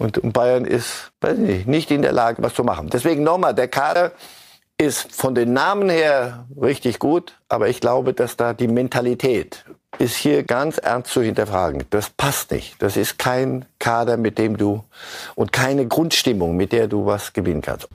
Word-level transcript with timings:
Und 0.00 0.32
Bayern 0.32 0.64
ist, 0.64 1.12
weiß 1.20 1.38
ich 1.38 1.46
nicht, 1.46 1.68
nicht 1.68 1.90
in 1.90 2.00
der 2.00 2.12
Lage, 2.12 2.42
was 2.42 2.54
zu 2.54 2.64
machen. 2.64 2.88
Deswegen 2.90 3.22
nochmal, 3.22 3.54
der 3.54 3.68
Kader 3.68 4.12
ist 4.78 5.14
von 5.14 5.34
den 5.34 5.52
Namen 5.52 5.90
her 5.90 6.46
richtig 6.60 6.98
gut, 6.98 7.34
aber 7.50 7.68
ich 7.68 7.82
glaube, 7.82 8.14
dass 8.14 8.34
da 8.38 8.54
die 8.54 8.66
Mentalität 8.66 9.66
ist 9.98 10.16
hier 10.16 10.42
ganz 10.42 10.78
ernst 10.78 11.12
zu 11.12 11.20
hinterfragen. 11.20 11.84
Das 11.90 12.08
passt 12.08 12.50
nicht. 12.50 12.80
Das 12.80 12.96
ist 12.96 13.18
kein 13.18 13.66
Kader, 13.78 14.16
mit 14.16 14.38
dem 14.38 14.56
du 14.56 14.84
und 15.34 15.52
keine 15.52 15.86
Grundstimmung, 15.86 16.56
mit 16.56 16.72
der 16.72 16.88
du 16.88 17.04
was 17.04 17.34
gewinnen 17.34 17.60
kannst. 17.60 17.86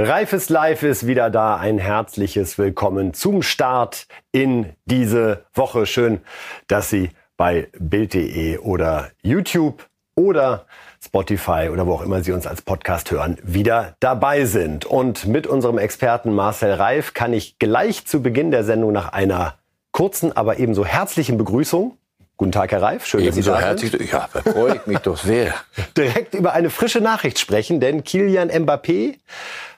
Reifes 0.00 0.48
Live 0.48 0.84
ist 0.84 1.08
wieder 1.08 1.28
da. 1.28 1.56
Ein 1.56 1.78
herzliches 1.78 2.56
Willkommen 2.56 3.14
zum 3.14 3.42
Start 3.42 4.06
in 4.30 4.74
diese 4.84 5.44
Woche. 5.54 5.86
Schön, 5.86 6.20
dass 6.68 6.88
Sie 6.88 7.10
bei 7.36 7.66
Bild.de 7.80 8.58
oder 8.58 9.10
YouTube 9.22 9.88
oder 10.14 10.66
Spotify 11.04 11.70
oder 11.72 11.84
wo 11.88 11.94
auch 11.94 12.02
immer 12.02 12.22
Sie 12.22 12.30
uns 12.30 12.46
als 12.46 12.62
Podcast 12.62 13.10
hören, 13.10 13.38
wieder 13.42 13.96
dabei 13.98 14.44
sind. 14.44 14.84
Und 14.86 15.26
mit 15.26 15.48
unserem 15.48 15.78
Experten 15.78 16.32
Marcel 16.32 16.74
Reif 16.74 17.12
kann 17.12 17.32
ich 17.32 17.58
gleich 17.58 18.06
zu 18.06 18.22
Beginn 18.22 18.52
der 18.52 18.62
Sendung 18.62 18.92
nach 18.92 19.12
einer 19.12 19.54
kurzen, 19.90 20.30
aber 20.36 20.60
ebenso 20.60 20.84
herzlichen 20.84 21.38
Begrüßung 21.38 21.98
Guten 22.38 22.52
Tag, 22.52 22.70
Herr 22.70 22.82
Reif. 22.82 23.04
Schön, 23.04 23.26
dass 23.26 23.34
Sie 23.34 23.42
da 23.42 23.76
sind. 23.76 24.12
Ja, 24.12 24.28
da 24.32 24.52
freue 24.52 24.76
ich 24.76 24.86
mich 24.86 24.98
doch 24.98 25.16
sehr. 25.16 25.54
Direkt 25.96 26.34
über 26.34 26.52
eine 26.52 26.70
frische 26.70 27.00
Nachricht 27.00 27.40
sprechen, 27.40 27.80
denn 27.80 28.04
Kilian 28.04 28.48
Mbappé 28.48 29.16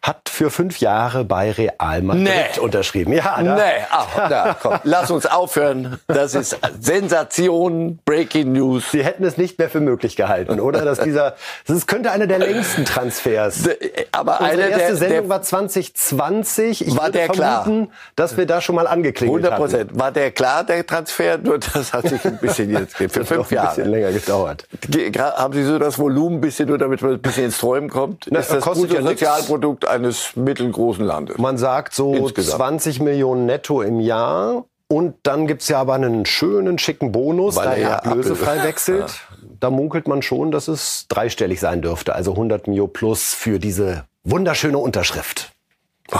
hat 0.02 0.30
für 0.30 0.50
fünf 0.50 0.78
Jahre 0.78 1.24
bei 1.24 1.50
Real 1.50 2.02
Madrid 2.02 2.24
nee. 2.24 2.60
unterschrieben. 2.60 3.12
Ja, 3.12 3.42
da. 3.42 3.55
nee, 3.55 3.62
ach, 3.91 4.28
da, 4.28 4.56
komm, 4.61 4.78
lass 4.84 5.11
uns 5.11 5.27
aufhören. 5.27 5.98
Das 6.06 6.34
ist 6.34 6.58
Sensation, 6.81 7.98
Breaking 8.06 8.53
News. 8.53 8.91
Sie 8.92 9.05
hätten 9.05 9.25
es 9.25 9.36
nicht 9.36 9.58
mehr 9.58 9.69
für 9.69 9.81
möglich 9.81 10.16
gehalten, 10.16 10.58
oder? 10.58 10.86
Dass 10.86 11.00
dieser, 11.00 11.36
das 11.66 11.86
könnte 11.86 12.12
einer 12.12 12.27
der 12.27 12.38
längsten 12.38 12.86
Transfers. 12.86 13.69
Aber 14.12 14.41
Unsere 14.41 14.53
eine 14.53 14.69
erste 14.70 14.78
der, 14.78 14.97
Sendung 14.97 15.20
der, 15.20 15.28
war 15.28 15.42
2020. 15.42 16.86
Ich 16.86 16.97
war 16.97 17.11
der 17.11 17.27
vermuten, 17.27 17.86
klar? 17.86 17.97
dass 18.16 18.38
wir 18.38 18.47
da 18.47 18.62
schon 18.62 18.77
mal 18.77 18.86
angeklingelt 18.86 19.44
100 19.44 19.61
Prozent. 19.61 19.98
War 19.98 20.12
der 20.12 20.31
klar, 20.31 20.64
der 20.64 20.86
Transfer? 20.86 21.36
Nur 21.36 21.58
das 21.58 21.92
hat 21.92 22.08
sich 22.08 22.25
ein 22.25 22.38
bisschen 22.38 22.50
jetzt 22.59 22.97
für 22.97 23.06
Das 23.09 23.17
hat 23.17 23.27
fünf 23.27 23.39
noch 23.41 23.51
ein 23.51 23.55
Jahre. 23.55 23.75
bisschen 23.77 23.91
länger 23.91 24.12
gedauert. 24.12 24.67
Ge- 24.89 25.12
Haben 25.19 25.55
Sie 25.55 25.65
so 25.65 25.79
das 25.79 25.98
Volumen 25.98 26.37
ein 26.37 26.41
bisschen, 26.41 26.69
nur 26.69 26.79
damit 26.79 27.03
man 27.03 27.12
ein 27.12 27.20
bisschen 27.23 27.45
ins 27.47 27.59
Träumen 27.59 27.89
kommt? 27.91 28.27
Na, 28.31 28.41
ist 28.41 28.51
das 28.53 28.62
kostet 28.65 28.93
ja 28.93 29.01
nichts. 29.01 29.20
Bruttosozialprodukt 29.20 29.87
eines 29.89 30.37
mittelgroßen 30.37 31.05
Landes. 31.05 31.39
Man 31.39 31.59
sagt 31.59 31.95
so 31.95 32.15
Insgesamt. 32.15 32.56
20 32.59 33.01
Millionen 33.01 33.47
netto 33.47 33.83
im 33.83 34.01
Jahr. 34.01 34.65
Und 34.89 35.15
dann 35.23 35.47
gibt's 35.47 35.69
ja 35.69 35.78
aber 35.81 35.95
einen 35.95 36.27
schönen, 36.27 36.78
schicken 36.78 37.12
Bonus, 37.12 37.55
Weil 37.56 37.65
da 37.65 37.73
er 37.75 37.81
ja 37.81 37.97
ablösefrei 38.01 38.65
wechselt. 38.65 39.21
Da 39.61 39.71
munkelt 39.71 40.09
man 40.09 40.21
schon, 40.23 40.51
dass 40.51 40.67
es 40.67 41.06
dreistellig 41.09 41.61
sein 41.61 41.81
dürfte. 41.81 42.15
Also 42.15 42.33
100 42.33 42.67
Mio 42.67 42.89
plus 42.89 43.33
für 43.34 43.59
diese 43.61 44.05
wunderschöne 44.25 44.78
Unterschrift. 44.78 45.53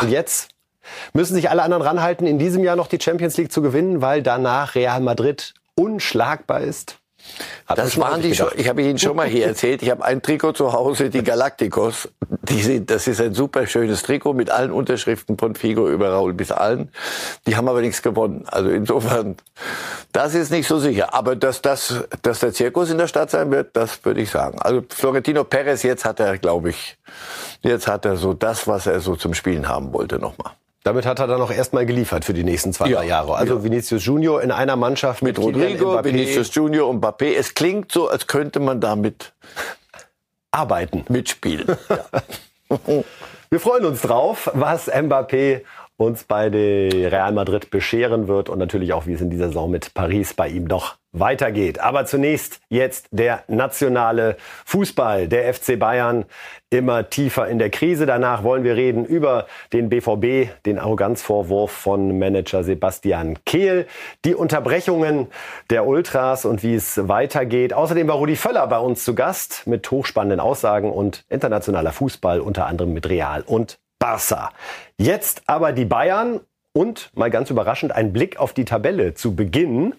Und 0.01 0.11
jetzt 0.11 0.51
müssen 1.14 1.34
sich 1.34 1.51
alle 1.51 1.62
anderen 1.62 1.83
ranhalten, 1.83 2.27
in 2.27 2.39
diesem 2.39 2.62
Jahr 2.62 2.77
noch 2.77 2.86
die 2.86 3.01
Champions 3.01 3.36
League 3.39 3.51
zu 3.51 3.61
gewinnen, 3.61 4.03
weil 4.03 4.23
danach 4.23 4.75
Real 4.77 5.01
Madrid 5.01 5.55
unschlagbar 5.81 6.61
ist. 6.61 7.00
Man 7.69 7.77
Das 7.77 7.98
waren 7.98 8.23
die 8.23 8.34
schon. 8.34 8.48
Ich 8.56 8.69
habe 8.69 8.83
Ihnen 8.83 8.98
schon 8.98 9.14
mal 9.14 9.27
hier 9.27 9.47
erzählt. 9.47 9.83
Ich 9.83 9.91
habe 9.91 10.05
ein 10.05 10.23
Trikot 10.23 10.53
zu 10.53 10.73
Hause, 10.73 11.11
die 11.11 11.23
Galacticos. 11.23 12.09
Die 12.48 12.62
sind, 12.62 12.91
das 12.91 13.06
ist 13.06 13.20
ein 13.20 13.34
super 13.34 13.67
schönes 13.67 14.03
Trikot 14.03 14.33
mit 14.33 14.51
allen 14.51 14.73
Unterschriften 14.73 15.39
von 15.39 15.55
Figo 15.55 15.89
über 15.89 16.11
Raul 16.11 16.33
bis 16.33 16.51
allen. 16.51 16.91
Die 17.47 17.56
haben 17.56 17.69
aber 17.69 17.83
nichts 17.83 18.03
gewonnen. 18.03 18.45
Also 18.47 18.70
insofern, 18.70 19.36
das 20.12 20.34
ist 20.34 20.51
nicht 20.51 20.67
so 20.67 20.78
sicher. 20.78 21.14
Aber 21.14 21.36
dass 21.36 21.62
das, 21.62 22.05
dass 22.23 22.40
der 22.40 22.52
Zirkus 22.52 22.90
in 22.90 22.98
der 22.98 23.07
Stadt 23.07 23.30
sein 23.30 23.51
wird, 23.51 23.77
das 23.77 24.05
würde 24.05 24.20
ich 24.20 24.30
sagen. 24.30 24.61
Also 24.61 24.83
Florentino 24.89 25.45
Perez, 25.45 25.83
jetzt 25.83 26.05
hat 26.05 26.19
er, 26.20 26.39
glaube 26.39 26.70
ich, 26.70 26.98
jetzt 27.63 27.86
hat 27.86 28.05
er 28.05 28.17
so 28.17 28.33
das, 28.33 28.67
was 28.67 28.86
er 28.86 29.01
so 29.01 29.14
zum 29.14 29.35
Spielen 29.35 29.69
haben 29.69 29.92
wollte, 29.92 30.19
nochmal. 30.19 30.52
Damit 30.83 31.05
hat 31.05 31.18
er 31.18 31.27
dann 31.27 31.41
auch 31.42 31.51
erstmal 31.51 31.85
geliefert 31.85 32.24
für 32.24 32.33
die 32.33 32.42
nächsten 32.42 32.73
zwei, 32.73 32.89
Ja, 32.89 32.98
drei 33.01 33.07
Jahre. 33.07 33.35
Also 33.36 33.57
ja. 33.57 33.64
Vinicius 33.64 34.05
Junior 34.05 34.41
in 34.42 34.51
einer 34.51 34.77
Mannschaft 34.77 35.23
Mit 35.23 35.36
Kylian 35.36 35.55
Rodrigo, 35.55 35.92
Mbappé 35.92 36.05
Vinicius 36.05 36.55
Junior 36.55 36.89
und 36.89 37.05
Mbappé. 37.05 37.35
Es 37.36 37.55
klingt 37.55 37.92
so, 37.92 38.08
als 38.08 38.27
könnte 38.27 38.61
man 38.61 38.80
damit 38.80 39.33
arbeiten. 40.51 41.05
mitspielen. 41.08 41.67
Ja. 41.89 43.02
Wir 43.51 43.58
freuen 43.58 43.85
uns 43.85 44.02
drauf, 44.02 44.48
was 44.55 44.89
Mbappé 44.89 45.63
uns 46.00 46.24
bei 46.24 46.48
der 46.48 47.12
Real 47.12 47.33
Madrid 47.33 47.70
bescheren 47.70 48.27
wird 48.27 48.48
und 48.48 48.58
natürlich 48.58 48.94
auch, 48.94 49.06
wie 49.06 49.12
es 49.12 49.20
in 49.20 49.28
dieser 49.28 49.48
Saison 49.48 49.70
mit 49.70 49.92
Paris 49.92 50.33
bei 50.33 50.48
ihm 50.48 50.64
noch 50.64 50.96
weitergeht. 51.12 51.78
Aber 51.78 52.06
zunächst 52.06 52.61
jetzt 52.70 53.08
der 53.11 53.44
nationale 53.48 54.39
Fußball, 54.64 55.28
der 55.28 55.52
FC 55.52 55.78
Bayern 55.78 56.24
immer 56.70 57.10
tiefer 57.10 57.48
in 57.48 57.58
der 57.58 57.68
Krise. 57.68 58.06
Danach 58.06 58.44
wollen 58.44 58.64
wir 58.64 58.77
reden 58.77 59.05
über 59.05 59.46
den 59.74 59.90
BVB, 59.90 60.48
den 60.64 60.78
Arroganzvorwurf 60.78 61.70
von 61.70 62.18
Manager 62.18 62.64
Sebastian 62.64 63.36
Kehl, 63.44 63.86
die 64.24 64.34
Unterbrechungen 64.34 65.27
der 65.68 65.86
Ultras 65.86 66.46
und 66.46 66.62
wie 66.62 66.77
es 66.77 67.08
weitergeht. 67.08 67.74
Außerdem 67.74 68.08
war 68.08 68.16
Rudi 68.16 68.36
Völler 68.36 68.66
bei 68.68 68.78
uns 68.78 69.05
zu 69.05 69.14
Gast 69.14 69.66
mit 69.66 69.90
hochspannenden 69.90 70.40
Aussagen 70.40 70.90
und 70.90 71.24
internationaler 71.28 71.92
Fußball, 71.92 72.40
unter 72.40 72.64
anderem 72.64 72.94
mit 72.94 73.06
Real 73.06 73.42
und 73.42 73.78
Barca. 74.00 74.50
Jetzt 74.98 75.42
aber 75.46 75.70
die 75.70 75.84
Bayern 75.84 76.40
und 76.72 77.11
mal 77.14 77.30
ganz 77.30 77.50
überraschend 77.50 77.92
ein 77.92 78.12
Blick 78.12 78.38
auf 78.38 78.52
die 78.52 78.64
Tabelle 78.64 79.14
zu 79.14 79.34
Beginn, 79.34 79.94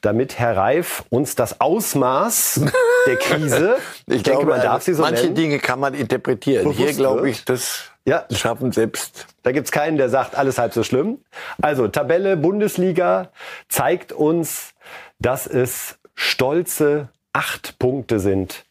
damit 0.00 0.38
Herr 0.38 0.56
Reif 0.56 1.04
uns 1.08 1.34
das 1.34 1.60
Ausmaß 1.60 2.60
der 3.06 3.16
Krise, 3.16 3.76
Ich, 4.06 4.22
denke, 4.22 4.40
glaube, 4.40 4.46
man 4.46 4.60
darf 4.60 4.82
sie 4.82 4.94
so 4.94 5.02
manche 5.02 5.24
nennen, 5.24 5.34
Dinge 5.36 5.58
kann 5.58 5.80
man 5.80 5.94
interpretieren. 5.94 6.64
Bewusst 6.64 6.78
Hier 6.78 6.92
glaube 6.94 7.28
ich, 7.30 7.44
das 7.44 7.90
Ja. 8.04 8.24
schaffen 8.32 8.72
selbst. 8.72 9.26
Da 9.42 9.52
gibt's 9.52 9.70
keinen, 9.70 9.96
der 9.96 10.08
sagt, 10.08 10.34
alles 10.36 10.58
halb 10.58 10.74
so 10.74 10.82
schlimm. 10.82 11.18
Also 11.62 11.88
Tabelle 11.88 12.36
Bundesliga 12.36 13.30
zeigt 13.68 14.12
uns, 14.12 14.74
dass 15.18 15.46
es 15.46 15.98
stolze 16.14 17.08
acht 17.32 17.78
Punkte 17.78 18.18
sind, 18.18 18.64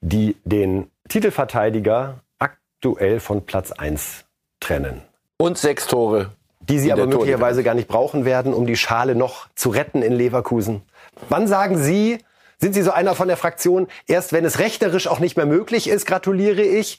die 0.00 0.36
den 0.44 0.90
Titelverteidiger 1.08 2.20
aktuell 2.38 3.18
von 3.20 3.46
Platz 3.46 3.72
eins 3.72 4.24
trennen. 4.60 5.02
Und 5.36 5.58
sechs 5.58 5.86
Tore. 5.86 6.32
Die 6.60 6.78
sie 6.78 6.92
aber 6.92 7.06
möglicherweise 7.06 7.62
gar 7.62 7.74
nicht 7.74 7.88
brauchen 7.88 8.24
werden, 8.24 8.52
um 8.52 8.66
die 8.66 8.76
Schale 8.76 9.14
noch 9.14 9.48
zu 9.54 9.70
retten 9.70 10.02
in 10.02 10.12
Leverkusen. 10.12 10.82
Wann 11.28 11.46
sagen 11.46 11.78
Sie, 11.78 12.18
sind 12.58 12.74
Sie 12.74 12.82
so 12.82 12.90
einer 12.90 13.14
von 13.14 13.28
der 13.28 13.36
Fraktion, 13.36 13.86
erst 14.06 14.32
wenn 14.32 14.44
es 14.44 14.58
rechterisch 14.58 15.06
auch 15.06 15.20
nicht 15.20 15.36
mehr 15.36 15.46
möglich 15.46 15.88
ist, 15.88 16.06
gratuliere 16.06 16.62
ich? 16.62 16.98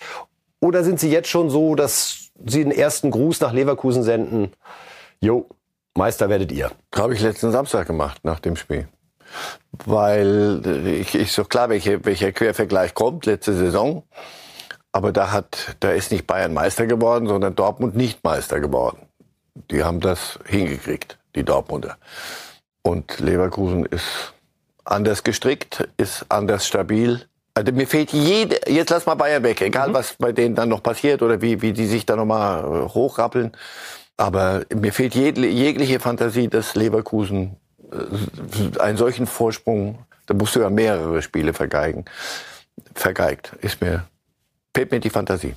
Oder 0.59 0.83
sind 0.83 0.99
Sie 0.99 1.11
jetzt 1.11 1.29
schon 1.29 1.49
so, 1.49 1.75
dass 1.75 2.31
Sie 2.45 2.63
den 2.63 2.71
ersten 2.71 3.11
Gruß 3.11 3.41
nach 3.41 3.53
Leverkusen 3.53 4.03
senden? 4.03 4.53
Jo, 5.19 5.47
Meister 5.95 6.29
werdet 6.29 6.51
ihr. 6.51 6.71
Habe 6.95 7.13
ich 7.13 7.21
letzten 7.21 7.51
Samstag 7.51 7.87
gemacht 7.87 8.21
nach 8.23 8.39
dem 8.39 8.55
Spiel. 8.55 8.87
Weil 9.85 10.61
äh, 10.65 10.95
ich, 10.95 11.13
ist 11.13 11.37
doch 11.37 11.49
klar, 11.49 11.69
welche, 11.69 12.03
welcher 12.05 12.31
Quervergleich 12.31 12.93
kommt, 12.93 13.25
letzte 13.25 13.53
Saison. 13.53 14.03
Aber 14.91 15.11
da 15.11 15.31
hat, 15.31 15.75
da 15.79 15.91
ist 15.91 16.11
nicht 16.11 16.25
Bayern 16.25 16.53
Meister 16.53 16.87
geworden, 16.87 17.27
sondern 17.27 17.55
Dortmund 17.55 17.95
nicht 17.95 18.23
Meister 18.23 18.59
geworden. 18.59 19.07
Die 19.71 19.83
haben 19.83 19.99
das 19.99 20.39
hingekriegt, 20.45 21.19
die 21.35 21.43
Dortmunder. 21.43 21.97
Und 22.81 23.19
Leverkusen 23.19 23.85
ist 23.85 24.33
anders 24.85 25.23
gestrickt, 25.23 25.87
ist 25.97 26.25
anders 26.29 26.65
stabil. 26.65 27.25
Also 27.53 27.71
mir 27.71 27.87
fehlt 27.87 28.11
jede, 28.13 28.59
jetzt 28.67 28.89
lass 28.89 29.05
mal 29.05 29.15
Bayern 29.15 29.43
weg, 29.43 29.61
egal 29.61 29.93
was 29.93 30.15
bei 30.17 30.31
denen 30.31 30.55
dann 30.55 30.69
noch 30.69 30.81
passiert 30.81 31.21
oder 31.21 31.41
wie, 31.41 31.61
wie 31.61 31.73
die 31.73 31.85
sich 31.85 32.05
da 32.05 32.15
nochmal 32.15 32.63
äh, 32.63 32.89
hochrappeln. 32.89 33.51
Aber 34.17 34.63
mir 34.73 34.93
fehlt 34.93 35.15
jede, 35.15 35.47
jegliche 35.47 35.99
Fantasie, 35.99 36.47
dass 36.47 36.75
Leverkusen 36.75 37.57
äh, 37.91 38.79
einen 38.79 38.97
solchen 38.97 39.27
Vorsprung, 39.27 39.99
da 40.25 40.33
musst 40.33 40.55
du 40.55 40.61
ja 40.61 40.69
mehrere 40.69 41.21
Spiele 41.21 41.53
vergeigen, 41.53 42.05
vergeigt. 42.95 43.53
Ist 43.61 43.81
mir, 43.81 44.05
fehlt 44.79 44.93
mir 44.93 45.01
die 45.01 45.09
Fantasie. 45.09 45.55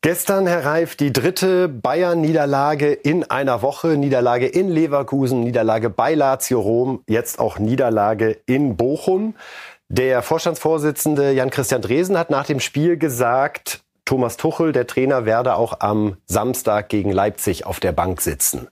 Gestern, 0.00 0.46
Herr 0.46 0.64
Reif, 0.64 0.94
die 0.94 1.12
dritte 1.12 1.66
Bayern-Niederlage 1.66 2.92
in 2.92 3.28
einer 3.28 3.60
Woche. 3.60 3.96
Niederlage 3.96 4.46
in 4.46 4.68
Leverkusen, 4.68 5.40
Niederlage 5.40 5.90
bei 5.90 6.14
Lazio 6.14 6.60
Rom, 6.60 7.02
jetzt 7.08 7.40
auch 7.40 7.58
Niederlage 7.58 8.38
in 8.46 8.76
Bochum. 8.76 9.34
Der 9.88 10.22
Vorstandsvorsitzende 10.22 11.32
Jan-Christian 11.32 11.82
Dresen 11.82 12.16
hat 12.16 12.30
nach 12.30 12.46
dem 12.46 12.60
Spiel 12.60 12.96
gesagt, 12.96 13.80
Thomas 14.04 14.36
Tuchel, 14.36 14.70
der 14.70 14.86
Trainer, 14.86 15.24
werde 15.24 15.56
auch 15.56 15.80
am 15.80 16.16
Samstag 16.26 16.90
gegen 16.90 17.10
Leipzig 17.10 17.66
auf 17.66 17.80
der 17.80 17.90
Bank 17.90 18.20
sitzen. 18.20 18.68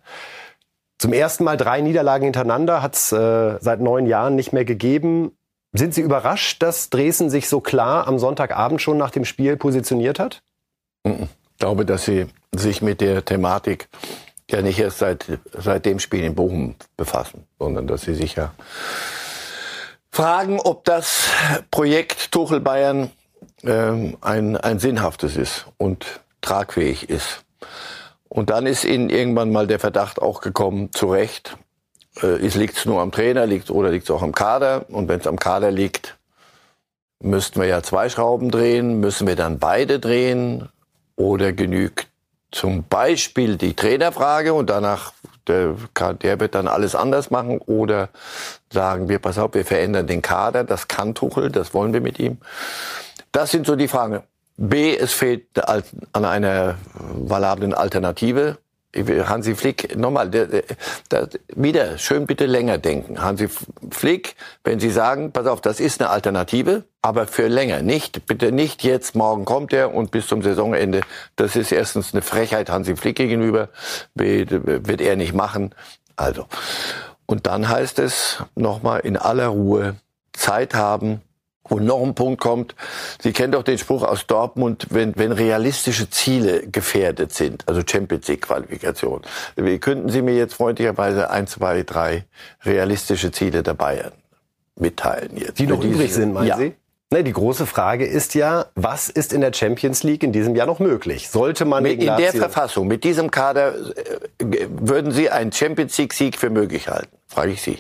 Zum 0.99 1.12
ersten 1.12 1.43
Mal 1.43 1.56
drei 1.56 1.81
Niederlagen 1.81 2.25
hintereinander 2.25 2.81
hat 2.81 2.94
es 2.94 3.11
äh, 3.11 3.59
seit 3.59 3.81
neun 3.81 4.06
Jahren 4.06 4.37
nicht 4.37 4.53
mehr 4.53 4.65
gegeben. 4.65 5.33
Sind 5.73 5.95
Sie 5.95 6.03
überrascht, 6.03 6.63
dass 6.63 6.91
Dresden 6.91 7.31
sich 7.31 7.49
so 7.49 7.61
klar 7.61 8.07
am 8.07 8.19
Sonntagabend 8.19 8.83
schon 8.83 8.99
nach 8.99 9.11
dem 9.11 9.25
Spiel 9.25 9.57
positioniert 9.57 10.19
hat? 10.19 10.43
Ich 11.05 11.59
glaube, 11.59 11.87
dass 11.87 12.05
sie 12.05 12.27
sich 12.55 12.83
mit 12.83 13.01
der 13.01 13.25
Thematik 13.25 13.89
ja 14.51 14.61
nicht 14.61 14.79
erst 14.79 14.99
seit, 14.99 15.27
seit 15.53 15.87
dem 15.87 15.99
Spiel 15.99 16.25
in 16.25 16.35
Bochum 16.35 16.75
befassen, 16.97 17.47
sondern 17.59 17.87
dass 17.87 18.03
sie 18.03 18.15
sich 18.15 18.35
ja 18.35 18.53
fragen, 20.11 20.61
ob 20.61 20.85
das 20.85 21.29
Projekt 21.71 22.33
Tuchel 22.33 22.61
Bayern 22.61 23.11
ähm, 23.65 24.19
ein, 24.21 24.59
ein 24.59 24.79
sinnhaftes 24.79 25.37
ist 25.37 25.67
und 25.79 26.21
tragfähig 26.43 27.09
ist. 27.09 27.45
Und 28.29 28.51
dann 28.51 28.67
ist 28.67 28.85
ihnen 28.85 29.09
irgendwann 29.09 29.51
mal 29.51 29.67
der 29.67 29.79
Verdacht 29.79 30.21
auch 30.21 30.41
gekommen, 30.43 30.93
zu 30.93 31.11
Recht, 31.11 31.57
äh, 32.20 32.37
liegt 32.37 32.76
es 32.76 32.85
nur 32.85 33.00
am 33.00 33.12
Trainer 33.12 33.47
liegt, 33.47 33.70
oder 33.70 33.91
liegt 33.91 34.05
es 34.05 34.11
auch 34.11 34.23
am 34.23 34.32
Kader. 34.32 34.87
Und 34.88 35.09
wenn 35.09 35.20
es 35.20 35.26
am 35.26 35.38
Kader 35.38 35.70
liegt, 35.70 36.17
müssten 37.20 37.61
wir 37.61 37.69
ja 37.69 37.82
zwei 37.82 38.09
Schrauben 38.09 38.50
drehen, 38.50 39.00
müssen 39.00 39.26
wir 39.26 39.37
dann 39.37 39.59
beide 39.59 40.00
drehen 40.00 40.69
oder 41.17 41.53
genügt 41.53 42.09
zum 42.50 42.85
Beispiel 42.85 43.56
die 43.56 43.75
Trainerfrage 43.75 44.53
und 44.53 44.69
danach, 44.69 45.12
der, 45.47 45.75
der 46.23 46.41
wird 46.41 46.55
dann 46.55 46.69
alles 46.69 46.94
anders 46.94 47.31
machen 47.31 47.59
oder 47.59 48.11
sagen 48.70 49.08
wir, 49.08 49.19
pass 49.19 49.38
auf, 49.38 49.55
wir 49.55 49.65
verändern 49.65 50.06
den 50.06 50.23
Kader, 50.23 50.65
das 50.65 50.87
kann 50.87 51.15
Tuchel, 51.15 51.50
das 51.50 51.73
wollen 51.75 51.93
wir 51.93 52.00
mit 52.00 52.19
ihm. 52.19 52.38
Das 53.32 53.50
sind 53.50 53.67
so 53.67 53.75
die 53.75 53.88
Fragen. 53.88 54.23
B, 54.58 54.94
es 54.94 55.12
fehlt 55.12 55.47
an 55.67 56.25
einer 56.25 56.76
valablen 56.93 57.73
Alternative. 57.73 58.58
Hansi 58.94 59.55
Flick, 59.55 59.97
nochmal, 59.97 60.29
der, 60.29 60.47
der, 60.47 60.65
der, 61.11 61.29
wieder 61.55 61.97
schön 61.97 62.27
bitte 62.27 62.44
länger 62.44 62.77
denken. 62.77 63.23
Hansi 63.23 63.49
Flick, 63.91 64.37
wenn 64.65 64.81
Sie 64.81 64.91
sagen, 64.91 65.33
pass 65.33 65.47
auf, 65.47 65.62
das 65.62 65.81
ist 65.81 66.00
eine 66.00 66.11
Alternative, 66.11 66.85
aber 67.00 67.27
für 67.27 67.49
länger. 67.49 67.81
Nicht, 67.81 68.27
bitte 68.27 68.53
nicht 68.53 68.85
jetzt, 68.85 69.15
morgen 69.15 69.47
kommt 69.47 69.73
er 69.73 69.94
und 69.94 70.11
bis 70.11 70.27
zum 70.27 70.43
Saisonende. 70.43 71.00
Das 71.37 71.56
ist 71.56 71.73
erstens 71.73 72.12
eine 72.12 72.21
Frechheit 72.21 72.69
Hansi 72.69 72.97
Flick 72.97 73.17
gegenüber, 73.17 73.71
wird 74.15 75.00
er 75.00 75.17
nicht 75.17 75.33
machen. 75.33 75.75
Also. 76.17 76.47
Und 77.25 77.47
dann 77.47 77.69
heißt 77.69 77.99
es 77.99 78.43
nochmal 78.56 79.00
in 79.00 79.17
aller 79.17 79.49
Ruhe 79.49 79.97
Zeit 80.35 80.75
haben, 80.75 81.23
und 81.73 81.85
noch 81.85 82.03
ein 82.03 82.15
Punkt 82.15 82.41
kommt, 82.41 82.75
Sie 83.21 83.33
kennen 83.33 83.53
doch 83.53 83.63
den 83.63 83.79
Spruch 83.79 84.03
aus 84.03 84.27
Dortmund, 84.27 84.87
wenn, 84.91 85.17
wenn 85.17 85.33
realistische 85.33 86.11
Ziele 86.11 86.67
gefährdet 86.69 87.33
sind, 87.33 87.67
also 87.67 87.83
Champions 87.87 88.29
League 88.29 88.43
Qualifikation. 88.43 89.23
Könnten 89.81 90.09
Sie 90.11 90.23
mir 90.23 90.35
jetzt 90.35 90.55
freundlicherweise 90.55 91.31
ein, 91.31 91.47
zwei, 91.47 91.83
drei 91.83 92.25
realistische 92.65 93.33
Ziele 93.33 93.63
der 93.63 93.75
Bayern 93.75 94.13
mitteilen 94.77 95.37
jetzt? 95.37 95.59
Die 95.59 95.67
noch 95.67 95.83
übrig 95.83 96.13
sind, 96.13 96.35
meinen 96.35 96.49
ja. 96.49 96.57
Sie? 96.59 96.75
Ne, 97.11 97.23
die 97.23 97.33
große 97.33 97.67
Frage 97.67 98.07
ist 98.07 98.35
ja, 98.35 98.67
was 98.75 99.11
ist 99.11 99.35
in 99.35 99.43
der 99.43 99.53
Champions 99.53 100.03
League 100.03 100.23
in 100.23 100.33
diesem 100.33 100.57
Jahr 100.57 100.67
noch 100.67 100.79
möglich? 100.79 101.29
Sollte 101.29 101.67
man 101.67 101.83
mit, 101.83 102.01
in 102.01 102.07
der 102.07 102.33
Verfassung, 102.33 102.89
mit 102.89 103.05
diesem 103.05 103.31
Kader, 103.31 103.75
äh, 103.75 104.67
würden 104.71 105.13
Sie 105.13 105.29
einen 105.29 105.53
Champions 105.53 105.99
League 105.99 106.15
Sieg 106.15 106.39
für 106.39 106.49
möglich 106.49 106.89
halten? 106.89 107.15
Frage 107.27 107.53
ich 107.53 107.61
Sie. 107.61 107.79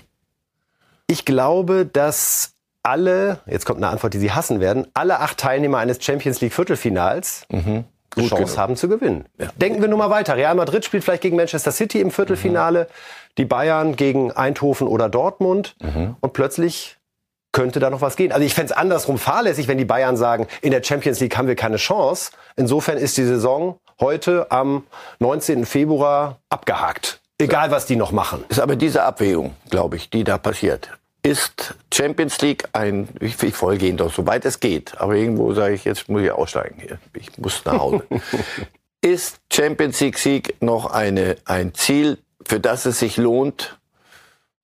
Ich 1.06 1.24
glaube, 1.24 1.86
dass 1.86 2.52
alle, 2.82 3.38
jetzt 3.46 3.64
kommt 3.64 3.78
eine 3.78 3.88
Antwort, 3.88 4.14
die 4.14 4.18
Sie 4.18 4.32
hassen 4.32 4.60
werden, 4.60 4.86
alle 4.94 5.20
acht 5.20 5.38
Teilnehmer 5.38 5.78
eines 5.78 6.02
Champions 6.04 6.40
League 6.40 6.52
Viertelfinals 6.52 7.46
mhm. 7.50 7.84
Gut 8.14 8.28
Chance 8.28 8.44
genug. 8.44 8.58
haben 8.58 8.76
zu 8.76 8.88
gewinnen. 8.88 9.24
Ja. 9.38 9.48
Denken 9.56 9.80
wir 9.80 9.88
nur 9.88 9.98
mal 9.98 10.10
weiter. 10.10 10.36
Real 10.36 10.54
Madrid 10.54 10.84
spielt 10.84 11.02
vielleicht 11.02 11.22
gegen 11.22 11.36
Manchester 11.36 11.72
City 11.72 12.00
im 12.00 12.10
Viertelfinale, 12.10 12.84
mhm. 12.84 13.34
die 13.38 13.44
Bayern 13.46 13.96
gegen 13.96 14.32
Eindhoven 14.32 14.86
oder 14.86 15.08
Dortmund 15.08 15.76
mhm. 15.80 16.16
und 16.20 16.32
plötzlich 16.32 16.98
könnte 17.52 17.80
da 17.80 17.90
noch 17.90 18.00
was 18.00 18.16
gehen. 18.16 18.32
Also 18.32 18.44
ich 18.44 18.54
fände 18.54 18.72
es 18.72 18.76
andersrum 18.76 19.18
fahrlässig, 19.18 19.68
wenn 19.68 19.78
die 19.78 19.84
Bayern 19.84 20.16
sagen, 20.16 20.46
in 20.62 20.72
der 20.72 20.82
Champions 20.82 21.20
League 21.20 21.36
haben 21.36 21.48
wir 21.48 21.56
keine 21.56 21.76
Chance. 21.76 22.32
Insofern 22.56 22.96
ist 22.96 23.16
die 23.16 23.24
Saison 23.24 23.78
heute 24.00 24.50
am 24.50 24.84
19. 25.18 25.66
Februar 25.66 26.38
abgehakt. 26.48 27.20
Egal, 27.38 27.70
was 27.70 27.86
die 27.86 27.96
noch 27.96 28.12
machen. 28.12 28.44
Ist 28.48 28.60
aber 28.60 28.76
diese 28.76 29.02
Abwägung, 29.02 29.54
glaube 29.68 29.96
ich, 29.96 30.10
die 30.10 30.24
da 30.24 30.38
passiert 30.38 30.90
ist 31.22 31.74
Champions 31.92 32.40
League 32.40 32.68
ein, 32.72 33.08
ich, 33.20 33.40
ich 33.42 33.54
folge 33.54 33.86
Ihnen 33.86 33.96
doch, 33.96 34.12
soweit 34.12 34.44
es 34.44 34.60
geht, 34.60 35.00
aber 35.00 35.14
irgendwo 35.14 35.52
sage 35.52 35.74
ich, 35.74 35.84
jetzt 35.84 36.08
muss 36.08 36.22
ich 36.22 36.32
aussteigen 36.32 36.76
hier, 36.80 36.98
ich 37.14 37.38
muss 37.38 37.64
nach 37.64 37.78
Hause. 37.78 38.02
ist 39.02 39.38
Champions 39.52 40.00
League 40.00 40.18
Sieg 40.18 40.56
noch 40.60 40.86
eine, 40.86 41.36
ein 41.44 41.74
Ziel, 41.74 42.18
für 42.46 42.60
das 42.60 42.86
es 42.86 42.98
sich 42.98 43.16
lohnt, 43.16 43.78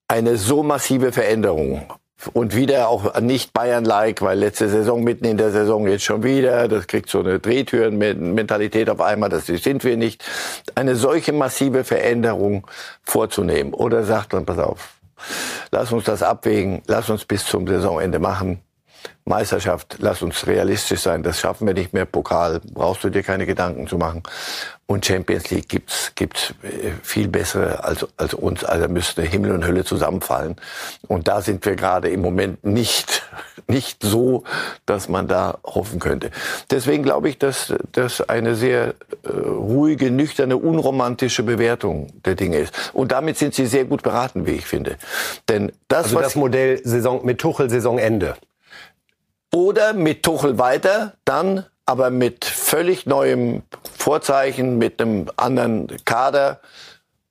eine 0.08 0.36
so 0.36 0.62
massive 0.62 1.12
Veränderung 1.12 1.92
und 2.32 2.56
wieder 2.56 2.88
auch 2.88 3.20
nicht 3.20 3.52
Bayern-like, 3.52 4.22
weil 4.22 4.38
letzte 4.38 4.68
Saison 4.68 5.04
mitten 5.04 5.24
in 5.24 5.36
der 5.36 5.52
Saison 5.52 5.86
jetzt 5.86 6.04
schon 6.04 6.24
wieder, 6.24 6.66
das 6.66 6.88
kriegt 6.88 7.08
so 7.08 7.20
eine 7.20 7.38
Drehtüren-Mentalität 7.38 8.90
auf 8.90 9.00
einmal, 9.00 9.28
das 9.28 9.46
sind 9.46 9.84
wir 9.84 9.96
nicht. 9.96 10.24
Eine 10.74 10.96
solche 10.96 11.32
massive 11.32 11.84
Veränderung 11.84 12.66
vorzunehmen. 13.04 13.72
Oder 13.72 14.02
sagt 14.02 14.32
man, 14.32 14.44
pass 14.44 14.58
auf, 14.58 14.97
Lass 15.70 15.92
uns 15.92 16.04
das 16.04 16.22
abwägen. 16.22 16.82
Lass 16.86 17.10
uns 17.10 17.24
bis 17.24 17.44
zum 17.44 17.66
Saisonende 17.66 18.18
machen. 18.18 18.60
Meisterschaft, 19.28 19.96
lass 20.00 20.22
uns 20.22 20.46
realistisch 20.46 21.00
sein, 21.00 21.22
das 21.22 21.38
schaffen 21.38 21.66
wir 21.66 21.74
nicht 21.74 21.92
mehr. 21.92 22.06
Pokal, 22.06 22.60
brauchst 22.72 23.04
du 23.04 23.10
dir 23.10 23.22
keine 23.22 23.46
Gedanken 23.46 23.86
zu 23.86 23.98
machen. 23.98 24.22
Und 24.86 25.04
Champions 25.04 25.50
League 25.50 25.68
gibt's 25.68 26.12
gibt's 26.14 26.54
äh, 26.62 26.92
viel 27.02 27.28
bessere 27.28 27.84
als, 27.84 28.06
als 28.16 28.32
uns. 28.32 28.64
Also 28.64 28.88
müsste 28.88 29.20
Himmel 29.20 29.52
und 29.52 29.66
Hölle 29.66 29.84
zusammenfallen. 29.84 30.56
Und 31.06 31.28
da 31.28 31.42
sind 31.42 31.66
wir 31.66 31.76
gerade 31.76 32.08
im 32.08 32.22
Moment 32.22 32.64
nicht, 32.64 33.22
nicht 33.68 34.02
so, 34.02 34.44
dass 34.86 35.10
man 35.10 35.28
da 35.28 35.58
hoffen 35.62 36.00
könnte. 36.00 36.30
Deswegen 36.70 37.02
glaube 37.02 37.28
ich, 37.28 37.38
dass 37.38 37.74
das 37.92 38.26
eine 38.30 38.54
sehr 38.54 38.94
äh, 39.24 39.28
ruhige, 39.28 40.10
nüchterne, 40.10 40.56
unromantische 40.56 41.42
Bewertung 41.42 42.10
der 42.24 42.34
Dinge 42.34 42.56
ist. 42.56 42.72
Und 42.94 43.12
damit 43.12 43.36
sind 43.36 43.54
sie 43.54 43.66
sehr 43.66 43.84
gut 43.84 44.02
beraten, 44.02 44.46
wie 44.46 44.52
ich 44.52 44.64
finde. 44.64 44.96
Denn 45.50 45.70
das, 45.88 46.04
also 46.04 46.20
das 46.20 46.34
Modell 46.34 46.80
Saison 46.82 47.26
mit 47.26 47.38
Tuchel 47.38 47.68
Saisonende. 47.68 48.36
Oder 49.52 49.94
mit 49.94 50.22
Tuchel 50.22 50.58
weiter, 50.58 51.14
dann 51.24 51.64
aber 51.86 52.10
mit 52.10 52.44
völlig 52.44 53.06
neuem 53.06 53.62
Vorzeichen, 53.96 54.76
mit 54.76 55.00
einem 55.00 55.30
anderen 55.36 55.88
Kader 56.04 56.60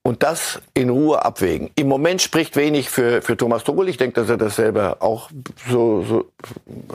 und 0.08 0.24
das 0.24 0.62
in 0.74 0.90
Ruhe 0.90 1.24
abwägen. 1.26 1.70
Im 1.76 1.90
Moment 1.90 2.22
spricht 2.22 2.56
wenig 2.56 2.90
für, 2.90 3.22
für 3.22 3.36
Thomas 3.36 3.66
Tuchel. 3.66 3.90
Ich 3.90 3.98
denke, 3.98 4.22
dass 4.22 4.30
er 4.30 4.38
das 4.38 4.56
selber 4.56 4.98
auch 5.02 5.30
so, 5.70 6.02
so 6.02 6.32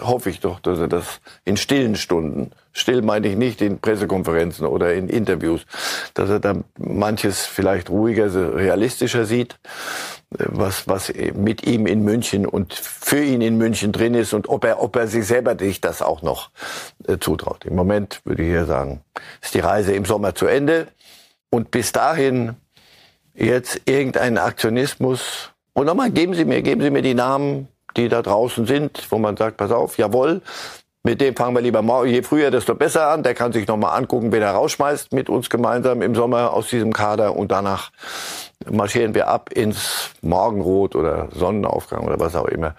hoffe 0.01 0.31
ich 0.31 0.41
doch, 0.41 0.61
dass 0.61 0.79
er 0.79 0.89
das 0.89 1.21
in 1.45 1.59
stillen 1.59 1.97
Stunden, 1.97 2.53
still 2.73 3.03
meine 3.03 3.29
ich 3.29 3.37
nicht 3.37 3.61
in 3.61 3.79
Pressekonferenzen 3.79 4.67
oder 4.67 4.95
in 4.95 5.11
Interviews, 5.11 5.67
dass 6.15 6.31
er 6.31 6.41
da 6.41 6.55
manches 6.79 7.45
vielleicht 7.45 7.91
ruhiger, 7.91 8.33
realistischer 8.57 9.27
sieht 9.27 9.59
was, 10.39 10.89
was 10.89 11.13
mit 11.35 11.67
ihm 11.67 11.87
in 11.87 12.03
München 12.03 12.47
und 12.47 12.75
für 12.75 13.23
ihn 13.23 13.41
in 13.41 13.57
München 13.57 13.93
drin 13.93 14.15
ist 14.15 14.33
und 14.33 14.49
ob 14.49 14.65
er, 14.65 14.83
ob 14.83 14.97
er 14.97 15.07
sich 15.07 15.27
selber 15.27 15.57
sich 15.59 15.81
das 15.81 16.03
auch 16.03 16.23
noch 16.23 16.51
äh, 17.07 17.19
zutraut. 17.19 17.65
Im 17.65 17.75
Moment 17.75 18.21
würde 18.25 18.43
ich 18.43 18.49
hier 18.49 18.67
sagen, 18.67 19.03
ist 19.41 19.55
die 19.55 19.61
Reise 19.61 19.93
im 19.93 20.05
Sommer 20.05 20.35
zu 20.35 20.47
Ende 20.47 20.89
und 21.51 21.71
bis 21.71 21.93
dahin 21.93 22.57
jetzt 23.35 23.83
irgendein 23.85 24.39
Aktionismus. 24.39 25.51
Und 25.75 25.87
nochmal, 25.87 26.11
geben 26.11 26.35
Sie 26.35 26.45
mir, 26.45 26.63
geben 26.63 26.83
Sie 26.83 26.91
mir 26.91 27.03
die 27.03 27.15
Namen, 27.15 27.69
die 27.97 28.09
da 28.09 28.23
draußen 28.23 28.67
sind, 28.67 29.07
wo 29.11 29.19
man 29.19 29.37
sagt, 29.37 29.57
pass 29.57 29.71
auf, 29.71 29.99
jawohl, 29.99 30.43
mit 31.05 31.21
dem 31.21 31.35
fangen 31.35 31.57
wir 31.57 31.63
lieber 31.63 31.83
morgen, 31.83 32.09
je 32.09 32.23
früher, 32.23 32.53
desto 32.53 32.77
besser 32.77 33.09
an. 33.09 33.25
Der 33.25 33.35
kann 33.35 33.53
sich 33.53 33.67
nochmal 33.67 33.99
angucken, 33.99 34.31
wer 34.31 34.41
er 34.41 34.53
rausschmeißt 34.53 35.13
mit 35.13 35.29
uns 35.29 35.51
gemeinsam 35.51 36.01
im 36.01 36.15
Sommer 36.15 36.53
aus 36.53 36.69
diesem 36.69 36.93
Kader 36.93 37.37
und 37.37 37.51
danach 37.51 37.91
marschieren 38.71 39.15
wir 39.15 39.29
ab 39.29 39.51
ins 39.53 40.11
Morgenrot 40.21 40.95
oder 40.95 41.29
Sonnenaufgang 41.33 42.05
oder 42.05 42.21
was 42.21 42.35
auch 42.35 42.47
immer 42.47 42.75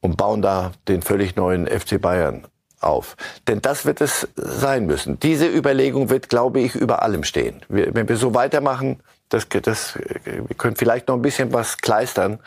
und 0.00 0.16
bauen 0.16 0.42
da 0.42 0.72
den 0.86 1.02
völlig 1.02 1.36
neuen 1.36 1.66
FC 1.66 2.00
Bayern 2.00 2.46
auf. 2.80 3.16
Denn 3.48 3.60
das 3.60 3.84
wird 3.84 4.00
es 4.00 4.28
sein 4.36 4.86
müssen. 4.86 5.18
Diese 5.20 5.46
Überlegung 5.46 6.10
wird, 6.10 6.28
glaube 6.28 6.60
ich, 6.60 6.74
über 6.74 7.02
allem 7.02 7.24
stehen. 7.24 7.62
Wir, 7.68 7.94
wenn 7.94 8.08
wir 8.08 8.16
so 8.16 8.34
weitermachen, 8.34 9.00
das, 9.28 9.48
das, 9.48 9.98
wir 10.24 10.56
können 10.56 10.76
vielleicht 10.76 11.08
noch 11.08 11.16
ein 11.16 11.22
bisschen 11.22 11.52
was 11.52 11.78
kleistern, 11.78 12.38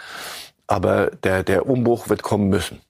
aber 0.67 1.07
der, 1.23 1.43
der 1.43 1.67
Umbruch 1.67 2.09
wird 2.09 2.23
kommen 2.23 2.49
müssen. 2.49 2.81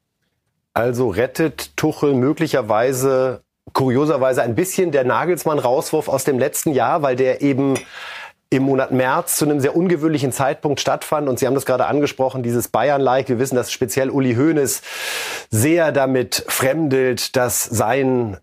Also 0.74 1.10
rettet 1.10 1.76
Tuchel 1.76 2.14
möglicherweise, 2.14 3.42
kurioserweise 3.74 4.42
ein 4.44 4.56
bisschen 4.56 4.92
der 4.92 5.04
Nagelsmann-Rauswurf 5.04 6.08
aus 6.08 6.24
dem 6.24 6.40
letzten 6.40 6.72
Jahr, 6.72 7.02
weil 7.02 7.16
der 7.16 7.42
eben 7.42 7.78
im 8.52 8.64
Monat 8.64 8.92
März 8.92 9.38
zu 9.38 9.46
einem 9.46 9.62
sehr 9.62 9.76
ungewöhnlichen 9.76 10.34
Zeitpunkt 10.34 10.82
stattfand. 10.82 11.30
Und 11.30 11.40
Sie 11.40 11.48
haben 11.48 11.56
das 11.56 11.66
gerade 11.66 11.86
angesprochen, 11.86 12.44
dieses 12.44 12.68
Bayern-like. 12.68 13.30
Wir 13.30 13.40
wissen, 13.40 13.56
dass 13.56 13.72
speziell 13.72 14.10
Uli 14.10 14.36
Hoeneß 14.36 14.82
sehr 15.50 15.92
damit 15.94 16.44
fremdelt, 16.48 17.36
dass 17.38 17.64
sein 17.64 18.38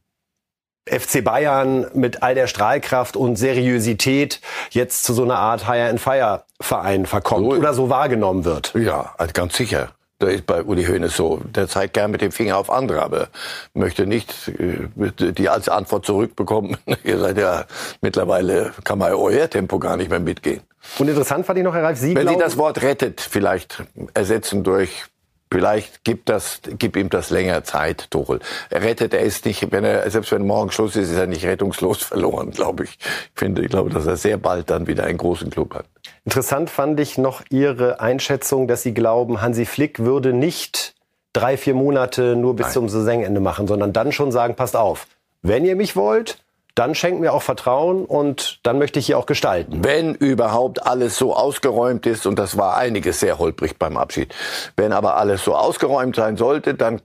FC 0.87 1.23
Bayern 1.23 1.87
mit 1.93 2.23
all 2.23 2.35
der 2.35 2.47
Strahlkraft 2.47 3.17
und 3.17 3.37
Seriosität 3.37 4.41
jetzt 4.71 5.05
zu 5.05 5.12
so 5.12 5.23
einer 5.25 5.38
Art 5.38 5.69
Hire 5.69 5.91
and 5.91 6.00
Fire 6.00 6.45
Verein 6.59 7.05
verkommt 7.05 7.45
so, 7.45 7.59
oder 7.59 7.75
so 7.75 7.91
wahrgenommen 7.91 8.47
wird. 8.47 8.73
Ja, 8.75 9.15
ganz 9.35 9.59
sicher. 9.59 9.91
Das 10.21 10.33
ist 10.33 10.47
bei 10.47 10.65
Uli 10.65 10.85
Hoeneß 10.85 11.17
so. 11.17 11.41
Der 11.55 11.69
zeigt 11.69 11.95
gern 11.95 12.11
mit 12.11 12.21
dem 12.21 12.33
Finger 12.33 12.57
auf 12.57 12.71
andere, 12.71 13.03
aber 13.03 13.29
möchte 13.73 14.05
nicht 14.05 14.49
äh, 14.49 14.89
die 15.33 15.49
als 15.49 15.69
Antwort 15.69 16.05
zurückbekommen. 16.07 16.77
Ihr 17.05 17.19
seid 17.19 17.39
ja 17.39 17.67
mittlerweile, 18.01 18.73
kann 18.83 18.99
man 18.99 19.13
euer 19.13 19.49
Tempo 19.49 19.79
gar 19.79 19.97
nicht 19.97 20.11
mehr 20.11 20.19
mitgehen. 20.19 20.63
Und 20.99 21.09
interessant 21.09 21.47
fand 21.47 21.59
ich 21.59 21.65
noch, 21.65 21.75
Herr 21.75 21.85
Ralf, 21.85 21.99
Sie 21.99 22.17
Wenn 22.17 22.23
glauben, 22.23 22.39
Sie 22.39 22.45
das 22.45 22.57
Wort 22.57 22.83
rettet 22.83 23.21
vielleicht 23.21 23.85
ersetzen 24.15 24.65
durch 24.65 25.05
Vielleicht 25.51 26.05
gibt 26.05 26.29
das, 26.29 26.61
gibt 26.79 26.97
ihm 26.97 27.09
das 27.09 27.31
länger 27.31 27.65
Zeit, 27.65 28.11
Tuchel. 28.11 28.41
Er 28.69 28.83
rettet, 28.83 29.15
er 29.15 29.21
ist 29.21 29.47
nicht, 29.47 29.73
wenn 29.73 29.83
er, 29.83 30.11
selbst 30.11 30.31
wenn 30.31 30.47
morgen 30.47 30.71
Schluss 30.71 30.95
ist, 30.95 31.11
ist 31.11 31.17
er 31.17 31.27
nicht 31.27 31.47
rettungslos 31.47 32.03
verloren, 32.03 32.51
glaube 32.51 32.85
ich. 32.85 32.99
Ich 33.01 33.31
finde, 33.35 33.63
ich 33.63 33.69
glaube, 33.69 33.89
dass 33.89 34.07
er 34.07 34.19
sehr 34.19 34.37
bald 34.37 34.69
dann 34.69 34.87
wieder 34.87 35.05
einen 35.05 35.17
großen 35.17 35.49
Club 35.49 35.75
hat. 35.75 35.87
Interessant 36.28 36.68
fand 36.68 37.00
ich 37.00 37.16
noch 37.16 37.40
Ihre 37.49 38.00
Einschätzung, 38.00 38.68
dass 38.68 38.82
Sie 38.82 38.92
glauben, 38.92 39.40
Hansi 39.40 39.64
Flick 39.64 40.00
würde 40.00 40.35
nicht 40.35 40.94
drei, 41.32 41.56
vier 41.56 41.73
Monate 41.73 42.37
nur 42.37 42.54
bis 42.54 42.66
Nein. 42.66 42.73
zum 42.75 42.88
Saisonende 42.90 43.40
machen, 43.40 43.66
sondern 43.66 43.94
dann 43.94 44.12
schon 44.12 44.30
sagen, 44.30 44.54
passt 44.54 44.76
auf, 44.76 45.06
wenn 45.40 45.64
ihr 45.64 45.75
mich 45.75 45.97
wollt, 45.97 46.44
dann 46.75 46.94
schenkt 46.94 47.23
mir 47.23 47.32
auch 47.32 47.40
Vertrauen 47.40 48.04
und 48.04 48.61
dann 48.62 48.78
möchte 48.78 48.99
ich 48.99 49.06
hier 49.06 49.16
auch 49.16 49.25
gestalten. 49.25 49.82
Wenn 49.82 50.14
überhaupt 50.14 50.87
alles 50.87 51.16
so 51.16 51.35
ausgeräumt 51.35 52.04
ist, 52.04 52.26
und 52.26 52.38
das 52.38 52.58
war 52.58 52.76
einiges 52.76 53.20
sehr 53.20 53.38
holprig 53.38 53.78
beim 53.78 53.97
Abschied, 53.97 54.35
wenn 54.76 54.92
aber 54.92 55.16
alles 55.16 55.42
so 55.42 55.56
ausgeräumt 55.56 56.14
sein 56.14 56.37
sollte, 56.37 56.75
dann 56.75 57.00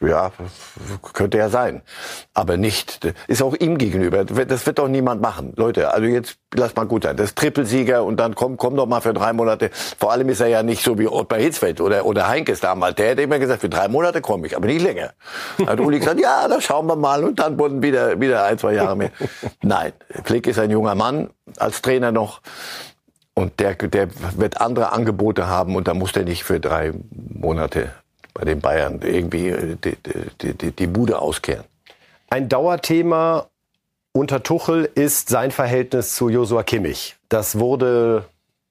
ja, 0.00 0.32
könnte 1.12 1.38
ja 1.38 1.50
sein. 1.50 1.82
Aber 2.32 2.56
nicht, 2.56 3.00
ist 3.28 3.42
auch 3.42 3.54
ihm 3.54 3.76
gegenüber. 3.76 4.24
Das 4.24 4.66
wird 4.66 4.78
doch 4.78 4.88
niemand 4.88 5.20
machen. 5.20 5.52
Leute, 5.56 5.92
also 5.92 6.06
jetzt 6.06 6.38
lass 6.54 6.74
mal 6.74 6.86
gut 6.86 7.02
sein. 7.02 7.16
Das 7.16 7.34
Trippelsieger 7.34 8.04
und 8.04 8.18
dann 8.18 8.34
komm, 8.34 8.56
komm 8.56 8.76
doch 8.76 8.86
mal 8.86 9.00
für 9.00 9.12
drei 9.12 9.32
Monate. 9.32 9.70
Vor 9.98 10.12
allem 10.12 10.28
ist 10.30 10.40
er 10.40 10.46
ja 10.46 10.62
nicht 10.62 10.82
so 10.82 10.98
wie 10.98 11.06
Ottmar 11.06 11.38
Hitzfeld 11.38 11.80
oder, 11.82 12.06
oder 12.06 12.28
Heinkes 12.28 12.60
damals. 12.60 12.94
Der 12.96 13.10
hätte 13.10 13.22
immer 13.22 13.38
gesagt, 13.38 13.60
für 13.60 13.68
drei 13.68 13.88
Monate 13.88 14.22
komme 14.22 14.46
ich, 14.46 14.56
aber 14.56 14.66
nicht 14.66 14.82
länger. 14.82 15.12
Hat 15.66 15.80
Uli 15.80 15.98
gesagt, 15.98 16.20
ja, 16.20 16.48
da 16.48 16.60
schauen 16.60 16.86
wir 16.86 16.96
mal 16.96 17.22
und 17.22 17.38
dann 17.38 17.58
wurden 17.58 17.82
wieder, 17.82 18.18
wieder 18.20 18.44
ein, 18.44 18.58
zwei 18.58 18.72
Jahre 18.74 18.96
mehr. 18.96 19.10
Nein, 19.62 19.92
Flick 20.24 20.46
ist 20.46 20.58
ein 20.58 20.70
junger 20.70 20.94
Mann, 20.94 21.28
als 21.58 21.82
Trainer 21.82 22.10
noch. 22.10 22.40
Und 23.34 23.60
der, 23.60 23.74
der 23.74 24.08
wird 24.36 24.60
andere 24.60 24.92
Angebote 24.92 25.46
haben 25.46 25.76
und 25.76 25.88
da 25.88 25.94
muss 25.94 26.12
der 26.12 26.24
nicht 26.24 26.44
für 26.44 26.58
drei 26.58 26.92
Monate 27.10 27.90
bei 28.34 28.44
den 28.44 28.60
Bayern 28.60 29.00
irgendwie 29.02 29.48
äh, 29.48 29.76
die, 29.82 29.96
die, 30.42 30.54
die, 30.54 30.72
die 30.72 30.86
Bude 30.86 31.20
auskehren. 31.20 31.64
Ein 32.28 32.48
Dauerthema 32.48 33.46
unter 34.12 34.42
Tuchel 34.42 34.88
ist 34.94 35.28
sein 35.28 35.50
Verhältnis 35.50 36.14
zu 36.14 36.28
Josua 36.28 36.62
Kimmich. 36.62 37.16
Das 37.28 37.58
wurde 37.58 38.24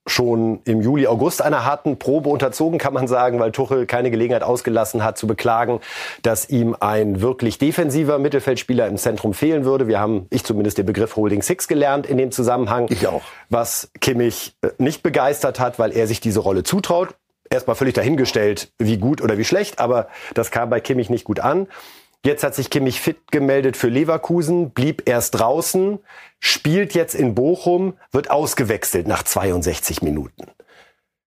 schon 0.10 0.60
im 0.66 0.82
Juli, 0.82 1.08
August 1.08 1.42
einer 1.42 1.66
harten 1.66 1.98
Probe 1.98 2.30
unterzogen, 2.30 2.80
kann 2.80 2.94
man 2.94 3.08
sagen, 3.08 3.40
weil 3.40 3.52
Tuchel 3.52 3.86
keine 3.86 4.12
Gelegenheit 4.12 4.44
ausgelassen 4.44 5.04
hat 5.04 5.18
zu 5.18 5.28
beklagen, 5.28 5.80
dass 6.24 6.50
ihm 6.50 6.76
ein 6.80 7.22
wirklich 7.22 7.58
defensiver 7.58 8.18
Mittelfeldspieler 8.18 8.88
im 8.88 8.98
Zentrum 8.98 9.34
fehlen 9.34 9.66
würde. 9.66 9.88
Wir 9.88 10.00
haben, 10.00 10.26
ich 10.30 10.44
zumindest, 10.44 10.78
den 10.78 10.86
Begriff 10.86 11.16
Holding 11.16 11.42
Six 11.42 11.68
gelernt 11.68 12.08
in 12.08 12.18
dem 12.18 12.32
Zusammenhang. 12.32 12.88
Ich 12.90 13.08
auch. 13.08 13.22
Was 13.50 13.92
Kimmich 14.02 14.56
äh, 14.62 14.70
nicht 14.78 15.04
begeistert 15.04 15.60
hat, 15.60 15.80
weil 15.80 15.92
er 15.92 16.08
sich 16.08 16.20
diese 16.20 16.40
Rolle 16.40 16.64
zutraut. 16.64 17.10
Erstmal 17.50 17.76
völlig 17.76 17.96
dahingestellt, 17.96 18.72
wie 18.78 18.98
gut 18.98 19.22
oder 19.22 19.38
wie 19.38 19.46
schlecht, 19.46 19.80
aber 19.80 20.08
das 20.34 20.52
kam 20.52 20.70
bei 20.70 20.80
Kimmich 20.80 21.10
nicht 21.10 21.24
gut 21.24 21.40
an. 21.40 21.68
Jetzt 22.26 22.44
hat 22.44 22.54
sich 22.54 22.70
Kimmich 22.70 23.00
fit 23.00 23.32
gemeldet 23.32 23.78
für 23.78 23.88
Leverkusen, 23.88 24.72
blieb 24.72 25.08
erst 25.08 25.40
draußen, 25.40 26.00
spielt 26.40 26.94
jetzt 26.94 27.16
in 27.16 27.34
Bochum, 27.34 27.94
wird 28.12 28.30
ausgewechselt 28.30 29.08
nach 29.08 29.24
62 29.24 30.02
Minuten. 30.02 30.48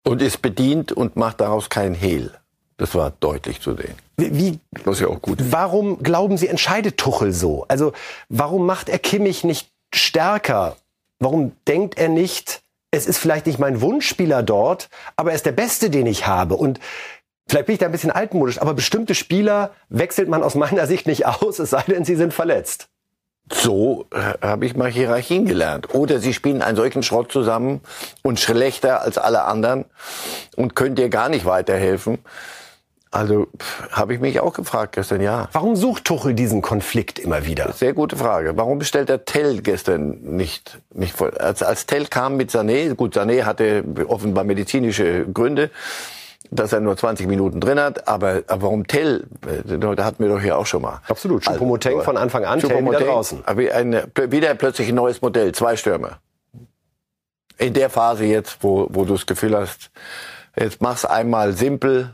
Und 0.04 0.22
ist 0.22 0.42
bedient 0.42 0.92
und 0.92 1.16
macht 1.16 1.40
daraus 1.40 1.70
keinen 1.70 1.96
Hehl. 1.96 2.32
Das 2.78 2.96
war 2.96 3.12
deutlich 3.20 3.62
zu 3.62 3.76
sehen. 3.76 3.94
Wie, 4.18 4.36
wie, 4.36 4.60
Was 4.84 5.00
ja 5.00 5.08
auch 5.08 5.22
gut 5.22 5.40
ist. 5.40 5.52
warum 5.52 6.02
glauben 6.04 6.38
Sie, 6.38 6.48
entscheidet 6.48 6.98
Tuchel 6.98 7.32
so? 7.32 7.66
Also, 7.68 7.94
warum 8.28 8.66
macht 8.66 8.90
er 8.90 9.00
Kimmich 9.00 9.44
nicht 9.44 9.70
stärker? 9.94 10.76
Warum 11.20 11.54
denkt 11.68 11.98
er 12.00 12.10
nicht, 12.10 12.64
es 12.92 13.06
ist 13.06 13.18
vielleicht 13.18 13.46
nicht 13.46 13.58
mein 13.58 13.82
Wunschspieler 13.82 14.44
dort, 14.44 14.90
aber 15.16 15.32
er 15.32 15.36
ist 15.36 15.46
der 15.46 15.54
Beste, 15.54 15.90
den 15.90 16.06
ich 16.06 16.28
habe? 16.28 16.56
Und 16.56 16.80
vielleicht 17.48 17.66
bin 17.66 17.74
ich 17.74 17.80
da 17.80 17.86
ein 17.88 17.92
bisschen 17.94 18.12
altmodisch, 18.12 18.62
aber 18.62 18.74
bestimmte 18.74 19.16
Spieler 19.16 19.72
wechselt 19.90 20.28
man 20.28 20.44
aus 20.44 20.56
meiner 20.56 20.86
Sicht 20.86 21.08
nicht 21.08 21.26
aus, 21.26 21.60
es 21.60 21.72
sei 21.72 21.84
denn, 21.84 22.06
sie 22.06 22.16
sind 22.16 22.34
verletzt. 22.34 22.90
So 23.52 24.06
äh, 24.12 24.46
habe 24.46 24.66
ich 24.66 24.76
mal 24.76 24.90
Hierarchien 24.90 25.46
gelernt. 25.46 25.94
Oder 25.94 26.20
sie 26.20 26.34
spielen 26.34 26.62
einen 26.62 26.78
solchen 26.78 27.04
Schrott 27.04 27.32
zusammen 27.32 27.82
und 28.22 28.40
schlechter 28.40 29.02
als 29.02 29.18
alle 29.18 29.44
anderen 29.44 29.86
und 30.56 30.76
können 30.76 30.96
dir 30.96 31.10
gar 31.10 31.28
nicht 31.28 31.46
weiterhelfen. 31.46 32.20
Also 33.12 33.48
habe 33.92 34.14
ich 34.14 34.22
mich 34.22 34.40
auch 34.40 34.54
gefragt 34.54 34.94
gestern, 34.94 35.20
ja. 35.20 35.50
Warum 35.52 35.76
sucht 35.76 36.06
Tuchel 36.06 36.34
diesen 36.34 36.62
Konflikt 36.62 37.20
immer 37.20 37.46
wieder? 37.46 37.74
Sehr 37.74 37.92
gute 37.94 38.16
Frage. 38.16 38.56
Warum 38.56 38.80
bestellt 38.80 39.10
er 39.10 39.26
Tell 39.26 39.62
gestern 39.62 40.22
nicht, 40.22 40.80
nicht 40.94 41.14
voll? 41.18 41.32
Als, 41.32 41.62
als 41.62 41.86
Tell 41.86 42.06
kam 42.06 42.38
mit 42.38 42.52
Sané, 42.52 42.96
gut, 42.96 43.18
Sané 43.18 43.44
hatte 43.44 43.84
offenbar 44.08 44.46
medizinische 44.46 45.26
Gründe, 45.26 45.72
dass 46.52 46.72
er 46.72 46.80
nur 46.80 46.96
20 46.96 47.28
Minuten 47.28 47.60
drin 47.60 47.82
hat, 47.82 48.08
aber, 48.08 48.44
aber 48.48 48.62
warum 48.62 48.88
Tell? 48.88 49.28
äh, 49.46 49.78
Da 49.78 50.06
hatten 50.06 50.24
wir 50.24 50.30
doch 50.30 50.42
hier 50.42 50.58
auch 50.58 50.66
schon 50.66 50.82
mal. 50.82 51.02
Absolut. 51.10 51.44
Choupo-Moting 51.44 52.04
von 52.04 52.16
Anfang 52.16 52.46
an, 52.46 52.62
Tell 52.62 52.82
wieder 52.86 53.02
draußen. 53.02 53.44
Eine, 53.46 54.08
wieder 54.30 54.56
plötzlich 54.56 54.88
ein 54.88 54.96
neues 54.96 55.22
Modell, 55.22 55.52
zwei 55.52 55.76
Stürmer. 55.76 56.20
In 57.58 57.74
der 57.74 57.90
Phase 57.90 58.24
jetzt, 58.24 58.60
wo, 58.62 58.88
wo 58.90 59.04
du 59.04 59.14
das 59.14 59.26
Gefühl 59.26 59.58
hast, 59.58 59.92
jetzt 60.58 60.82
mach's 60.82 61.04
einmal 61.04 61.52
simpel, 61.52 62.14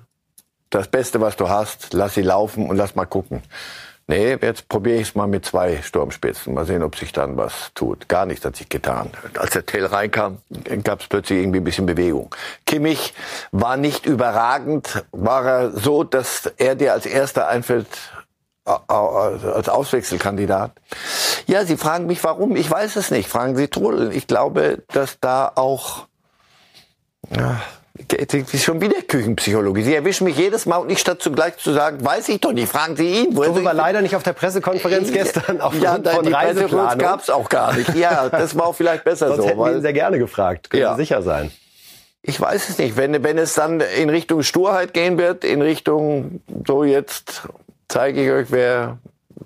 das 0.69 0.87
Beste, 0.87 1.21
was 1.21 1.35
du 1.35 1.49
hast, 1.49 1.93
lass 1.93 2.15
sie 2.15 2.21
laufen 2.21 2.69
und 2.69 2.77
lass 2.77 2.95
mal 2.95 3.05
gucken. 3.05 3.41
Nee, 4.09 4.37
jetzt 4.41 4.69
probiere 4.69 5.01
ich 5.01 5.09
es 5.09 5.15
mal 5.15 5.27
mit 5.27 5.45
zwei 5.45 5.81
Sturmspitzen. 5.81 6.53
Mal 6.53 6.65
sehen, 6.65 6.81
ob 6.81 6.95
sich 6.95 7.11
dann 7.11 7.35
was 7.35 7.73
tut. 7.75 8.07
Gar 8.07 8.25
nichts 8.25 8.45
hat 8.45 8.55
sich 8.55 8.69
getan. 8.69 9.09
Als 9.37 9.51
der 9.51 9.65
Tell 9.65 9.85
reinkam, 9.85 10.37
gab 10.83 11.01
es 11.01 11.07
plötzlich 11.07 11.39
irgendwie 11.39 11.59
ein 11.59 11.65
bisschen 11.65 11.85
Bewegung. 11.85 12.33
Kimmich 12.65 13.13
war 13.51 13.75
nicht 13.75 14.05
überragend, 14.05 15.03
war 15.11 15.45
er 15.45 15.71
so, 15.71 16.05
dass 16.05 16.49
er 16.55 16.75
dir 16.75 16.93
als 16.93 17.05
erster 17.05 17.49
einfällt 17.49 17.87
als 18.63 19.69
Auswechselkandidat. 19.69 20.71
Ja, 21.45 21.65
Sie 21.65 21.77
fragen 21.77 22.05
mich, 22.05 22.23
warum? 22.23 22.55
Ich 22.55 22.69
weiß 22.69 22.97
es 22.97 23.11
nicht. 23.11 23.29
Fragen 23.29 23.55
Sie 23.55 23.69
Trudel. 23.69 24.11
Ich 24.13 24.27
glaube, 24.27 24.83
dass 24.89 25.19
da 25.19 25.51
auch 25.55 26.07
ja, 27.35 27.61
schon 28.59 28.81
wieder 28.81 29.01
Küchenpsychologie. 29.01 29.83
Sie 29.83 29.95
erwischen 29.95 30.23
mich 30.25 30.37
jedes 30.37 30.65
Mal 30.65 30.77
und 30.77 30.87
nicht 30.87 30.99
statt 30.99 31.21
zugleich 31.21 31.57
zu 31.57 31.73
sagen, 31.73 32.03
weiß 32.03 32.29
ich 32.29 32.39
doch 32.41 32.53
nicht, 32.53 32.69
fragen 32.69 32.95
Sie 32.95 33.07
ihn. 33.23 33.35
Soll 33.35 33.63
war 33.63 33.73
leider 33.73 34.01
nicht 34.01 34.15
auf 34.15 34.23
der 34.23 34.33
Pressekonferenz 34.33 35.11
gestern 35.13 35.61
aufgrund 35.61 35.83
ja, 35.83 35.97
da- 35.97 36.11
von 36.11 36.27
Reiseplanung. 36.33 36.97
gab's 36.99 37.29
auch 37.29 37.49
gar 37.49 37.73
nicht. 37.73 37.93
Ja, 37.95 38.29
das 38.29 38.55
war 38.57 38.67
auch 38.67 38.75
vielleicht 38.75 39.03
besser 39.03 39.27
Sonst 39.29 39.41
so. 39.43 39.47
hätten 39.49 39.59
wir 39.59 39.75
ihn 39.75 39.81
sehr 39.81 39.93
gerne 39.93 40.19
gefragt. 40.19 40.69
Können 40.69 40.83
Ja. 40.83 40.95
Sie 40.95 41.01
sicher 41.01 41.21
sein. 41.21 41.51
ich 42.21 42.39
weiß 42.39 42.69
es 42.69 42.77
nicht. 42.77 42.97
Wenn, 42.97 43.23
wenn 43.23 43.37
es 43.37 43.53
dann 43.53 43.79
in 43.81 44.09
Richtung 44.09 44.43
Sturheit 44.43 44.93
gehen 44.93 45.17
wird, 45.17 45.43
in 45.43 45.61
Richtung, 45.61 46.41
so 46.65 46.83
jetzt 46.83 47.43
zeige 47.87 48.23
ich 48.23 48.31
euch, 48.31 48.47
wer 48.51 48.97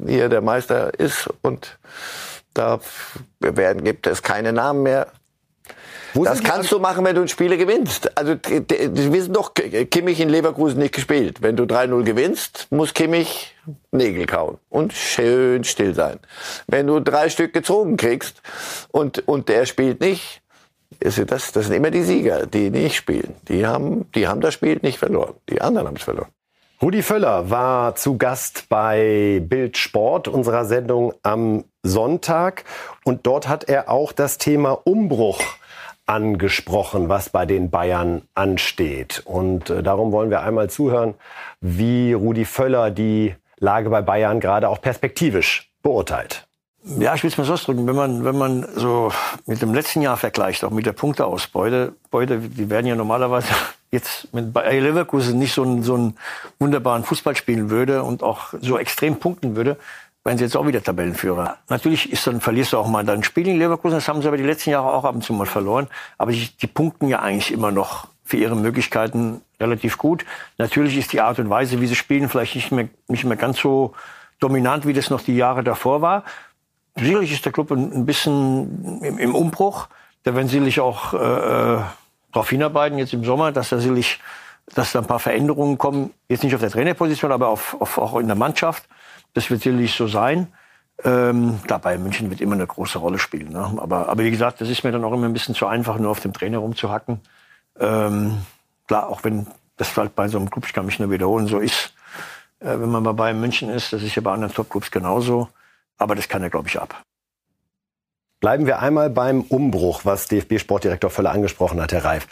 hier 0.05 0.29
der 0.29 0.41
Meister 0.41 0.97
ist 0.99 1.29
und 1.41 1.77
da 2.53 2.79
werden, 3.39 3.83
gibt 3.83 4.07
es 4.07 4.23
keine 4.23 4.51
Namen 4.51 4.83
mehr. 4.83 5.07
Wo 6.13 6.23
Das 6.23 6.43
kannst 6.43 6.71
du 6.71 6.79
machen, 6.79 7.05
wenn 7.05 7.15
du 7.15 7.21
ein 7.21 7.27
Spiele 7.27 7.57
gewinnst. 7.57 8.17
Also, 8.17 8.35
wir 8.35 9.13
wissen 9.13 9.33
doch, 9.33 9.53
Kimmich 9.53 10.19
in 10.19 10.29
Leverkusen 10.29 10.79
nicht 10.79 10.93
gespielt. 10.93 11.41
Wenn 11.41 11.55
du 11.55 11.63
3-0 11.63 12.03
gewinnst, 12.03 12.67
muss 12.69 12.93
Kimmich 12.93 13.55
Nägel 13.91 14.25
kauen 14.25 14.57
und 14.69 14.93
schön 14.93 15.63
still 15.63 15.93
sein. 15.93 16.19
Wenn 16.67 16.87
du 16.87 16.99
drei 16.99 17.29
Stück 17.29 17.53
gezogen 17.53 17.97
kriegst 17.97 18.41
und, 18.89 19.27
und 19.27 19.49
der 19.49 19.65
spielt 19.65 20.01
nicht, 20.01 20.41
ist 20.99 21.19
das, 21.31 21.51
das 21.51 21.65
sind 21.65 21.75
immer 21.75 21.91
die 21.91 22.03
Sieger, 22.03 22.45
die 22.45 22.69
nicht 22.69 22.95
spielen. 22.95 23.35
Die 23.47 23.65
haben, 23.65 24.11
die 24.13 24.27
haben 24.27 24.41
das 24.41 24.53
Spiel 24.53 24.79
nicht 24.81 24.97
verloren. 24.97 25.33
Die 25.49 25.61
anderen 25.61 25.87
haben 25.87 25.95
es 25.95 26.03
verloren. 26.03 26.29
Rudi 26.81 27.03
Völler 27.03 27.51
war 27.51 27.95
zu 27.95 28.17
Gast 28.17 28.65
bei 28.67 29.39
Bild 29.43 29.77
Sport, 29.77 30.27
unserer 30.27 30.65
Sendung 30.65 31.13
am 31.21 31.63
Sonntag. 31.83 32.63
Und 33.03 33.27
dort 33.27 33.47
hat 33.47 33.65
er 33.65 33.89
auch 33.89 34.11
das 34.11 34.39
Thema 34.39 34.71
Umbruch 34.83 35.39
angesprochen, 36.11 37.07
was 37.07 37.29
bei 37.29 37.45
den 37.45 37.69
Bayern 37.69 38.23
ansteht. 38.35 39.21
Und 39.25 39.69
äh, 39.69 39.81
darum 39.81 40.11
wollen 40.11 40.29
wir 40.29 40.41
einmal 40.41 40.69
zuhören, 40.69 41.15
wie 41.61 42.11
Rudi 42.13 42.45
Völler 42.45 42.91
die 42.91 43.33
Lage 43.57 43.89
bei 43.89 44.01
Bayern 44.01 44.39
gerade 44.39 44.67
auch 44.67 44.81
perspektivisch 44.81 45.71
beurteilt. 45.81 46.47
Ja, 46.83 47.13
ich 47.13 47.23
will 47.23 47.29
es 47.29 47.37
mal 47.37 47.45
so 47.45 47.53
ausdrücken, 47.53 47.87
wenn 47.87 47.95
man, 47.95 48.25
wenn 48.25 48.37
man 48.37 48.67
so 48.75 49.11
mit 49.45 49.61
dem 49.61 49.73
letzten 49.73 50.01
Jahr 50.01 50.17
vergleicht, 50.17 50.63
auch 50.63 50.71
mit 50.71 50.85
der 50.85 50.93
Punkteausbeute, 50.93 51.93
Beute, 52.09 52.39
die 52.39 52.69
werden 52.69 52.87
ja 52.87 52.95
normalerweise 52.95 53.47
jetzt 53.91 54.33
mit 54.33 54.51
Bayer 54.51 54.81
Leverkusen 54.81 55.37
nicht 55.39 55.53
so 55.53 55.63
einen, 55.63 55.83
so 55.83 55.93
einen 55.93 56.17
wunderbaren 56.59 57.03
Fußball 57.03 57.35
spielen 57.35 57.69
würde 57.69 58.03
und 58.03 58.23
auch 58.23 58.53
so 58.59 58.77
extrem 58.77 59.17
punkten 59.17 59.55
würde, 59.55 59.77
wären 60.23 60.37
sie 60.37 60.43
jetzt 60.43 60.55
auch 60.55 60.67
wieder 60.67 60.83
Tabellenführer. 60.83 61.57
Natürlich 61.69 62.11
ist 62.11 62.27
dann, 62.27 62.41
verlierst 62.41 62.73
du 62.73 62.77
auch 62.77 62.87
mal 62.87 63.03
dein 63.03 63.23
Spiel 63.23 63.47
in 63.47 63.57
Leverkusen, 63.57 63.97
das 63.97 64.07
haben 64.07 64.21
sie 64.21 64.27
aber 64.27 64.37
die 64.37 64.43
letzten 64.43 64.69
Jahre 64.69 64.91
auch 64.91 65.03
ab 65.03 65.15
und 65.15 65.23
zu 65.23 65.33
mal 65.33 65.45
verloren, 65.45 65.87
aber 66.17 66.31
die, 66.31 66.49
die 66.57 66.67
punkten 66.67 67.07
ja 67.07 67.19
eigentlich 67.19 67.51
immer 67.51 67.71
noch 67.71 68.07
für 68.23 68.37
ihre 68.37 68.55
Möglichkeiten 68.55 69.41
relativ 69.59 69.97
gut. 69.97 70.25
Natürlich 70.57 70.97
ist 70.97 71.11
die 71.11 71.21
Art 71.21 71.39
und 71.39 71.49
Weise, 71.49 71.81
wie 71.81 71.87
sie 71.87 71.95
spielen, 71.95 72.29
vielleicht 72.29 72.55
nicht 72.55 72.71
mehr, 72.71 72.87
nicht 73.07 73.25
mehr 73.25 73.37
ganz 73.37 73.59
so 73.59 73.93
dominant, 74.39 74.85
wie 74.85 74.93
das 74.93 75.09
noch 75.09 75.21
die 75.21 75.35
Jahre 75.35 75.63
davor 75.63 76.01
war. 76.01 76.23
Sicherlich 76.95 77.31
ist 77.31 77.45
der 77.45 77.51
Club 77.51 77.71
ein, 77.71 78.05
bisschen 78.05 79.01
im, 79.01 79.17
im 79.17 79.35
Umbruch. 79.35 79.87
Da 80.23 80.35
werden 80.35 80.47
sicherlich 80.47 80.79
auch 80.79 81.13
äh, 81.13 81.17
äh 81.17 81.81
darauf 82.31 82.49
hinarbeiten, 82.49 82.97
jetzt 82.97 83.11
im 83.11 83.25
Sommer, 83.25 83.51
dass 83.51 83.69
da 83.69 83.79
sicherlich 83.79 84.21
dass 84.73 84.93
da 84.93 84.99
ein 84.99 85.07
paar 85.07 85.19
Veränderungen 85.19 85.77
kommen. 85.77 86.13
Jetzt 86.29 86.43
nicht 86.43 86.53
auf 86.55 86.61
der 86.61 86.69
Trainerposition, 86.69 87.31
aber 87.31 87.49
auf, 87.49 87.75
auf, 87.81 87.97
auch 87.97 88.17
in 88.17 88.27
der 88.27 88.35
Mannschaft. 88.35 88.87
Das 89.33 89.49
wird 89.49 89.61
sicherlich 89.61 89.93
so 89.93 90.07
sein. 90.07 90.47
Ähm, 91.03 91.59
dabei 91.67 91.97
München 91.97 92.29
wird 92.29 92.41
immer 92.41 92.55
eine 92.55 92.67
große 92.67 92.99
Rolle 92.99 93.17
spielen. 93.17 93.51
Ne? 93.51 93.77
Aber, 93.77 94.09
aber 94.09 94.23
wie 94.23 94.31
gesagt, 94.31 94.61
das 94.61 94.69
ist 94.69 94.83
mir 94.83 94.91
dann 94.91 95.03
auch 95.03 95.13
immer 95.13 95.25
ein 95.25 95.33
bisschen 95.33 95.55
zu 95.55 95.65
einfach, 95.65 95.97
nur 95.97 96.11
auf 96.11 96.19
dem 96.19 96.33
Trainer 96.33 96.59
rumzuhacken. 96.59 97.19
Ähm, 97.79 98.37
klar, 98.87 99.09
auch 99.09 99.23
wenn 99.23 99.47
das 99.77 99.95
halt 99.97 100.15
bei 100.15 100.27
so 100.27 100.37
einem 100.37 100.49
Club, 100.49 100.65
ich 100.67 100.73
kann 100.73 100.85
mich 100.85 100.99
nur 100.99 101.09
wiederholen, 101.09 101.47
so 101.47 101.57
ist, 101.59 101.93
äh, 102.59 102.79
wenn 102.79 102.89
man 102.89 103.03
bei 103.03 103.13
Bayern 103.13 103.39
München 103.39 103.69
ist, 103.69 103.93
das 103.93 104.03
ist 104.03 104.15
ja 104.15 104.21
bei 104.21 104.31
anderen 104.31 104.53
Top-Clubs 104.53 104.91
genauso. 104.91 105.49
Aber 105.97 106.15
das 106.15 106.27
kann 106.27 106.43
er, 106.43 106.49
glaube 106.49 106.67
ich, 106.67 106.79
ab. 106.79 107.03
Bleiben 108.41 108.65
wir 108.65 108.79
einmal 108.79 109.11
beim 109.11 109.41
Umbruch, 109.41 110.01
was 110.03 110.27
DFB-Sportdirektor 110.27 111.11
Völler 111.11 111.31
angesprochen 111.31 111.79
hat, 111.79 111.91
Herr 111.91 112.03
Reif. 112.03 112.27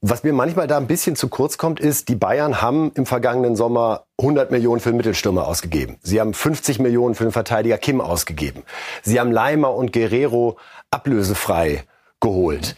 Was 0.00 0.22
mir 0.22 0.32
manchmal 0.32 0.66
da 0.66 0.78
ein 0.78 0.86
bisschen 0.86 1.16
zu 1.16 1.28
kurz 1.28 1.58
kommt, 1.58 1.80
ist, 1.80 2.08
die 2.08 2.14
Bayern 2.14 2.62
haben 2.62 2.92
im 2.94 3.04
vergangenen 3.04 3.56
Sommer 3.56 4.06
100 4.18 4.50
Millionen 4.50 4.80
für 4.80 4.88
den 4.88 4.96
Mittelstürmer 4.96 5.46
ausgegeben. 5.46 5.98
Sie 6.00 6.18
haben 6.18 6.32
50 6.32 6.78
Millionen 6.78 7.14
für 7.14 7.24
den 7.24 7.32
Verteidiger 7.32 7.76
Kim 7.76 8.00
ausgegeben. 8.00 8.62
Sie 9.02 9.20
haben 9.20 9.30
Leimer 9.30 9.74
und 9.74 9.92
Guerrero 9.92 10.56
ablösefrei 10.90 11.84
geholt. 12.20 12.74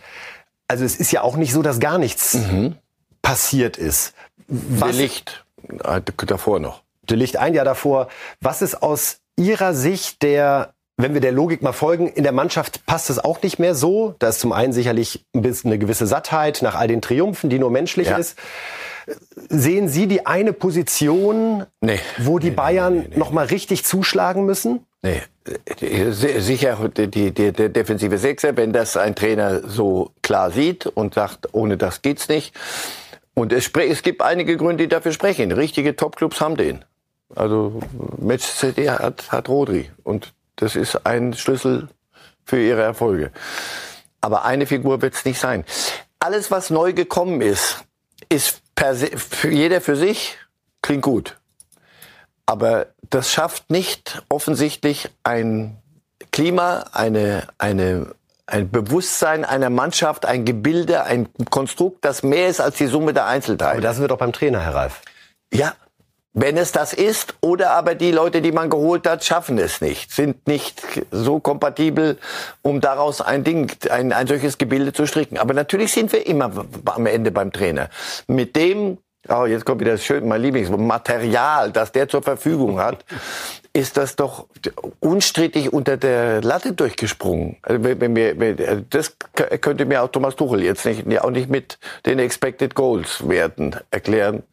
Also 0.66 0.84
es 0.84 0.96
ist 0.96 1.12
ja 1.12 1.22
auch 1.22 1.36
nicht 1.36 1.52
so, 1.52 1.62
dass 1.62 1.78
gar 1.78 1.98
nichts 1.98 2.34
mhm. 2.34 2.74
passiert 3.22 3.76
ist. 3.76 4.12
Was, 4.48 4.96
Licht 4.96 5.44
äh, 5.84 6.00
davor 6.26 6.58
noch. 6.58 6.82
Licht 7.08 7.36
ein 7.36 7.54
Jahr 7.54 7.64
davor. 7.64 8.08
Was 8.40 8.60
ist 8.60 8.82
aus 8.82 9.18
Ihrer 9.36 9.72
Sicht 9.72 10.22
der 10.22 10.74
wenn 11.02 11.14
wir 11.14 11.20
der 11.20 11.32
Logik 11.32 11.62
mal 11.62 11.72
folgen, 11.72 12.08
in 12.08 12.22
der 12.22 12.32
Mannschaft 12.32 12.86
passt 12.86 13.10
es 13.10 13.18
auch 13.18 13.42
nicht 13.42 13.58
mehr 13.58 13.74
so. 13.74 14.14
Da 14.18 14.28
ist 14.28 14.40
zum 14.40 14.52
einen 14.52 14.72
sicherlich 14.72 15.24
ein 15.34 15.42
bisschen 15.42 15.70
eine 15.70 15.78
gewisse 15.78 16.06
Sattheit 16.06 16.60
nach 16.62 16.74
all 16.74 16.88
den 16.88 17.02
Triumphen, 17.02 17.50
die 17.50 17.58
nur 17.58 17.70
menschlich 17.70 18.08
ja. 18.08 18.16
ist. 18.16 18.38
Sehen 19.48 19.88
Sie 19.88 20.06
die 20.06 20.26
eine 20.26 20.52
Position, 20.52 21.66
nee, 21.80 21.98
wo 22.18 22.38
die 22.38 22.50
nee, 22.50 22.56
Bayern 22.56 22.98
nee, 22.98 23.06
nee, 23.10 23.18
noch 23.18 23.32
mal 23.32 23.46
richtig 23.46 23.84
zuschlagen 23.84 24.46
müssen? 24.46 24.86
Nee, 25.02 25.22
sicher 26.12 26.88
die, 26.88 27.32
die, 27.32 27.52
der 27.52 27.68
defensive 27.68 28.16
Sechser, 28.18 28.56
wenn 28.56 28.72
das 28.72 28.96
ein 28.96 29.16
Trainer 29.16 29.68
so 29.68 30.12
klar 30.22 30.52
sieht 30.52 30.86
und 30.86 31.14
sagt, 31.14 31.48
ohne 31.52 31.76
das 31.76 32.02
geht's 32.02 32.28
nicht. 32.28 32.54
Und 33.34 33.52
es, 33.52 33.70
es 33.74 34.02
gibt 34.02 34.22
einige 34.22 34.56
Gründe, 34.56 34.84
die 34.84 34.88
dafür 34.88 35.12
sprechen. 35.12 35.50
Richtige 35.50 35.96
Topclubs 35.96 36.40
haben 36.40 36.56
den. 36.56 36.84
Also 37.34 37.80
Manchester 38.18 38.68
City 38.68 38.84
hat, 38.84 39.32
hat 39.32 39.48
Rodri 39.48 39.90
und 40.04 40.32
das 40.56 40.76
ist 40.76 41.06
ein 41.06 41.34
Schlüssel 41.34 41.88
für 42.44 42.60
ihre 42.60 42.82
Erfolge. 42.82 43.30
Aber 44.20 44.44
eine 44.44 44.66
Figur 44.66 45.02
wird 45.02 45.14
es 45.14 45.24
nicht 45.24 45.40
sein. 45.40 45.64
Alles, 46.20 46.50
was 46.50 46.70
neu 46.70 46.92
gekommen 46.92 47.40
ist, 47.40 47.84
ist 48.28 48.62
per 48.74 48.94
se, 48.94 49.08
für 49.16 49.50
jeder 49.50 49.80
für 49.80 49.96
sich, 49.96 50.38
klingt 50.80 51.02
gut. 51.02 51.38
Aber 52.46 52.86
das 53.10 53.30
schafft 53.30 53.70
nicht 53.70 54.22
offensichtlich 54.28 55.10
ein 55.22 55.78
Klima, 56.30 56.84
eine, 56.92 57.48
eine, 57.58 58.14
ein 58.46 58.70
Bewusstsein 58.70 59.44
einer 59.44 59.70
Mannschaft, 59.70 60.26
ein 60.26 60.44
Gebilde, 60.44 61.04
ein 61.04 61.28
Konstrukt, 61.50 62.04
das 62.04 62.22
mehr 62.22 62.48
ist 62.48 62.60
als 62.60 62.76
die 62.76 62.86
Summe 62.86 63.12
der 63.12 63.26
Einzelteile. 63.26 63.72
Aber 63.72 63.80
das 63.80 63.98
wird 63.98 64.12
auch 64.12 64.18
beim 64.18 64.32
Trainer, 64.32 64.60
Herr 64.60 64.74
Reif. 64.74 65.02
Ja, 65.52 65.74
wenn 66.34 66.56
es 66.56 66.72
das 66.72 66.94
ist, 66.94 67.34
oder 67.40 67.72
aber 67.72 67.94
die 67.94 68.10
Leute, 68.10 68.40
die 68.40 68.52
man 68.52 68.70
geholt 68.70 69.06
hat, 69.06 69.22
schaffen 69.22 69.58
es 69.58 69.80
nicht, 69.80 70.12
sind 70.12 70.46
nicht 70.46 70.82
so 71.10 71.40
kompatibel, 71.40 72.18
um 72.62 72.80
daraus 72.80 73.20
ein 73.20 73.44
Ding, 73.44 73.70
ein, 73.90 74.12
ein 74.12 74.26
solches 74.26 74.56
Gebilde 74.56 74.92
zu 74.94 75.06
stricken. 75.06 75.36
Aber 75.36 75.52
natürlich 75.52 75.92
sind 75.92 76.10
wir 76.12 76.26
immer 76.26 76.50
am 76.86 77.06
Ende 77.06 77.32
beim 77.32 77.52
Trainer. 77.52 77.90
Mit 78.28 78.56
dem, 78.56 78.96
oh, 79.28 79.44
jetzt 79.44 79.66
kommt 79.66 79.82
wieder 79.82 79.92
das 79.92 80.04
schön, 80.04 80.26
mein 80.26 80.40
Lieblingsmaterial, 80.40 81.70
das 81.70 81.92
der 81.92 82.08
zur 82.08 82.22
Verfügung 82.22 82.80
hat, 82.80 83.04
ist 83.74 83.98
das 83.98 84.16
doch 84.16 84.46
unstrittig 85.00 85.72
unter 85.72 85.98
der 85.98 86.40
Latte 86.40 86.72
durchgesprungen. 86.72 87.56
Also 87.60 87.84
wenn 87.84 88.16
wir, 88.16 88.82
das 88.88 89.16
könnte 89.60 89.84
mir 89.84 90.02
auch 90.02 90.08
Thomas 90.08 90.36
Tuchel 90.36 90.62
jetzt 90.62 90.86
nicht, 90.86 91.20
auch 91.20 91.30
nicht 91.30 91.50
mit 91.50 91.78
den 92.06 92.18
Expected 92.18 92.74
Goals 92.74 93.28
Werten 93.28 93.76
erklären 93.90 94.44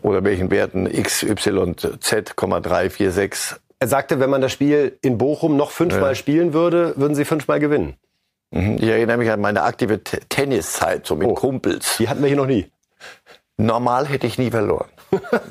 oder 0.00 0.24
welchen 0.24 0.50
Werten 0.50 0.86
x, 0.86 1.22
y, 1.22 1.76
z, 1.76 2.34
346. 2.36 3.56
Er 3.78 3.88
sagte, 3.88 4.20
wenn 4.20 4.30
man 4.30 4.40
das 4.40 4.52
Spiel 4.52 4.96
in 5.02 5.18
Bochum 5.18 5.56
noch 5.56 5.70
fünfmal 5.70 6.10
ja. 6.10 6.14
spielen 6.14 6.52
würde, 6.52 6.94
würden 6.96 7.14
sie 7.14 7.24
fünfmal 7.24 7.60
gewinnen. 7.60 7.96
Mhm. 8.52 8.76
Ich 8.76 8.84
erinnere 8.84 9.16
mich 9.16 9.30
an 9.30 9.40
meine 9.40 9.62
aktive 9.62 10.02
Tenniszeit, 10.02 11.06
so 11.06 11.16
mit 11.16 11.28
oh, 11.28 11.34
Kumpels. 11.34 11.96
Die 11.98 12.08
hatten 12.08 12.20
wir 12.22 12.28
hier 12.28 12.36
noch 12.36 12.46
nie. 12.46 12.70
Normal 13.56 14.06
hätte 14.06 14.26
ich 14.26 14.38
nie 14.38 14.50
verloren. 14.50 14.88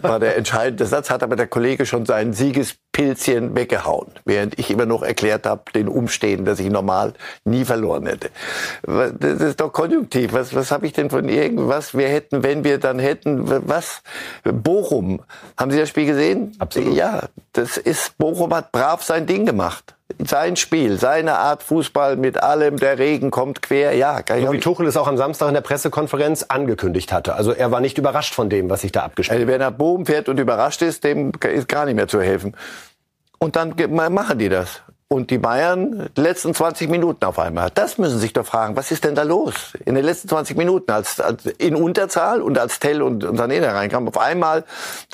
War 0.02 0.20
der 0.20 0.38
entscheidende 0.38 0.86
Satz, 0.86 1.10
hat 1.10 1.24
aber 1.24 1.36
der 1.36 1.48
Kollege 1.48 1.86
schon 1.86 2.06
sein 2.06 2.34
Siegespilzchen 2.34 3.56
weggehauen, 3.56 4.08
während 4.26 4.58
ich 4.60 4.72
immer 4.72 4.86
noch 4.86 5.04
erklärt 5.04 5.46
habe, 5.46 5.64
den 5.74 5.88
Umstehen, 5.88 6.46
dass 6.46 6.60
ich 6.60 6.70
normal 6.70 7.14
nie 7.46 7.66
verloren 7.66 8.08
hätte. 8.08 8.30
Das 8.84 9.42
ist 9.42 9.62
doch 9.62 9.72
konjunktiv. 9.72 10.34
Was, 10.34 10.56
was 10.56 10.72
habe 10.72 10.86
ich 10.88 10.94
denn 10.94 11.10
von 11.10 11.30
irgendwas? 11.30 11.96
Wir 11.96 12.08
hätten, 12.08 12.44
wenn 12.44 12.64
wir 12.64 12.80
dann 12.80 13.00
hätten, 13.00 13.68
was? 13.68 14.02
Bochum. 14.44 15.22
Haben 15.58 15.72
Sie 15.72 15.80
das 15.80 15.90
Spiel 15.90 16.08
gesehen? 16.08 16.56
Absolut. 16.60 16.94
Ja, 16.96 17.24
das 17.54 17.78
ist, 17.78 18.18
Bochum 18.18 18.54
hat 18.54 18.72
brav 18.72 19.04
sein 19.04 19.26
Ding 19.26 19.46
gemacht 19.46 19.96
sein 20.26 20.56
Spiel, 20.56 20.98
seine 20.98 21.38
Art 21.38 21.64
Fußball 21.64 22.16
mit 22.16 22.42
allem, 22.42 22.78
der 22.78 23.00
Regen 23.00 23.32
kommt 23.32 23.62
quer, 23.62 23.94
ja. 23.96 24.22
Kann 24.22 24.42
so 24.46 24.52
wie 24.52 24.60
Tuchel 24.60 24.88
es 24.88 24.98
auch 24.98 25.08
am 25.08 25.18
Samstag 25.18 25.48
in 25.48 25.54
der 25.54 25.62
Pressekonferenz 25.62 26.44
angekündigt 26.44 27.12
hatte. 27.12 27.36
Also 27.36 27.52
er 27.52 27.72
war 27.72 27.82
nicht 27.82 27.98
überrascht 27.98 28.34
von 28.34 28.50
dem, 28.50 28.70
was 28.70 28.82
sich 28.82 28.92
da 28.92 29.04
abgespielt 29.04 29.40
hat. 29.40 29.48
Also 29.48 29.52
wer 29.52 29.60
nach 29.60 29.78
Bochum 29.78 30.06
fährt 30.06 30.30
und 30.30 30.40
überrascht 30.40 30.82
ist, 30.82 31.04
dem 31.04 31.32
ist 31.42 31.68
gar 31.68 31.86
nicht 31.86 31.96
mehr 31.96 32.08
zu 32.08 32.22
helfen. 32.22 32.56
Und 33.40 33.56
dann 33.56 33.76
machen 33.90 34.38
die 34.38 34.50
das 34.50 34.82
und 35.12 35.30
die 35.30 35.40
Bayern 35.40 36.10
die 36.16 36.22
letzten 36.22 36.54
20 36.54 36.90
Minuten 36.90 37.26
auf 37.26 37.38
einmal. 37.38 37.70
Das 37.74 37.98
müssen 37.98 38.18
sich 38.18 38.32
doch 38.32 38.46
fragen, 38.46 38.78
was 38.78 38.92
ist 38.92 39.04
denn 39.04 39.14
da 39.14 39.24
los? 39.24 39.74
In 39.84 39.96
den 39.96 40.06
letzten 40.06 40.30
20 40.30 40.56
Minuten, 40.56 40.90
als, 40.90 41.20
als 41.20 41.46
in 41.58 41.76
Unterzahl 41.76 42.42
und 42.42 42.58
als 42.58 42.80
Tell 42.80 43.02
und, 43.02 43.26
und 43.26 43.38
Sané 43.38 43.60
da 43.60 43.74
reinkamen, 43.74 44.08
auf 44.08 44.18
einmal 44.18 44.64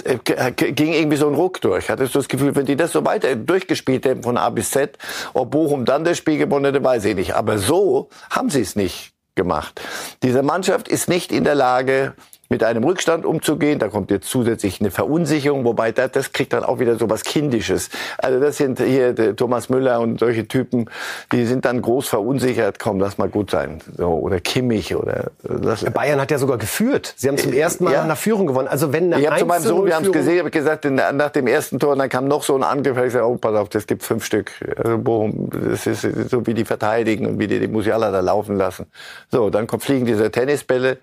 äh, 0.04 0.52
ging 0.52 0.94
irgendwie 0.94 1.18
so 1.18 1.28
ein 1.28 1.34
Ruck 1.34 1.62
durch. 1.62 1.90
Hattest 1.90 2.14
du 2.14 2.20
das 2.20 2.28
Gefühl, 2.28 2.56
wenn 2.56 2.68
die 2.68 2.76
das 2.76 2.92
so 2.92 3.04
weiter 3.06 3.36
durchgespielt 3.36 4.06
hätten 4.06 4.22
von 4.22 4.38
A 4.38 4.52
bis 4.52 4.70
Z, 4.70 5.00
ob 5.34 5.50
Bochum 5.50 5.84
dann 5.84 6.04
das 6.04 6.20
Spiel 6.20 6.38
gewonnen 6.38 6.66
hätte, 6.66 6.84
weiß 6.84 7.04
ich 7.06 7.16
nicht. 7.16 7.34
Aber 7.34 7.58
so 7.58 8.10
haben 8.30 8.52
sie 8.52 8.62
es 8.62 8.76
nicht 8.76 9.14
gemacht. 9.34 9.82
Diese 10.22 10.44
Mannschaft 10.44 10.88
ist 10.88 11.10
nicht 11.10 11.32
in 11.32 11.44
der 11.44 11.56
Lage, 11.56 12.14
mit 12.50 12.64
einem 12.64 12.84
Rückstand 12.84 13.26
umzugehen. 13.26 13.80
Da 13.80 13.88
kommt 13.88 14.12
jetzt 14.12 14.30
zusätzlich 14.30 14.80
eine 14.80 14.92
Verunsicherung, 14.92 15.66
wobei 15.66 15.92
das, 15.92 16.12
das 16.12 16.32
kriegt 16.32 16.54
dann 16.54 16.64
auch 16.64 16.80
wieder 16.80 16.98
so 16.98 17.10
was 17.10 17.24
Kindisches. 17.24 17.90
Also 18.18 18.40
das 18.40 18.58
sind 18.58 18.80
hier 18.80 19.36
Thomas 19.36 19.70
Müller 19.70 20.00
und 20.00 20.20
solche 20.20 20.48
Typen, 20.48 20.90
die 21.32 21.46
sind 21.46 21.66
dann 21.66 21.82
groß 21.82 22.08
verunsichert. 22.08 22.80
Komm, 22.80 23.00
lass 23.00 23.18
mal 23.18 23.30
gut 23.30 23.52
sein. 23.52 23.82
So, 23.98 24.08
oder 24.08 24.40
Kimmich 24.40 24.96
oder 24.96 25.32
das. 25.44 25.84
Bayern 25.86 26.20
hat 26.20 26.32
ja 26.32 26.38
sogar 26.38 26.58
geführt. 26.58 27.14
Sie 27.18 27.28
haben 27.28 27.38
zum 27.38 27.54
äh, 27.54 27.58
ersten 27.58 27.84
Mal 27.84 27.94
ja. 27.94 28.06
nach 28.06 28.18
Führung 28.18 28.48
gewonnen. 28.48 28.68
Also 28.68 28.94
wenn 28.94 29.14
eine 29.14 29.22
Ich 29.22 29.30
habe 29.30 29.40
zu 29.40 29.46
meinem 29.46 29.64
Sohn, 29.64 29.86
wir 29.86 29.96
haben 29.96 30.06
es 30.06 30.12
gesehen, 30.12 30.40
habe 30.40 30.52
gesagt, 30.52 30.86
nach 30.86 31.30
dem 31.30 31.48
ersten 31.48 31.80
Tor, 31.80 31.96
dann 31.96 32.10
kam 32.10 32.28
noch 32.28 32.44
so 32.44 32.56
ein 32.56 32.64
Angriff. 32.64 32.98
Ich 32.98 33.04
gesagt, 33.04 33.26
oh, 33.26 33.36
pass 33.36 33.56
auf, 33.56 33.70
das 33.70 33.88
gibt 33.88 34.04
fünf 34.04 34.26
Stück. 34.26 34.52
Also 34.78 34.98
Bochum, 34.98 35.50
das 35.52 35.88
ist 35.88 36.02
so 36.30 36.46
wie 36.46 36.54
die 36.54 36.66
verteidigen 36.66 37.26
und 37.26 37.40
wie 37.40 37.48
die 37.48 37.60
die 37.60 37.68
Musiala 37.68 38.12
da 38.12 38.20
laufen 38.20 38.56
lassen. 38.56 38.88
So, 39.32 39.50
dann 39.50 39.68
kommt, 39.68 39.84
fliegen 39.84 40.06
diese 40.06 40.32
Tennisbälle 40.32 40.98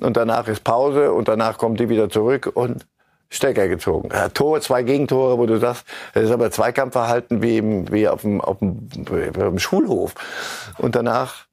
und 0.00 0.16
danach 0.16 0.48
ist 0.48 0.64
Pause 0.64 1.12
und 1.12 1.28
danach 1.28 1.58
kommt 1.58 1.80
die 1.80 1.88
wieder 1.88 2.10
zurück 2.10 2.50
und 2.54 2.86
Stecker 3.30 3.68
gezogen. 3.68 4.08
Ja, 4.12 4.28
Tor, 4.28 4.60
zwei 4.60 4.82
Gegentore, 4.82 5.38
wo 5.38 5.46
du 5.46 5.58
sagst, 5.58 5.86
das 6.14 6.24
ist 6.24 6.30
aber 6.32 6.50
Zweikampfverhalten 6.50 7.42
wie, 7.42 7.58
im, 7.58 7.90
wie 7.92 8.08
auf, 8.08 8.22
dem, 8.22 8.40
auf, 8.40 8.58
dem, 8.58 8.88
auf 9.08 9.34
dem 9.34 9.58
Schulhof. 9.60 10.14
Und 10.78 10.96
danach 10.96 11.46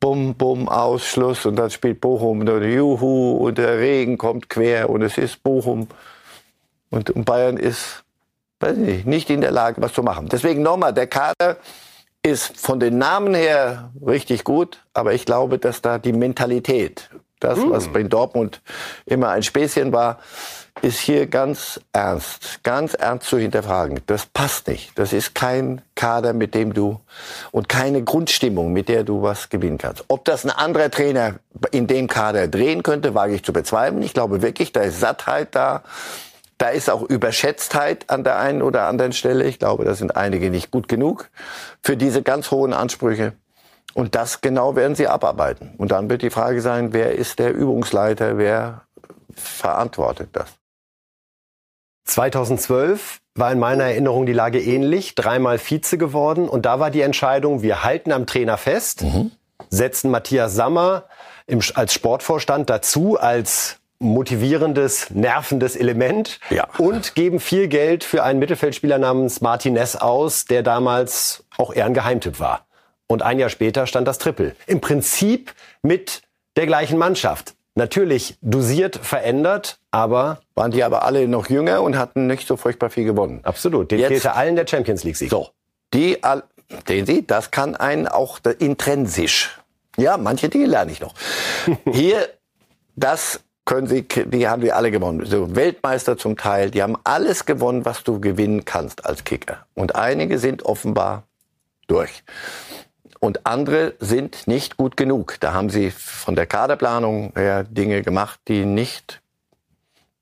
Bum, 0.00 0.34
Bum, 0.34 0.68
Ausschluss 0.68 1.46
und 1.46 1.54
dann 1.54 1.70
spielt 1.70 2.00
Bochum 2.00 2.40
und 2.40 2.46
dann 2.46 2.68
Juhu 2.68 3.36
und 3.36 3.56
der 3.56 3.78
Regen 3.78 4.18
kommt 4.18 4.48
quer 4.48 4.90
und 4.90 5.02
es 5.02 5.16
ist 5.16 5.44
Bochum. 5.44 5.86
Und, 6.90 7.24
Bayern 7.24 7.56
ist, 7.56 8.02
weiß 8.58 8.76
ich 8.78 8.84
nicht, 8.84 9.06
nicht 9.06 9.30
in 9.30 9.40
der 9.40 9.52
Lage, 9.52 9.80
was 9.80 9.92
zu 9.92 10.02
machen. 10.02 10.28
Deswegen 10.28 10.62
nochmal, 10.62 10.92
der 10.92 11.06
Kader 11.06 11.56
ist 12.24 12.60
von 12.60 12.80
den 12.80 12.98
Namen 12.98 13.32
her 13.34 13.92
richtig 14.04 14.42
gut, 14.42 14.84
aber 14.92 15.14
ich 15.14 15.24
glaube, 15.24 15.58
dass 15.58 15.82
da 15.82 15.98
die 15.98 16.12
Mentalität 16.12 17.08
Das, 17.42 17.58
was 17.62 17.88
bei 17.88 18.02
Dortmund 18.04 18.60
immer 19.04 19.30
ein 19.30 19.42
Späßchen 19.42 19.92
war, 19.92 20.18
ist 20.80 21.00
hier 21.00 21.26
ganz 21.26 21.80
ernst, 21.92 22.60
ganz 22.62 22.94
ernst 22.94 23.28
zu 23.28 23.36
hinterfragen. 23.36 24.00
Das 24.06 24.26
passt 24.26 24.68
nicht. 24.68 24.98
Das 24.98 25.12
ist 25.12 25.34
kein 25.34 25.82
Kader, 25.94 26.32
mit 26.32 26.54
dem 26.54 26.72
du 26.72 27.00
und 27.50 27.68
keine 27.68 28.02
Grundstimmung, 28.02 28.72
mit 28.72 28.88
der 28.88 29.04
du 29.04 29.22
was 29.22 29.50
gewinnen 29.50 29.78
kannst. 29.78 30.04
Ob 30.08 30.24
das 30.24 30.44
ein 30.44 30.50
anderer 30.50 30.90
Trainer 30.90 31.34
in 31.72 31.86
dem 31.86 32.08
Kader 32.08 32.48
drehen 32.48 32.82
könnte, 32.82 33.14
wage 33.14 33.34
ich 33.34 33.44
zu 33.44 33.52
bezweifeln. 33.52 34.02
Ich 34.02 34.14
glaube 34.14 34.40
wirklich, 34.40 34.72
da 34.72 34.80
ist 34.80 35.00
Sattheit 35.00 35.54
da. 35.54 35.82
Da 36.58 36.68
ist 36.68 36.88
auch 36.88 37.02
Überschätztheit 37.02 38.08
an 38.08 38.22
der 38.22 38.38
einen 38.38 38.62
oder 38.62 38.86
anderen 38.86 39.12
Stelle. 39.12 39.44
Ich 39.44 39.58
glaube, 39.58 39.84
da 39.84 39.94
sind 39.94 40.16
einige 40.16 40.48
nicht 40.48 40.70
gut 40.70 40.86
genug 40.86 41.28
für 41.82 41.96
diese 41.96 42.22
ganz 42.22 42.52
hohen 42.52 42.72
Ansprüche. 42.72 43.32
Und 43.94 44.14
das 44.14 44.40
genau 44.40 44.76
werden 44.76 44.94
sie 44.94 45.08
abarbeiten. 45.08 45.74
Und 45.78 45.92
dann 45.92 46.08
wird 46.08 46.22
die 46.22 46.30
Frage 46.30 46.60
sein, 46.60 46.92
wer 46.92 47.14
ist 47.14 47.38
der 47.38 47.52
Übungsleiter, 47.52 48.38
wer 48.38 48.82
verantwortet 49.34 50.30
das? 50.32 50.46
2012 52.04 53.20
war 53.34 53.52
in 53.52 53.58
meiner 53.58 53.84
Erinnerung 53.84 54.26
die 54.26 54.32
Lage 54.32 54.60
ähnlich, 54.60 55.14
dreimal 55.14 55.58
Vize 55.58 55.96
geworden 55.98 56.48
und 56.48 56.66
da 56.66 56.80
war 56.80 56.90
die 56.90 57.00
Entscheidung, 57.00 57.62
wir 57.62 57.84
halten 57.84 58.12
am 58.12 58.26
Trainer 58.26 58.58
fest, 58.58 59.02
mhm. 59.02 59.30
setzen 59.70 60.10
Matthias 60.10 60.54
Sammer 60.54 61.04
im, 61.46 61.60
als 61.74 61.94
Sportvorstand 61.94 62.68
dazu 62.68 63.18
als 63.18 63.78
motivierendes, 64.00 65.10
nervendes 65.10 65.76
Element 65.76 66.40
ja. 66.50 66.66
und 66.78 67.14
geben 67.14 67.38
viel 67.38 67.68
Geld 67.68 68.02
für 68.04 68.24
einen 68.24 68.40
Mittelfeldspieler 68.40 68.98
namens 68.98 69.40
Martinez 69.40 69.96
aus, 69.96 70.44
der 70.44 70.62
damals 70.62 71.44
auch 71.56 71.72
eher 71.72 71.86
ein 71.86 71.94
Geheimtipp 71.94 72.40
war. 72.40 72.66
Und 73.06 73.22
ein 73.22 73.38
Jahr 73.38 73.48
später 73.48 73.86
stand 73.86 74.08
das 74.08 74.18
Triple. 74.18 74.54
Im 74.66 74.80
Prinzip 74.80 75.54
mit 75.82 76.22
der 76.56 76.66
gleichen 76.66 76.98
Mannschaft. 76.98 77.54
Natürlich 77.74 78.36
dosiert, 78.42 78.96
verändert, 78.96 79.78
aber... 79.90 80.40
Waren 80.54 80.70
die 80.72 80.84
aber 80.84 81.04
alle 81.04 81.26
noch 81.26 81.48
jünger 81.48 81.82
und 81.82 81.96
hatten 81.96 82.26
nicht 82.26 82.46
so 82.46 82.56
furchtbar 82.56 82.90
viel 82.90 83.04
gewonnen. 83.04 83.40
Absolut. 83.44 83.90
Den 83.90 83.98
Jetzt, 83.98 84.08
fehlte 84.08 84.34
allen 84.34 84.56
der 84.56 84.66
Champions 84.66 85.04
League-Sieg. 85.04 85.30
So. 85.30 85.48
Die, 85.94 86.18
sehen 86.86 87.06
Sie, 87.06 87.26
das 87.26 87.50
kann 87.50 87.74
einen 87.74 88.06
auch 88.08 88.40
intrinsisch. 88.58 89.58
Ja, 89.96 90.16
manche 90.16 90.48
Dinge 90.48 90.66
lerne 90.66 90.92
ich 90.92 91.00
noch. 91.00 91.14
Hier, 91.92 92.28
das 92.96 93.40
können 93.64 93.86
Sie, 93.86 94.02
die 94.02 94.48
haben 94.48 94.62
die 94.62 94.72
alle 94.72 94.90
gewonnen. 94.90 95.24
So 95.24 95.54
Weltmeister 95.54 96.18
zum 96.18 96.36
Teil, 96.36 96.70
die 96.70 96.82
haben 96.82 96.96
alles 97.04 97.46
gewonnen, 97.46 97.84
was 97.84 98.02
du 98.04 98.20
gewinnen 98.20 98.64
kannst 98.64 99.06
als 99.06 99.24
Kicker. 99.24 99.66
Und 99.74 99.94
einige 99.96 100.38
sind 100.38 100.64
offenbar 100.64 101.24
durch. 101.86 102.22
Und 103.24 103.46
andere 103.46 103.94
sind 104.00 104.48
nicht 104.48 104.76
gut 104.76 104.96
genug. 104.96 105.36
Da 105.38 105.52
haben 105.52 105.70
sie 105.70 105.92
von 105.92 106.34
der 106.34 106.46
Kaderplanung 106.46 107.32
her 107.36 107.62
Dinge 107.62 108.02
gemacht, 108.02 108.40
die 108.48 108.64
nicht 108.64 109.22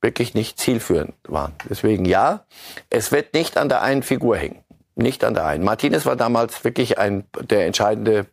wirklich 0.02 0.34
nicht 0.34 0.58
zielführend 0.58 1.14
waren. 1.26 1.54
Deswegen 1.70 2.04
ja, 2.04 2.44
es 2.90 3.10
wird 3.10 3.32
nicht 3.32 3.56
an 3.56 3.70
der 3.70 3.80
einen 3.80 4.02
Figur 4.02 4.36
hängen. 4.36 4.62
Nicht 4.96 5.24
an 5.24 5.32
der 5.32 5.46
einen. 5.46 5.64
Martinez 5.64 6.04
war 6.04 6.14
damals 6.14 6.62
wirklich 6.62 6.98
ein, 6.98 7.24
der 7.40 7.64
entscheidende 7.64 8.26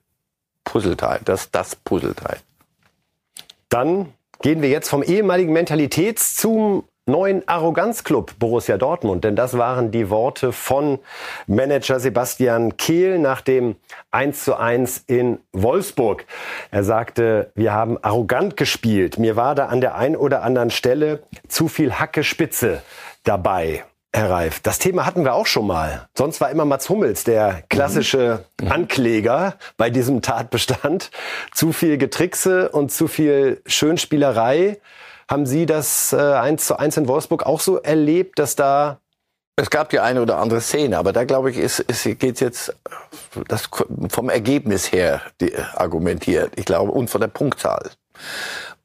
Puzzleteil, 0.66 1.22
das, 1.24 1.50
das 1.50 1.78
Puzzleteil. 1.78 2.40
Dann 3.70 4.12
gehen 4.42 4.62
wir 4.62 4.68
jetzt 4.68 4.90
vom 4.90 5.02
ehemaligen 5.02 5.54
Mentalitäts 5.54 6.36
zum 6.36 6.84
neuen 7.08 7.48
Arroganzclub 7.48 8.38
Borussia 8.38 8.78
Dortmund. 8.78 9.24
Denn 9.24 9.36
das 9.36 9.58
waren 9.58 9.92
die 9.92 10.10
Worte 10.10 10.52
von 10.52 11.00
Manager 11.48 12.00
Sebastian 12.00 12.78
Kehl 12.78 13.18
nach 13.18 13.42
dem 13.42 13.76
1 14.12 14.44
zu 14.44 14.56
1 14.56 15.04
in 15.08 15.40
Wolfsburg. 15.54 16.26
Er 16.72 16.84
sagte, 16.84 17.52
wir 17.56 17.74
haben 17.74 17.98
arrogant 18.04 18.58
gespielt. 18.58 19.18
Mir 19.18 19.36
war 19.36 19.56
da 19.56 19.68
an 19.68 19.82
der 19.82 19.96
einen 19.96 20.16
oder 20.16 20.44
anderen 20.44 20.70
Stelle 20.70 21.24
zu 21.48 21.68
viel 21.68 21.94
Hacke 21.94 22.24
Spitze 22.24 22.82
dabei. 23.24 23.84
Herr 24.14 24.32
Reif, 24.32 24.62
das 24.62 24.80
Thema 24.80 25.06
hatten 25.06 25.26
wir 25.26 25.36
auch 25.36 25.46
schon 25.46 25.68
mal. 25.68 26.08
Sonst 26.16 26.42
war 26.42 26.50
immer 26.50 26.66
Mats 26.66 26.90
Hummels 26.90 27.24
der 27.24 27.62
klassische 27.70 28.46
mhm. 28.60 28.72
Ankläger 28.72 29.56
bei 29.76 29.90
diesem 29.90 30.22
Tatbestand. 30.22 31.12
Zu 31.54 31.72
viel 31.72 31.98
Getrickse 31.98 32.70
und 32.70 32.92
zu 32.92 33.08
viel 33.08 33.62
Schönspielerei. 33.68 34.80
Haben 35.30 35.46
Sie 35.46 35.66
das 35.66 36.14
äh, 36.14 36.18
1 36.18 36.66
zu 36.66 36.78
1 36.78 36.98
in 36.98 37.08
Wolfsburg 37.08 37.46
auch 37.46 37.60
so 37.60 37.78
erlebt, 37.78 38.40
dass 38.40 38.56
da 38.56 39.00
es 39.60 39.72
gab 39.72 39.90
die 39.90 40.00
eine 40.00 40.22
oder 40.22 40.38
andere 40.38 40.62
Szene, 40.62 41.00
aber 41.00 41.14
da 41.14 41.24
glaube 41.24 41.50
ich, 41.50 41.58
ist, 41.58 41.80
ist 41.80 42.04
geht 42.20 42.40
jetzt 42.40 42.76
das 43.48 43.70
vom 44.10 44.30
Ergebnis 44.30 44.92
her 44.92 45.22
die, 45.42 45.52
argumentiert. 45.74 46.52
Ich 46.56 46.66
glaube 46.66 46.92
und 46.92 47.10
von 47.10 47.22
der 47.22 47.28
Punktzahl. 47.28 47.90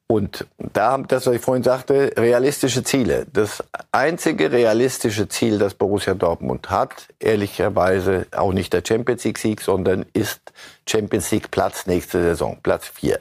Und 0.06 0.46
da, 0.58 0.98
das, 0.98 1.26
was 1.26 1.34
ich 1.36 1.40
vorhin 1.42 1.62
sagte, 1.62 2.12
realistische 2.16 2.84
Ziele. 2.84 3.26
Das 3.32 3.62
einzige 3.92 4.50
realistische 4.50 5.28
Ziel, 5.28 5.58
das 5.58 5.74
Borussia 5.74 6.14
Dortmund 6.14 6.70
hat, 6.70 7.08
ehrlicherweise 7.18 8.26
auch 8.30 8.52
nicht 8.52 8.72
der 8.72 8.82
Champions 8.86 9.24
League 9.24 9.38
Sieg, 9.38 9.60
sondern 9.60 10.06
ist 10.14 10.40
Champions 10.88 11.30
League 11.30 11.50
Platz 11.50 11.86
nächste 11.86 12.22
Saison, 12.22 12.58
Platz 12.62 12.88
vier. 12.88 13.20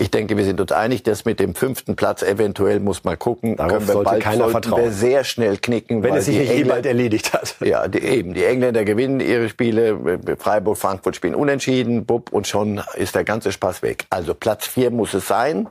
Ich 0.00 0.10
denke, 0.10 0.38
wir 0.38 0.44
sind 0.46 0.58
uns 0.62 0.72
einig, 0.72 1.02
dass 1.02 1.26
mit 1.26 1.40
dem 1.40 1.54
fünften 1.54 1.94
Platz 1.94 2.22
eventuell 2.22 2.80
muss 2.80 3.04
man 3.04 3.18
gucken, 3.18 3.56
Darauf 3.56 3.84
sollte 3.84 4.04
bald 4.04 4.22
keiner 4.22 4.48
vertrauen. 4.48 4.84
wir 4.84 4.92
sehr 4.92 5.24
schnell 5.24 5.58
knicken, 5.58 6.02
wenn 6.02 6.14
es 6.14 6.24
sich 6.24 6.38
nicht 6.38 6.50
eh 6.52 6.64
bald 6.64 6.86
erledigt 6.86 7.34
hat. 7.34 7.56
Ja, 7.60 7.86
die, 7.86 7.98
eben. 7.98 8.32
Die 8.32 8.42
Engländer 8.42 8.84
gewinnen 8.86 9.20
ihre 9.20 9.50
Spiele, 9.50 10.18
Freiburg, 10.38 10.78
Frankfurt 10.78 11.16
spielen 11.16 11.34
unentschieden, 11.34 12.06
bub 12.06 12.32
und 12.32 12.46
schon 12.46 12.80
ist 12.94 13.14
der 13.14 13.24
ganze 13.24 13.52
Spaß 13.52 13.82
weg. 13.82 14.06
Also 14.08 14.32
Platz 14.32 14.66
vier 14.66 14.90
muss 14.90 15.12
es 15.12 15.28
sein. 15.28 15.68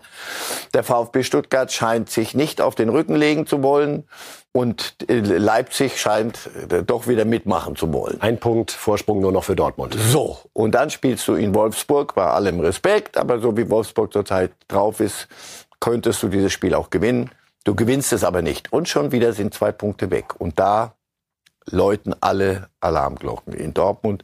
Der 0.75 0.83
VfB 0.83 1.23
Stuttgart 1.23 1.71
scheint 1.71 2.11
sich 2.11 2.35
nicht 2.35 2.61
auf 2.61 2.75
den 2.75 2.89
Rücken 2.89 3.15
legen 3.15 3.47
zu 3.47 3.63
wollen. 3.63 4.03
Und 4.51 4.95
äh, 5.07 5.19
Leipzig 5.19 5.99
scheint 5.99 6.49
äh, 6.69 6.83
doch 6.83 7.07
wieder 7.07 7.25
mitmachen 7.25 7.75
zu 7.75 7.93
wollen. 7.93 8.19
Ein 8.19 8.39
Punkt 8.39 8.71
Vorsprung 8.71 9.21
nur 9.21 9.31
noch 9.31 9.43
für 9.43 9.55
Dortmund. 9.55 9.95
So, 9.95 10.39
und 10.53 10.73
dann 10.73 10.89
spielst 10.89 11.27
du 11.27 11.35
in 11.35 11.53
Wolfsburg, 11.53 12.15
bei 12.15 12.25
allem 12.25 12.59
Respekt, 12.59 13.17
aber 13.17 13.39
so 13.39 13.55
wie 13.55 13.69
Wolfsburg 13.69 14.11
zurzeit 14.11 14.51
drauf 14.67 14.99
ist, 14.99 15.27
könntest 15.79 16.23
du 16.23 16.29
dieses 16.29 16.51
Spiel 16.51 16.73
auch 16.73 16.89
gewinnen. 16.89 17.29
Du 17.63 17.75
gewinnst 17.75 18.11
es 18.13 18.23
aber 18.23 18.41
nicht. 18.41 18.73
Und 18.73 18.89
schon 18.89 19.11
wieder 19.11 19.33
sind 19.33 19.53
zwei 19.53 19.71
Punkte 19.71 20.09
weg. 20.09 20.33
Und 20.39 20.59
da 20.59 20.93
läuten 21.65 22.15
alle 22.19 22.69
Alarmglocken 22.79 23.53
in 23.53 23.73
Dortmund. 23.73 24.23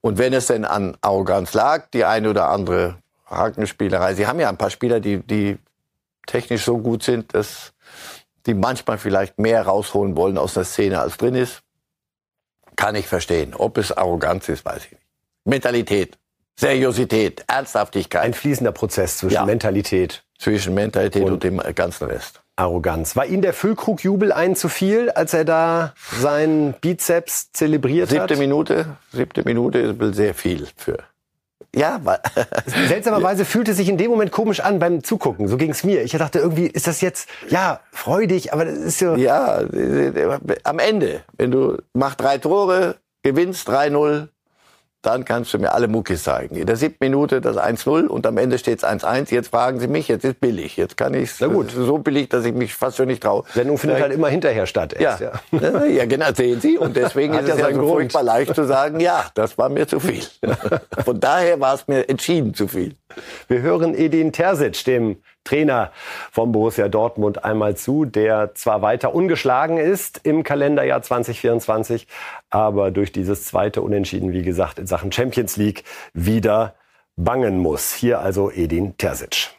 Und 0.00 0.18
wenn 0.18 0.32
es 0.32 0.46
denn 0.46 0.64
an 0.64 0.96
Arroganz 1.00 1.54
lag, 1.54 1.86
die 1.94 2.04
eine 2.04 2.30
oder 2.30 2.48
andere 2.48 2.96
Hakenspielerei, 3.28 4.14
sie 4.14 4.26
haben 4.26 4.40
ja 4.40 4.48
ein 4.48 4.56
paar 4.56 4.70
Spieler, 4.70 4.98
die, 4.98 5.18
die 5.18 5.58
technisch 6.26 6.64
so 6.64 6.78
gut 6.78 7.02
sind, 7.02 7.34
dass 7.34 7.72
die 8.50 8.54
manchmal 8.54 8.98
vielleicht 8.98 9.38
mehr 9.38 9.62
rausholen 9.62 10.16
wollen 10.16 10.36
aus 10.36 10.54
der 10.54 10.64
Szene, 10.64 11.00
als 11.00 11.16
drin 11.16 11.34
ist. 11.34 11.62
Kann 12.76 12.96
ich 12.96 13.06
verstehen. 13.06 13.54
Ob 13.54 13.78
es 13.78 13.92
Arroganz 13.92 14.48
ist, 14.48 14.64
weiß 14.64 14.86
ich 14.86 14.92
nicht. 14.92 15.02
Mentalität, 15.44 16.18
Seriosität, 16.58 17.44
Ernsthaftigkeit. 17.46 18.22
Ein 18.22 18.34
fließender 18.34 18.72
Prozess 18.72 19.18
zwischen 19.18 19.34
ja. 19.34 19.44
Mentalität. 19.44 20.24
Zwischen 20.38 20.74
Mentalität 20.74 21.22
und, 21.22 21.34
und 21.34 21.44
dem 21.44 21.58
ganzen 21.74 22.08
Rest. 22.08 22.42
Arroganz. 22.56 23.14
War 23.14 23.26
Ihnen 23.26 23.42
der 23.42 23.52
Füllkrugjubel 23.52 24.32
ein 24.32 24.56
zu 24.56 24.68
viel, 24.68 25.10
als 25.10 25.32
er 25.32 25.44
da 25.44 25.94
seinen 26.18 26.74
Bizeps 26.74 27.52
zelebriert 27.52 28.08
siebte 28.08 28.22
hat? 28.22 28.28
Siebte 28.30 28.40
Minute, 28.40 28.96
siebte 29.12 29.44
Minute 29.44 29.78
ist 29.78 30.14
sehr 30.16 30.34
viel 30.34 30.66
für 30.76 30.98
ja, 31.74 32.00
weil 32.02 32.18
seltsamerweise 32.88 33.44
fühlte 33.44 33.74
sich 33.74 33.88
in 33.88 33.96
dem 33.96 34.10
Moment 34.10 34.32
komisch 34.32 34.60
an 34.60 34.78
beim 34.78 35.04
Zugucken. 35.04 35.48
So 35.48 35.56
ging 35.56 35.70
es 35.70 35.84
mir. 35.84 36.02
Ich 36.02 36.12
dachte 36.12 36.38
irgendwie, 36.38 36.66
ist 36.66 36.86
das 36.86 37.00
jetzt 37.00 37.28
ja 37.48 37.80
freudig, 37.92 38.52
aber 38.52 38.64
das 38.64 38.78
ist 38.78 38.98
so. 38.98 39.14
Ja, 39.14 39.60
am 40.64 40.78
Ende, 40.78 41.22
wenn 41.36 41.50
du 41.50 41.78
machst 41.92 42.20
drei 42.20 42.38
Tore, 42.38 42.96
gewinnst 43.22 43.68
3-0, 43.68 44.28
dann 45.02 45.24
kannst 45.24 45.54
du 45.54 45.58
mir 45.58 45.72
alle 45.72 45.88
Muckis 45.88 46.24
zeigen. 46.24 46.56
In 46.56 46.66
der 46.66 46.76
siebten 46.76 47.02
Minute 47.04 47.40
das 47.40 47.56
1-0 47.56 48.06
und 48.06 48.26
am 48.26 48.36
Ende 48.36 48.58
steht 48.58 48.78
es 48.78 48.84
1-1. 48.84 49.32
Jetzt 49.32 49.48
fragen 49.48 49.80
Sie 49.80 49.88
mich, 49.88 50.08
jetzt 50.08 50.24
ist 50.24 50.40
billig. 50.40 50.76
Jetzt 50.76 50.96
kann 50.96 51.14
ich 51.14 51.30
Na 51.40 51.46
gut. 51.46 51.70
so 51.70 51.98
billig, 51.98 52.28
dass 52.28 52.44
ich 52.44 52.52
mich 52.52 52.74
fast 52.74 52.98
schon 52.98 53.06
nicht 53.06 53.22
traue. 53.22 53.44
Sendung 53.54 53.78
findet 53.78 53.96
Vielleicht. 53.96 54.10
halt 54.10 54.18
immer 54.18 54.28
hinterher 54.28 54.66
statt. 54.66 54.92
Erst, 54.92 55.20
ja. 55.20 55.32
ja. 55.52 55.84
ja, 55.86 56.04
genau, 56.04 56.32
sehen 56.34 56.60
Sie. 56.60 56.76
Und 56.76 56.96
deswegen 56.96 57.34
ist 57.38 57.48
es 57.48 57.58
ja 57.58 57.72
so 57.72 57.86
furchtbar 57.86 58.22
leicht 58.22 58.54
zu 58.54 58.66
sagen, 58.66 59.00
ja, 59.00 59.24
das 59.34 59.56
war 59.56 59.70
mir 59.70 59.88
zu 59.88 60.00
viel. 60.00 60.24
Von 61.04 61.18
daher 61.18 61.58
war 61.60 61.74
es 61.74 61.88
mir 61.88 62.08
entschieden 62.08 62.54
zu 62.54 62.68
viel. 62.68 62.94
Wir 63.48 63.62
hören 63.62 63.94
Edin 63.94 64.32
Terzic, 64.32 64.84
dem 64.84 65.16
Trainer 65.44 65.92
von 66.30 66.52
Borussia 66.52 66.88
Dortmund 66.88 67.44
einmal 67.44 67.76
zu, 67.76 68.04
der 68.04 68.54
zwar 68.54 68.82
weiter 68.82 69.14
ungeschlagen 69.14 69.78
ist 69.78 70.20
im 70.24 70.42
Kalenderjahr 70.42 71.02
2024, 71.02 72.06
aber 72.50 72.90
durch 72.90 73.12
dieses 73.12 73.44
zweite 73.44 73.82
Unentschieden, 73.82 74.32
wie 74.32 74.42
gesagt, 74.42 74.78
in 74.78 74.86
Sachen 74.86 75.12
Champions 75.12 75.56
League 75.56 75.84
wieder 76.12 76.74
bangen 77.16 77.58
muss. 77.58 77.94
Hier 77.94 78.20
also 78.20 78.50
Edin 78.50 78.96
Terzic. 78.96 79.50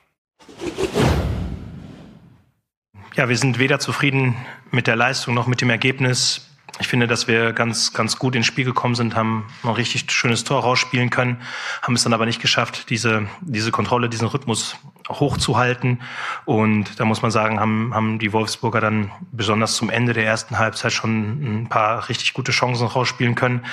Ja, 3.15 3.28
wir 3.28 3.38
sind 3.38 3.60
weder 3.60 3.80
zufrieden 3.80 4.36
mit 4.72 4.88
der 4.88 4.96
Leistung 4.96 5.34
noch 5.34 5.48
mit 5.48 5.62
dem 5.62 5.70
Ergebnis. 5.70 6.51
Ich 6.80 6.88
finde, 6.88 7.08
dass 7.08 7.28
wir 7.28 7.54
ganz, 7.54 7.94
ganz 7.94 8.18
gut 8.18 8.36
ins 8.36 8.46
Spiel 8.46 8.66
gekommen 8.66 8.96
sind, 8.96 9.16
haben 9.16 9.46
ein 9.64 9.70
richtig 9.70 10.12
schönes 10.12 10.44
Tor 10.44 10.62
rausspielen 10.62 11.10
können, 11.10 11.42
haben 11.82 11.96
es 11.96 12.04
dann 12.04 12.14
aber 12.14 12.26
nicht 12.26 12.42
geschafft, 12.42 12.90
diese, 12.90 13.28
diese 13.42 13.72
Kontrolle, 13.72 14.10
diesen 14.10 14.28
Rhythmus 14.28 14.78
hochzuhalten. 15.10 16.02
Und 16.46 17.00
da 17.00 17.06
muss 17.06 17.22
man 17.22 17.32
sagen, 17.32 17.60
haben, 17.60 17.94
haben 17.94 18.20
die 18.20 18.34
Wolfsburger 18.34 18.82
dann 18.82 19.12
besonders 19.32 19.76
zum 19.76 19.90
Ende 19.90 20.14
der 20.14 20.26
ersten 20.26 20.58
Halbzeit 20.58 20.94
schon 20.94 21.62
ein 21.62 21.70
paar 21.70 22.10
richtig 22.10 22.34
gute 22.34 22.52
Chancen 22.52 22.88
rausspielen 22.88 23.36
können. 23.36 23.66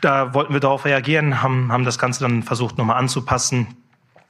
Da 0.00 0.34
wollten 0.34 0.52
wir 0.52 0.60
darauf 0.60 0.84
reagieren, 0.84 1.42
haben, 1.42 1.70
haben 1.70 1.84
das 1.84 1.98
Ganze 1.98 2.20
dann 2.20 2.42
versucht 2.42 2.78
nochmal 2.78 2.96
anzupassen 2.96 3.76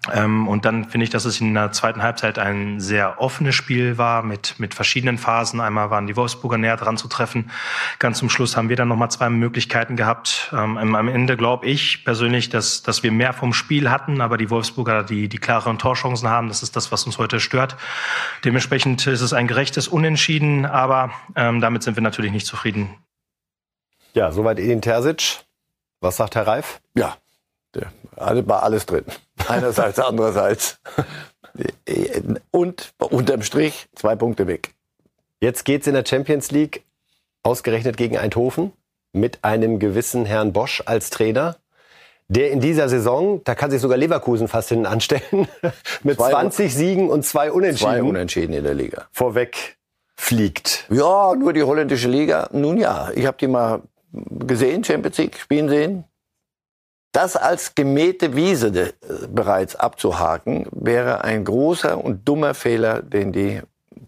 und 0.06 0.64
dann 0.64 0.84
finde 0.84 1.04
ich, 1.04 1.10
dass 1.10 1.24
es 1.24 1.40
in 1.40 1.54
der 1.54 1.72
zweiten 1.72 2.02
Halbzeit 2.02 2.38
ein 2.38 2.78
sehr 2.80 3.20
offenes 3.20 3.54
Spiel 3.54 3.98
war 3.98 4.22
mit, 4.22 4.58
mit 4.58 4.72
verschiedenen 4.72 5.18
Phasen. 5.18 5.60
Einmal 5.60 5.90
waren 5.90 6.06
die 6.06 6.16
Wolfsburger 6.16 6.56
näher 6.56 6.76
dran 6.76 6.96
zu 6.96 7.08
treffen. 7.08 7.50
Ganz 7.98 8.18
zum 8.18 8.30
Schluss 8.30 8.56
haben 8.56 8.68
wir 8.68 8.76
dann 8.76 8.88
nochmal 8.88 9.10
zwei 9.10 9.28
Möglichkeiten 9.28 9.96
gehabt. 9.96 10.50
Ähm, 10.52 10.78
am 10.78 11.08
Ende 11.08 11.36
glaube 11.36 11.66
ich 11.66 12.04
persönlich, 12.04 12.48
dass, 12.48 12.82
dass 12.82 13.02
wir 13.02 13.10
mehr 13.10 13.32
vom 13.32 13.52
Spiel 13.52 13.90
hatten, 13.90 14.20
aber 14.20 14.38
die 14.38 14.50
Wolfsburger 14.50 15.02
die, 15.02 15.28
die 15.28 15.38
klareren 15.38 15.78
Torchancen 15.78 16.28
haben. 16.28 16.48
Das 16.48 16.62
ist 16.62 16.76
das, 16.76 16.92
was 16.92 17.04
uns 17.04 17.18
heute 17.18 17.40
stört. 17.40 17.76
Dementsprechend 18.44 19.06
ist 19.06 19.20
es 19.20 19.32
ein 19.32 19.48
gerechtes 19.48 19.88
Unentschieden, 19.88 20.64
aber 20.64 21.10
ähm, 21.34 21.60
damit 21.60 21.82
sind 21.82 21.96
wir 21.96 22.02
natürlich 22.02 22.32
nicht 22.32 22.46
zufrieden. 22.46 22.94
Ja, 24.14 24.32
soweit 24.32 24.58
Edin 24.58 24.80
Terzic. 24.80 25.44
Was 26.00 26.16
sagt 26.16 26.36
Herr 26.36 26.46
Reif? 26.46 26.80
Ja, 26.94 27.16
war 28.46 28.62
alles 28.62 28.86
drin. 28.86 29.04
Einerseits, 29.48 29.98
andererseits. 29.98 30.80
Und 32.50 32.92
unterm 32.98 33.42
Strich 33.42 33.88
zwei 33.94 34.16
Punkte 34.16 34.46
weg. 34.46 34.74
Jetzt 35.40 35.64
geht's 35.64 35.86
in 35.86 35.94
der 35.94 36.04
Champions 36.06 36.50
League 36.50 36.84
ausgerechnet 37.42 37.96
gegen 37.96 38.16
Eindhoven 38.16 38.72
mit 39.12 39.42
einem 39.42 39.78
gewissen 39.78 40.24
Herrn 40.24 40.52
Bosch 40.52 40.82
als 40.84 41.10
Trainer, 41.10 41.56
der 42.28 42.50
in 42.50 42.60
dieser 42.60 42.88
Saison, 42.88 43.42
da 43.44 43.54
kann 43.54 43.70
sich 43.70 43.80
sogar 43.80 43.96
Leverkusen 43.96 44.48
fast 44.48 44.68
hinten 44.68 44.86
anstellen, 44.86 45.48
mit 46.02 46.18
zwei, 46.18 46.30
20 46.30 46.74
Siegen 46.74 47.08
und 47.08 47.24
zwei 47.24 47.50
Unentschieden. 47.50 47.92
Zwei 47.92 48.02
Unentschieden 48.02 48.52
in 48.52 48.64
der 48.64 48.74
Liga. 48.74 49.08
Vorweg 49.12 49.78
fliegt. 50.14 50.86
Ja, 50.90 51.34
nur 51.34 51.52
die 51.52 51.62
holländische 51.62 52.08
Liga. 52.08 52.48
Nun 52.52 52.76
ja, 52.76 53.10
ich 53.14 53.24
habe 53.24 53.38
die 53.38 53.46
mal 53.46 53.82
gesehen, 54.12 54.84
Champions 54.84 55.16
League 55.18 55.38
spielen 55.38 55.68
sehen. 55.68 56.04
Das 57.18 57.34
als 57.34 57.74
gemähte 57.74 58.36
Wiese 58.36 58.68
äh, 58.68 58.92
bereits 59.26 59.74
abzuhaken, 59.74 60.66
wäre 60.70 61.24
ein 61.24 61.44
großer 61.44 61.98
und 61.98 62.28
dummer 62.28 62.54
Fehler, 62.54 63.02
den 63.02 63.32
die 63.32 63.60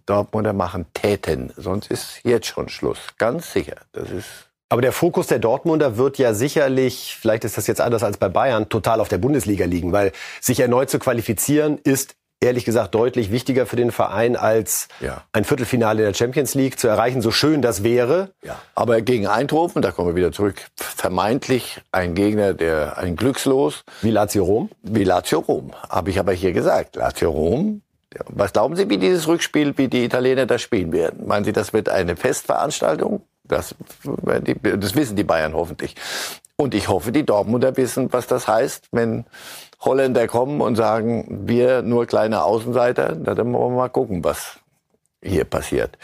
Dortmunder 0.07 0.53
machen 0.53 0.87
täten. 0.95 1.53
Sonst 1.57 1.91
ist 1.91 2.21
jetzt 2.23 2.47
schon 2.47 2.69
Schluss. 2.69 3.01
Ganz 3.19 3.53
sicher. 3.53 3.79
Das 3.91 4.13
ist 4.13 4.29
aber 4.69 4.83
der 4.83 4.93
Fokus 4.93 5.27
der 5.27 5.41
Dortmunder 5.41 5.97
wird 5.97 6.19
ja 6.19 6.33
sicherlich, 6.33 7.17
vielleicht 7.21 7.43
ist 7.43 7.59
das 7.59 7.67
jetzt 7.67 7.81
anders 7.81 8.05
als 8.05 8.17
bei 8.17 8.29
Bayern, 8.29 8.69
total 8.69 9.01
auf 9.01 9.09
der 9.09 9.19
Bundesliga 9.19 9.65
liegen, 9.65 9.91
weil 9.91 10.13
sich 10.41 10.61
erneut 10.61 10.89
zu 10.89 11.01
qualifizieren 11.01 11.79
ist 11.83 12.15
ehrlich 12.41 12.65
gesagt 12.65 12.95
deutlich 12.95 13.31
wichtiger 13.31 13.67
für 13.67 13.77
den 13.77 13.93
Verein 13.93 14.35
als 14.35 14.89
ja. 15.01 15.23
ein 15.33 15.45
Viertelfinale 15.45 16.01
in 16.01 16.07
der 16.07 16.15
Champions 16.15 16.55
League 16.55 16.79
zu 16.79 16.89
erreichen, 16.89 17.21
so 17.21 17.31
schön 17.31 17.61
das 17.61 17.85
wäre. 17.85 18.31
Ja. 18.43 18.61
Aber 18.75 19.03
gegen 19.03 19.27
Eindhoven, 19.27 19.83
da 19.83 19.93
kommen 19.93 20.09
wir 20.09 20.17
wieder 20.17 20.33
zurück, 20.33 20.57
vermeintlich 20.77 21.81
ein 21.93 22.15
Gegner, 22.15 22.55
der 22.55 22.97
ein 22.99 23.17
Glückslos. 23.17 23.85
Wie 24.01 24.11
Lazio 24.11 24.45
Rom? 24.45 24.71
Wie 24.83 25.05
Lazio 25.05 25.41
Rom, 25.41 25.73
habe 25.89 26.11
ich 26.11 26.19
aber 26.19 26.33
hier 26.33 26.53
gesagt. 26.53 26.97
Lazio 26.97 27.31
Rom. 27.31 27.83
Was 28.27 28.53
glauben 28.53 28.75
Sie, 28.75 28.91
wie 28.91 28.99
dieses 28.99 29.29
Rückspiel, 29.29 29.79
wie 29.79 29.87
die 29.87 30.05
Italiener 30.05 30.45
das 30.47 30.63
spielen 30.63 30.93
werden? 30.93 31.29
Meinen 31.29 31.45
Sie, 31.45 31.53
das 31.53 31.73
wird 31.73 31.89
eine 31.89 32.17
Festveranstaltung? 32.17 33.23
Das, 33.45 33.75
das 34.05 34.97
wissen 34.97 35.15
die 35.15 35.25
Bayern 35.25 35.55
hoffentlich. 35.55 35.95
Und 36.57 36.75
ich 36.75 36.89
hoffe, 36.89 37.13
die 37.13 37.25
Dortmunder 37.25 37.77
wissen, 37.77 38.13
was 38.13 38.27
das 38.27 38.49
heißt, 38.49 38.89
wenn 38.93 39.27
Holländer 39.81 40.27
kommen 40.29 40.61
und 40.61 40.77
sagen, 40.77 41.43
wir 41.47 41.83
nur 41.83 42.07
kleine 42.07 42.45
Außenseiter, 42.45 43.17
dann 43.17 43.37
wollen 43.53 43.73
wir 43.73 43.77
mal 43.77 43.89
gucken, 43.89 44.23
was 44.23 44.59
hier 45.23 45.45
passiert. 45.45 45.99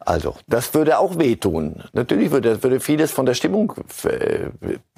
Also, 0.00 0.36
das 0.46 0.72
würde 0.74 0.98
auch 0.98 1.18
wehtun. 1.18 1.84
Natürlich 1.92 2.30
würde, 2.30 2.62
würde 2.62 2.80
vieles 2.80 3.10
von 3.10 3.26
der 3.26 3.34
Stimmung 3.34 3.74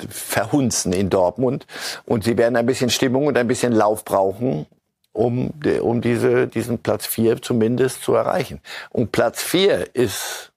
verhunzen 0.08 0.92
in 0.92 1.10
Dortmund. 1.10 1.66
Und 2.04 2.24
sie 2.24 2.36
werden 2.36 2.56
ein 2.56 2.66
bisschen 2.66 2.90
Stimmung 2.90 3.26
und 3.26 3.36
ein 3.36 3.46
bisschen 3.46 3.72
Lauf 3.72 4.04
brauchen, 4.04 4.66
um, 5.12 5.52
um 5.80 6.00
diese, 6.00 6.46
diesen 6.46 6.78
Platz 6.78 7.06
vier 7.06 7.40
zumindest 7.42 8.02
zu 8.02 8.14
erreichen. 8.14 8.60
Und 8.90 9.12
Platz 9.12 9.42
vier 9.42 9.94
ist, 9.94 10.52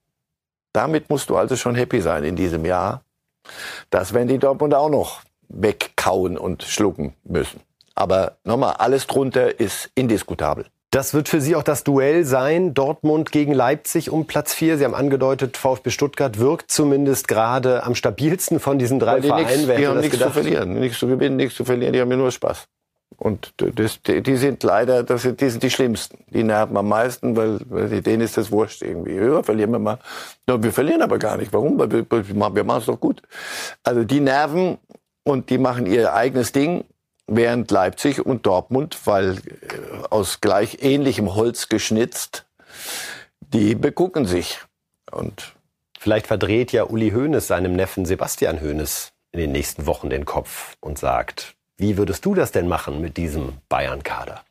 damit 0.72 1.10
musst 1.10 1.30
du 1.30 1.36
also 1.36 1.56
schon 1.56 1.74
happy 1.74 2.00
sein 2.00 2.24
in 2.24 2.36
diesem 2.36 2.64
Jahr. 2.64 3.02
Das 3.90 4.12
werden 4.12 4.28
die 4.28 4.38
Dortmund 4.38 4.74
auch 4.74 4.90
noch 4.90 5.22
wegkauen 5.50 6.38
und 6.38 6.62
schlucken 6.62 7.14
müssen. 7.24 7.60
Aber 7.94 8.36
nochmal, 8.44 8.74
alles 8.78 9.06
drunter 9.06 9.60
ist 9.60 9.90
indiskutabel. 9.94 10.66
Das 10.90 11.14
wird 11.14 11.28
für 11.28 11.40
Sie 11.40 11.54
auch 11.54 11.62
das 11.62 11.84
Duell 11.84 12.24
sein, 12.24 12.74
Dortmund 12.74 13.30
gegen 13.30 13.52
Leipzig 13.52 14.10
um 14.10 14.26
Platz 14.26 14.54
4. 14.54 14.76
Sie 14.76 14.84
haben 14.84 14.94
angedeutet, 14.94 15.56
VfB 15.56 15.90
Stuttgart 15.90 16.38
wirkt 16.38 16.72
zumindest 16.72 17.28
gerade 17.28 17.84
am 17.84 17.94
stabilsten 17.94 18.58
von 18.58 18.78
diesen 18.78 18.98
drei 18.98 19.22
Vereinen. 19.22 19.66
Nix, 19.66 19.76
die 19.76 19.86
haben 19.86 20.00
nichts 20.00 20.12
gedacht? 20.12 20.34
zu 20.34 20.42
verlieren, 20.42 20.80
nichts 20.80 20.98
zu 20.98 21.06
gewinnen, 21.06 21.36
nichts 21.36 21.54
zu 21.54 21.64
verlieren, 21.64 21.92
die 21.92 22.00
haben 22.00 22.10
ja 22.10 22.16
nur 22.16 22.32
Spaß. 22.32 22.66
Und 23.16 23.52
das, 23.56 24.00
die 24.02 24.36
sind 24.36 24.62
leider, 24.62 25.02
das 25.02 25.22
sind, 25.22 25.40
die 25.40 25.50
sind 25.50 25.62
die 25.62 25.70
Schlimmsten. 25.70 26.24
Die 26.28 26.42
nerven 26.42 26.76
am 26.76 26.88
meisten, 26.88 27.36
weil, 27.36 27.58
weil 27.68 28.00
denen 28.02 28.22
ist 28.22 28.36
das 28.36 28.50
wurscht 28.50 28.82
irgendwie. 28.82 29.14
Ja, 29.14 29.42
verlieren 29.42 29.72
wir 29.72 29.78
mal. 29.78 29.98
Ja, 30.48 30.62
wir 30.62 30.72
verlieren 30.72 31.02
aber 31.02 31.18
gar 31.18 31.36
nicht. 31.36 31.52
Warum? 31.52 31.78
Weil 31.78 31.90
wir, 31.92 32.06
wir 32.08 32.64
machen 32.64 32.78
es 32.78 32.86
doch 32.86 32.98
gut. 32.98 33.22
Also 33.82 34.04
die 34.04 34.20
nerven 34.20 34.78
und 35.24 35.50
die 35.50 35.58
machen 35.58 35.86
ihr 35.86 36.14
eigenes 36.14 36.52
Ding, 36.52 36.84
während 37.26 37.70
Leipzig 37.70 38.24
und 38.24 38.44
Dortmund, 38.46 38.98
weil 39.04 39.36
äh, 39.36 40.06
aus 40.10 40.40
gleich 40.40 40.78
ähnlichem 40.82 41.34
Holz 41.34 41.68
geschnitzt, 41.68 42.46
die 43.40 43.74
begucken 43.74 44.26
sich. 44.26 44.60
Und 45.10 45.54
vielleicht 45.98 46.26
verdreht 46.26 46.72
ja 46.72 46.84
Uli 46.84 47.10
Hoeneß 47.10 47.46
seinem 47.46 47.74
Neffen 47.74 48.04
Sebastian 48.04 48.60
Hoeneß 48.60 49.12
in 49.32 49.40
den 49.40 49.52
nächsten 49.52 49.86
Wochen 49.86 50.10
den 50.10 50.24
Kopf 50.24 50.76
und 50.80 50.98
sagt, 50.98 51.54
wie 51.76 51.96
würdest 51.96 52.24
du 52.24 52.34
das 52.34 52.52
denn 52.52 52.68
machen 52.68 53.00
mit 53.00 53.16
diesem 53.16 53.54
Bayern-Kader? 53.68 54.42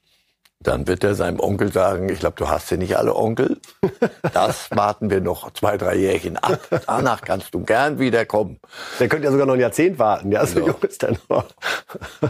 Dann 0.62 0.88
wird 0.88 1.06
er 1.06 1.16
seinem 1.16 1.40
Onkel 1.40 1.72
sagen, 1.72 2.10
ich 2.10 2.20
glaube, 2.20 2.36
du 2.36 2.50
hast 2.50 2.70
ja 2.70 2.78
nicht 2.78 2.98
alle 2.98 3.16
Onkel. 3.16 3.60
Das 4.34 4.70
warten 4.72 5.10
wir 5.10 5.22
noch 5.22 5.52
zwei, 5.54 5.78
drei 5.78 5.96
Jährchen 5.96 6.38
ab. 6.38 6.60
Danach 6.86 7.22
kannst 7.22 7.54
du 7.54 7.64
gern 7.64 8.00
wiederkommen. 8.00 8.60
Der 9.00 9.08
könnte 9.10 9.26
ja 9.26 9.32
sogar 9.32 9.48
noch 9.48 9.56
ein 9.56 9.60
Jahrzehnt 9.60 9.98
warten. 9.98 10.32
Ja, 10.32 10.46
so 10.46 10.56
genau. 10.56 10.68
jung 10.68 10.82
ist 10.84 11.04
er 11.04 11.18
noch. 11.30 11.46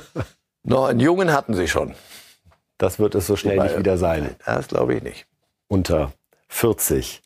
Noch 0.63 0.86
einen 0.86 1.00
Jungen 1.00 1.32
hatten 1.32 1.56
sie 1.56 1.68
schon. 1.68 1.96
Das 2.78 3.00
wird 3.00 3.15
es 3.15 3.28
so 3.28 3.36
schnell 3.36 3.58
nicht 3.60 3.78
wieder 3.78 3.98
sein. 3.98 4.36
Das 4.46 4.68
glaube 4.68 4.96
ich 4.96 5.04
nicht. 5.04 5.26
Unter 5.68 6.12
40. 6.50 7.22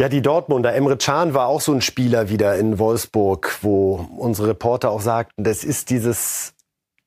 Ja, 0.00 0.08
die 0.08 0.20
Dortmunder. 0.22 0.74
Emre 0.74 0.96
Can 0.96 1.32
war 1.34 1.46
auch 1.46 1.60
so 1.60 1.72
ein 1.72 1.80
Spieler 1.80 2.28
wieder 2.28 2.56
in 2.56 2.78
Wolfsburg, 2.78 3.58
wo 3.62 4.06
unsere 4.16 4.48
Reporter 4.48 4.90
auch 4.90 5.00
sagten, 5.00 5.44
das 5.44 5.64
ist 5.64 5.90
dieses, 5.90 6.54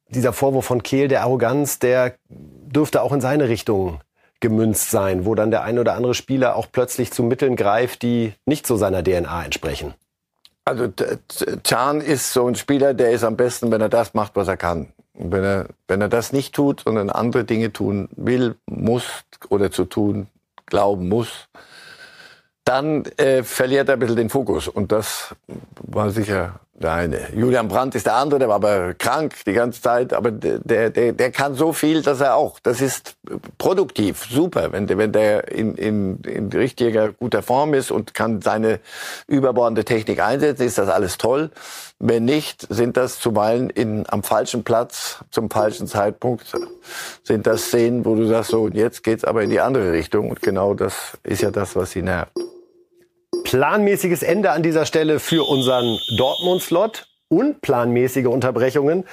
dieser 0.10 0.34
Vorwurf 0.34 0.66
von 0.66 0.82
Kehl 0.84 1.08
der 1.08 1.22
Arroganz, 1.22 1.80
der 1.80 2.16
dürfte 2.72 3.02
auch 3.02 3.12
in 3.12 3.22
seine 3.22 3.50
Richtung 3.50 4.02
gemünzt 4.40 4.90
sein, 4.90 5.26
wo 5.26 5.36
dann 5.36 5.52
der 5.52 5.64
ein 5.64 5.80
oder 5.80 5.94
andere 5.94 6.14
Spieler 6.14 6.56
auch 6.56 6.68
plötzlich 6.72 7.12
zu 7.12 7.24
Mitteln 7.24 7.56
greift, 7.56 8.02
die 8.02 8.34
nicht 8.46 8.66
so 8.66 8.76
seiner 8.76 9.04
DNA 9.04 9.46
entsprechen. 9.46 9.94
Also 10.66 10.90
Can 11.64 12.02
ist 12.02 12.34
so 12.34 12.48
ein 12.48 12.56
Spieler, 12.56 12.94
der 12.94 13.12
ist 13.12 13.24
am 13.24 13.36
besten, 13.36 13.72
wenn 13.72 13.82
er 13.82 13.90
das 13.90 14.14
macht, 14.14 14.36
was 14.36 14.48
er 14.48 14.58
kann. 14.58 14.94
Wenn 15.14 15.44
er, 15.44 15.66
wenn 15.88 16.02
er 16.02 16.08
das 16.08 16.34
nicht 16.34 16.56
tut, 16.56 16.82
sondern 16.82 17.10
andere 17.10 17.44
Dinge 17.44 17.74
tun 17.74 18.10
will, 18.16 18.56
muss 18.66 19.06
oder 19.50 19.72
zu 19.72 19.86
tun 19.86 20.28
glauben 20.66 21.10
muss, 21.10 21.50
dann 22.64 23.06
äh, 23.18 23.44
verliert 23.44 23.90
er 23.90 23.94
ein 23.96 24.00
bisschen 24.00 24.16
den 24.16 24.30
Fokus. 24.30 24.68
Und 24.68 24.92
das 24.92 25.36
war 25.82 26.12
sicher 26.12 26.60
der 26.82 26.94
eine. 26.94 27.20
Julian 27.36 27.68
Brandt 27.68 27.96
ist 27.96 28.06
der 28.06 28.16
andere, 28.16 28.40
der 28.40 28.50
war 28.50 28.56
aber 28.56 28.94
krank 28.94 29.36
die 29.46 29.54
ganze 29.54 29.82
Zeit. 29.82 30.14
Aber 30.14 30.32
der, 30.32 30.90
der, 30.90 31.14
der 31.14 31.32
kann 31.32 31.56
so 31.56 31.74
viel, 31.74 32.02
dass 32.02 32.20
er 32.22 32.36
auch, 32.36 32.60
das 32.60 32.82
ist 32.82 33.16
produktiv, 33.58 34.26
super. 34.30 34.72
Wenn 34.72 34.88
der, 34.88 34.98
wenn 34.98 35.12
der 35.12 35.52
in, 35.52 35.76
in, 35.76 36.20
in 36.22 36.50
richtiger, 36.50 37.14
guter 37.14 37.42
Form 37.42 37.74
ist 37.74 37.92
und 37.92 38.14
kann 38.14 38.42
seine 38.42 38.80
überbordende 39.28 39.86
Technik 39.86 40.22
einsetzen, 40.22 40.64
ist 40.64 40.78
das 40.78 40.90
alles 40.90 41.18
toll. 41.18 41.52
Wenn 42.00 42.26
nicht, 42.26 42.66
sind 42.70 42.98
das 42.98 43.20
zuweilen 43.20 43.70
in, 43.70 44.06
am 44.10 44.24
falschen 44.24 44.64
Platz, 44.64 45.20
zum 45.30 45.50
falschen 45.50 45.88
Zeitpunkt, 45.88 46.52
sind 47.24 47.46
das 47.46 47.66
Szenen, 47.66 48.06
wo 48.06 48.16
du 48.16 48.26
sagst, 48.26 48.52
so, 48.52 48.68
jetzt 48.68 49.04
geht's 49.04 49.24
aber 49.24 49.44
in 49.44 49.50
die 49.50 49.60
andere 49.60 49.92
Richtung. 49.92 50.30
Und 50.30 50.42
genau 50.42 50.74
das 50.74 51.18
ist 51.24 51.42
ja 51.42 51.52
das, 51.52 51.76
was 51.76 51.92
sie 51.92 52.02
nervt 52.02 52.32
planmäßiges 53.44 54.24
Ende 54.24 54.52
an 54.52 54.64
dieser 54.64 54.86
Stelle 54.86 55.20
für 55.20 55.48
unseren 55.48 55.98
Dortmund-Slot. 56.18 57.08
unplanmäßige 57.30 58.26
Unterbrechungen 58.26 59.06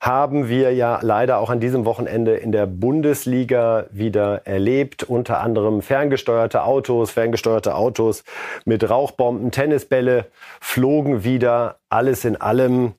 haben 0.00 0.48
wir 0.48 0.72
ja 0.72 1.00
leider 1.02 1.38
auch 1.38 1.50
an 1.50 1.58
diesem 1.58 1.84
Wochenende 1.84 2.36
in 2.36 2.52
der 2.52 2.66
Bundesliga 2.66 3.86
wieder 3.90 4.46
erlebt. 4.46 5.02
Unter 5.02 5.40
anderem 5.40 5.82
ferngesteuerte 5.82 6.62
Autos, 6.62 7.10
ferngesteuerte 7.10 7.74
Autos 7.74 8.22
mit 8.64 8.88
Rauchbomben, 8.88 9.50
Tennisbälle 9.50 10.26
flogen 10.60 11.24
wieder. 11.24 11.78
Alles 11.88 12.24
in 12.24 12.36
allem 12.36 12.94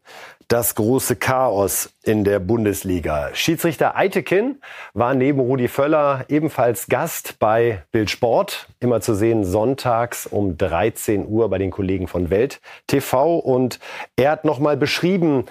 das 0.47 0.75
große 0.75 1.17
Chaos 1.17 1.89
in 2.03 2.23
der 2.23 2.39
Bundesliga. 2.39 3.31
Schiedsrichter 3.33 3.97
Eitekin 3.97 4.61
war 4.93 5.13
neben 5.13 5.39
Rudi 5.39 5.67
Völler 5.67 6.25
ebenfalls 6.29 6.87
Gast 6.87 7.37
bei 7.39 7.83
Bild 7.91 8.09
Sport, 8.09 8.67
immer 8.79 9.01
zu 9.01 9.13
sehen 9.13 9.43
sonntags 9.43 10.25
um 10.25 10.57
13 10.57 11.27
Uhr 11.27 11.49
bei 11.49 11.57
den 11.57 11.71
Kollegen 11.71 12.07
von 12.07 12.29
Welt 12.29 12.61
TV 12.87 13.37
und 13.39 13.79
er 14.15 14.31
hat 14.31 14.45
nochmal 14.45 14.77
beschrieben, 14.77 15.45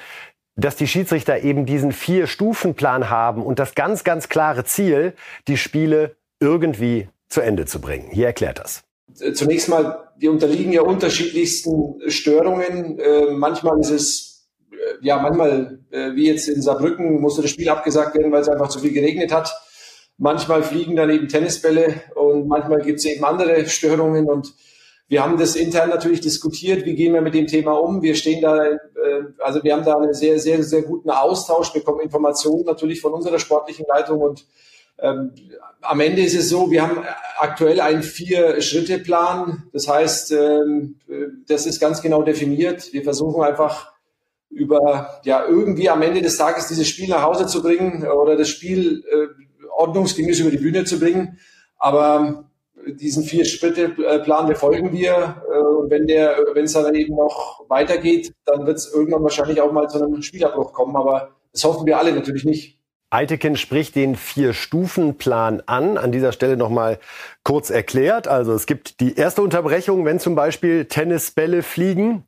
dass 0.56 0.76
die 0.76 0.88
Schiedsrichter 0.88 1.40
eben 1.40 1.66
diesen 1.66 1.92
Vier-Stufen-Plan 1.92 3.10
haben 3.10 3.42
und 3.42 3.58
das 3.58 3.74
ganz, 3.74 4.04
ganz 4.04 4.30
klare 4.30 4.64
Ziel, 4.64 5.12
die 5.46 5.58
Spiele 5.58 6.16
irgendwie 6.40 7.08
zu 7.28 7.42
Ende 7.42 7.66
zu 7.66 7.80
bringen. 7.80 8.08
Hier 8.10 8.26
erklärt 8.26 8.58
das. 8.58 8.82
Zunächst 9.34 9.68
mal, 9.68 10.10
die 10.16 10.28
unterliegen 10.28 10.72
ja 10.72 10.82
unterschiedlichsten 10.82 12.00
Störungen. 12.10 12.98
Äh, 12.98 13.30
manchmal 13.32 13.78
ist 13.80 13.90
es, 13.90 14.25
ja, 15.00 15.18
manchmal, 15.18 15.78
äh, 15.90 16.14
wie 16.14 16.28
jetzt 16.28 16.48
in 16.48 16.62
Saarbrücken, 16.62 17.20
musste 17.20 17.42
das 17.42 17.50
Spiel 17.50 17.68
abgesagt 17.68 18.16
werden, 18.16 18.32
weil 18.32 18.42
es 18.42 18.48
einfach 18.48 18.68
zu 18.68 18.78
viel 18.78 18.92
geregnet 18.92 19.32
hat. 19.32 19.54
Manchmal 20.18 20.62
fliegen 20.62 20.96
dann 20.96 21.10
eben 21.10 21.28
Tennisbälle 21.28 22.02
und 22.14 22.48
manchmal 22.48 22.80
gibt 22.80 23.00
es 23.00 23.04
eben 23.04 23.24
andere 23.24 23.66
Störungen 23.68 24.28
und 24.28 24.54
wir 25.08 25.22
haben 25.22 25.38
das 25.38 25.54
intern 25.54 25.90
natürlich 25.90 26.20
diskutiert, 26.20 26.84
wie 26.84 26.94
gehen 26.94 27.14
wir 27.14 27.20
mit 27.20 27.34
dem 27.34 27.46
Thema 27.46 27.72
um. 27.72 28.02
Wir 28.02 28.16
stehen 28.16 28.42
da, 28.42 28.64
äh, 28.66 28.78
also 29.38 29.62
wir 29.62 29.72
haben 29.72 29.84
da 29.84 29.96
einen 29.96 30.14
sehr, 30.14 30.40
sehr, 30.40 30.62
sehr 30.64 30.82
guten 30.82 31.10
Austausch, 31.10 31.72
bekommen 31.72 32.00
Informationen 32.00 32.64
natürlich 32.64 33.00
von 33.00 33.12
unserer 33.12 33.38
sportlichen 33.38 33.84
Leitung 33.88 34.20
und 34.20 34.46
ähm, 34.98 35.32
am 35.82 36.00
Ende 36.00 36.22
ist 36.22 36.34
es 36.34 36.48
so, 36.48 36.70
wir 36.70 36.82
haben 36.82 37.04
aktuell 37.38 37.80
einen 37.80 38.02
Vier-Schritte-Plan. 38.02 39.64
Das 39.72 39.88
heißt, 39.88 40.32
ähm, 40.32 40.96
das 41.46 41.66
ist 41.66 41.80
ganz 41.80 42.00
genau 42.00 42.22
definiert. 42.22 42.92
Wir 42.92 43.04
versuchen 43.04 43.42
einfach 43.42 43.92
über, 44.56 45.20
ja, 45.24 45.44
irgendwie 45.46 45.90
am 45.90 46.02
Ende 46.02 46.22
des 46.22 46.38
Tages 46.38 46.68
dieses 46.68 46.88
Spiel 46.88 47.08
nach 47.08 47.22
Hause 47.22 47.46
zu 47.46 47.62
bringen 47.62 48.06
oder 48.06 48.36
das 48.36 48.48
Spiel 48.48 49.04
äh, 49.10 49.26
ordnungsgemäß 49.76 50.40
über 50.40 50.50
die 50.50 50.56
Bühne 50.56 50.84
zu 50.84 50.98
bringen. 50.98 51.38
Aber 51.78 52.48
diesen 52.86 53.24
vier 53.24 53.44
Schritte 53.44 53.90
Plan 53.90 54.46
befolgen 54.46 54.92
wir. 54.92 55.42
Äh, 55.52 55.58
und 55.58 55.90
wenn 55.90 56.06
der, 56.06 56.38
wenn 56.54 56.64
es 56.64 56.72
dann 56.72 56.94
eben 56.94 57.16
noch 57.16 57.68
weitergeht, 57.68 58.32
dann 58.46 58.66
wird 58.66 58.78
es 58.78 58.92
irgendwann 58.92 59.22
wahrscheinlich 59.22 59.60
auch 59.60 59.72
mal 59.72 59.88
zu 59.88 60.02
einem 60.02 60.22
Spielabbruch 60.22 60.72
kommen. 60.72 60.96
Aber 60.96 61.36
das 61.52 61.64
hoffen 61.64 61.86
wir 61.86 61.98
alle 61.98 62.12
natürlich 62.12 62.44
nicht. 62.44 62.78
Eitekin 63.10 63.56
spricht 63.56 63.94
den 63.94 64.16
Vier-Stufen-Plan 64.16 65.62
an. 65.66 65.98
An 65.98 66.12
dieser 66.12 66.32
Stelle 66.32 66.56
nochmal 66.56 66.98
kurz 67.44 67.68
erklärt. 67.70 68.26
Also 68.26 68.52
es 68.52 68.66
gibt 68.66 69.00
die 69.00 69.16
erste 69.16 69.42
Unterbrechung, 69.42 70.04
wenn 70.06 70.18
zum 70.18 70.34
Beispiel 70.34 70.86
Tennisbälle 70.86 71.62
fliegen, 71.62 72.24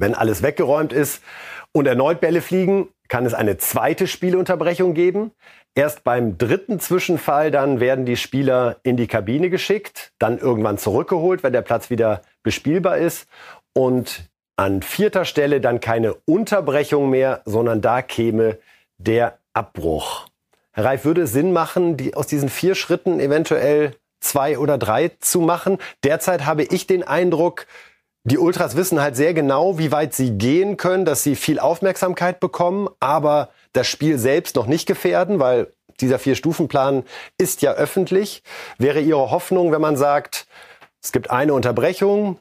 wenn 0.00 0.14
alles 0.14 0.42
weggeräumt 0.42 0.92
ist 0.92 1.22
und 1.72 1.86
erneut 1.86 2.20
Bälle 2.20 2.42
fliegen, 2.42 2.88
kann 3.08 3.26
es 3.26 3.34
eine 3.34 3.58
zweite 3.58 4.06
Spielunterbrechung 4.06 4.94
geben. 4.94 5.32
Erst 5.74 6.02
beim 6.02 6.38
dritten 6.38 6.80
Zwischenfall 6.80 7.50
dann 7.50 7.78
werden 7.78 8.04
die 8.04 8.16
Spieler 8.16 8.76
in 8.82 8.96
die 8.96 9.06
Kabine 9.06 9.50
geschickt, 9.50 10.12
dann 10.18 10.38
irgendwann 10.38 10.78
zurückgeholt, 10.78 11.42
wenn 11.42 11.52
der 11.52 11.62
Platz 11.62 11.90
wieder 11.90 12.22
bespielbar 12.42 12.98
ist. 12.98 13.28
Und 13.72 14.24
an 14.56 14.82
vierter 14.82 15.24
Stelle 15.24 15.60
dann 15.60 15.80
keine 15.80 16.14
Unterbrechung 16.26 17.10
mehr, 17.10 17.42
sondern 17.44 17.80
da 17.80 18.02
käme 18.02 18.58
der 18.98 19.38
Abbruch. 19.52 20.26
Herr 20.72 20.84
Reif, 20.84 21.04
würde 21.04 21.22
es 21.22 21.32
Sinn 21.32 21.52
machen, 21.52 21.96
die, 21.96 22.14
aus 22.14 22.26
diesen 22.26 22.48
vier 22.48 22.74
Schritten 22.74 23.20
eventuell 23.20 23.96
zwei 24.20 24.58
oder 24.58 24.76
drei 24.76 25.12
zu 25.20 25.40
machen? 25.40 25.78
Derzeit 26.04 26.46
habe 26.46 26.62
ich 26.62 26.86
den 26.86 27.02
Eindruck, 27.02 27.66
die 28.24 28.38
Ultras 28.38 28.76
wissen 28.76 29.00
halt 29.00 29.16
sehr 29.16 29.32
genau, 29.32 29.78
wie 29.78 29.92
weit 29.92 30.14
sie 30.14 30.32
gehen 30.32 30.76
können, 30.76 31.04
dass 31.04 31.22
sie 31.22 31.36
viel 31.36 31.58
Aufmerksamkeit 31.58 32.38
bekommen, 32.38 32.88
aber 33.00 33.48
das 33.72 33.86
Spiel 33.86 34.18
selbst 34.18 34.56
noch 34.56 34.66
nicht 34.66 34.86
gefährden, 34.86 35.40
weil 35.40 35.72
dieser 36.00 36.18
Vier-Stufen-Plan 36.18 37.04
ist 37.38 37.62
ja 37.62 37.72
öffentlich. 37.72 38.42
Wäre 38.78 39.00
Ihre 39.00 39.30
Hoffnung, 39.30 39.72
wenn 39.72 39.80
man 39.80 39.96
sagt, 39.96 40.46
es 41.02 41.12
gibt 41.12 41.30
eine 41.30 41.54
Unterbrechung, 41.54 42.38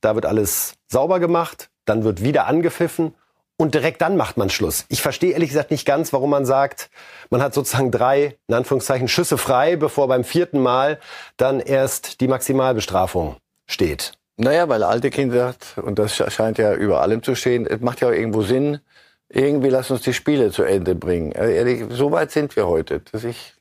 da 0.00 0.14
wird 0.14 0.26
alles 0.26 0.74
sauber 0.88 1.20
gemacht, 1.20 1.70
dann 1.84 2.04
wird 2.04 2.22
wieder 2.22 2.46
angepfiffen 2.46 3.14
und 3.56 3.74
direkt 3.74 4.00
dann 4.00 4.16
macht 4.16 4.36
man 4.36 4.50
Schluss. 4.50 4.84
Ich 4.88 5.02
verstehe 5.02 5.32
ehrlich 5.32 5.50
gesagt 5.50 5.70
nicht 5.70 5.86
ganz, 5.86 6.12
warum 6.12 6.30
man 6.30 6.46
sagt, 6.46 6.90
man 7.30 7.42
hat 7.42 7.54
sozusagen 7.54 7.90
drei, 7.90 8.36
in 8.48 8.54
Anführungszeichen, 8.54 9.06
Schüsse 9.06 9.38
frei, 9.38 9.76
bevor 9.76 10.08
beim 10.08 10.24
vierten 10.24 10.60
Mal 10.60 10.98
dann 11.36 11.60
erst 11.60 12.20
die 12.20 12.28
Maximalbestrafung 12.28 13.36
steht. 13.66 14.12
Naja, 14.40 14.70
weil 14.70 14.82
alte 14.82 15.10
Kinder, 15.10 15.54
und 15.76 15.98
das 15.98 16.16
scheint 16.16 16.56
ja 16.56 16.72
über 16.72 17.02
allem 17.02 17.22
zu 17.22 17.34
stehen, 17.34 17.66
es 17.66 17.80
macht 17.80 18.00
ja 18.00 18.08
auch 18.08 18.12
irgendwo 18.12 18.40
Sinn, 18.40 18.80
irgendwie 19.28 19.68
lass 19.68 19.90
uns 19.90 20.00
die 20.00 20.14
Spiele 20.14 20.50
zu 20.50 20.62
Ende 20.62 20.94
bringen. 20.94 21.34
Also 21.36 21.52
ehrlich, 21.52 21.84
so 21.90 22.10
weit 22.10 22.30
sind 22.30 22.56
wir 22.56 22.66
heute, 22.66 23.00
dass 23.12 23.24
ich, 23.24 23.52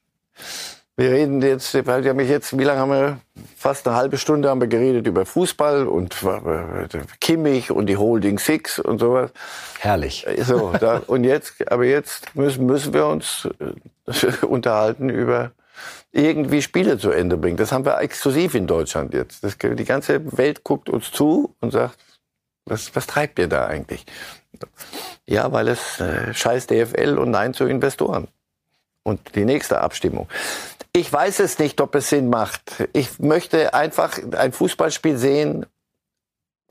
wir 0.95 1.11
reden 1.11 1.41
jetzt, 1.41 1.85
weil 1.85 2.05
ja 2.05 2.13
mich 2.13 2.29
jetzt, 2.29 2.57
wie 2.57 2.63
lange 2.63 2.79
haben 2.79 2.91
wir, 2.91 3.19
fast 3.57 3.89
eine 3.89 3.97
halbe 3.97 4.17
Stunde 4.17 4.47
haben 4.47 4.61
wir 4.61 4.69
geredet 4.69 5.05
über 5.05 5.25
Fußball 5.25 5.85
und 5.85 6.15
äh, 6.23 6.87
Kimmich 7.19 7.71
und 7.71 7.87
die 7.87 7.97
Holding 7.97 8.39
Six 8.39 8.79
und 8.79 8.99
sowas. 8.99 9.31
Herrlich. 9.79 10.25
So, 10.43 10.71
da, 10.79 11.01
und 11.07 11.25
jetzt, 11.25 11.69
aber 11.69 11.83
jetzt 11.83 12.33
müssen, 12.35 12.65
müssen 12.65 12.93
wir 12.93 13.05
uns 13.05 13.49
äh, 13.59 14.45
unterhalten 14.45 15.09
über 15.09 15.51
irgendwie 16.11 16.61
Spiele 16.61 16.97
zu 16.97 17.11
Ende 17.11 17.37
bringen. 17.37 17.57
Das 17.57 17.71
haben 17.71 17.85
wir 17.85 17.99
exklusiv 17.99 18.55
in 18.55 18.67
Deutschland 18.67 19.13
jetzt. 19.13 19.43
Das, 19.43 19.57
die 19.57 19.85
ganze 19.85 20.37
Welt 20.37 20.63
guckt 20.63 20.89
uns 20.89 21.11
zu 21.11 21.55
und 21.59 21.71
sagt, 21.71 21.97
was, 22.65 22.95
was 22.95 23.07
treibt 23.07 23.39
ihr 23.39 23.47
da 23.47 23.67
eigentlich? 23.67 24.05
Ja, 25.27 25.51
weil 25.51 25.67
es 25.67 25.99
äh, 25.99 26.33
scheiß 26.33 26.67
DFL 26.67 27.17
und 27.17 27.31
Nein 27.31 27.53
zu 27.53 27.65
Investoren. 27.65 28.27
Und 29.03 29.35
die 29.35 29.45
nächste 29.45 29.81
Abstimmung. 29.81 30.27
Ich 30.93 31.11
weiß 31.11 31.39
es 31.39 31.59
nicht, 31.59 31.81
ob 31.81 31.95
es 31.95 32.09
Sinn 32.09 32.29
macht. 32.29 32.87
Ich 32.93 33.19
möchte 33.19 33.73
einfach 33.73 34.19
ein 34.33 34.51
Fußballspiel 34.51 35.17
sehen, 35.17 35.65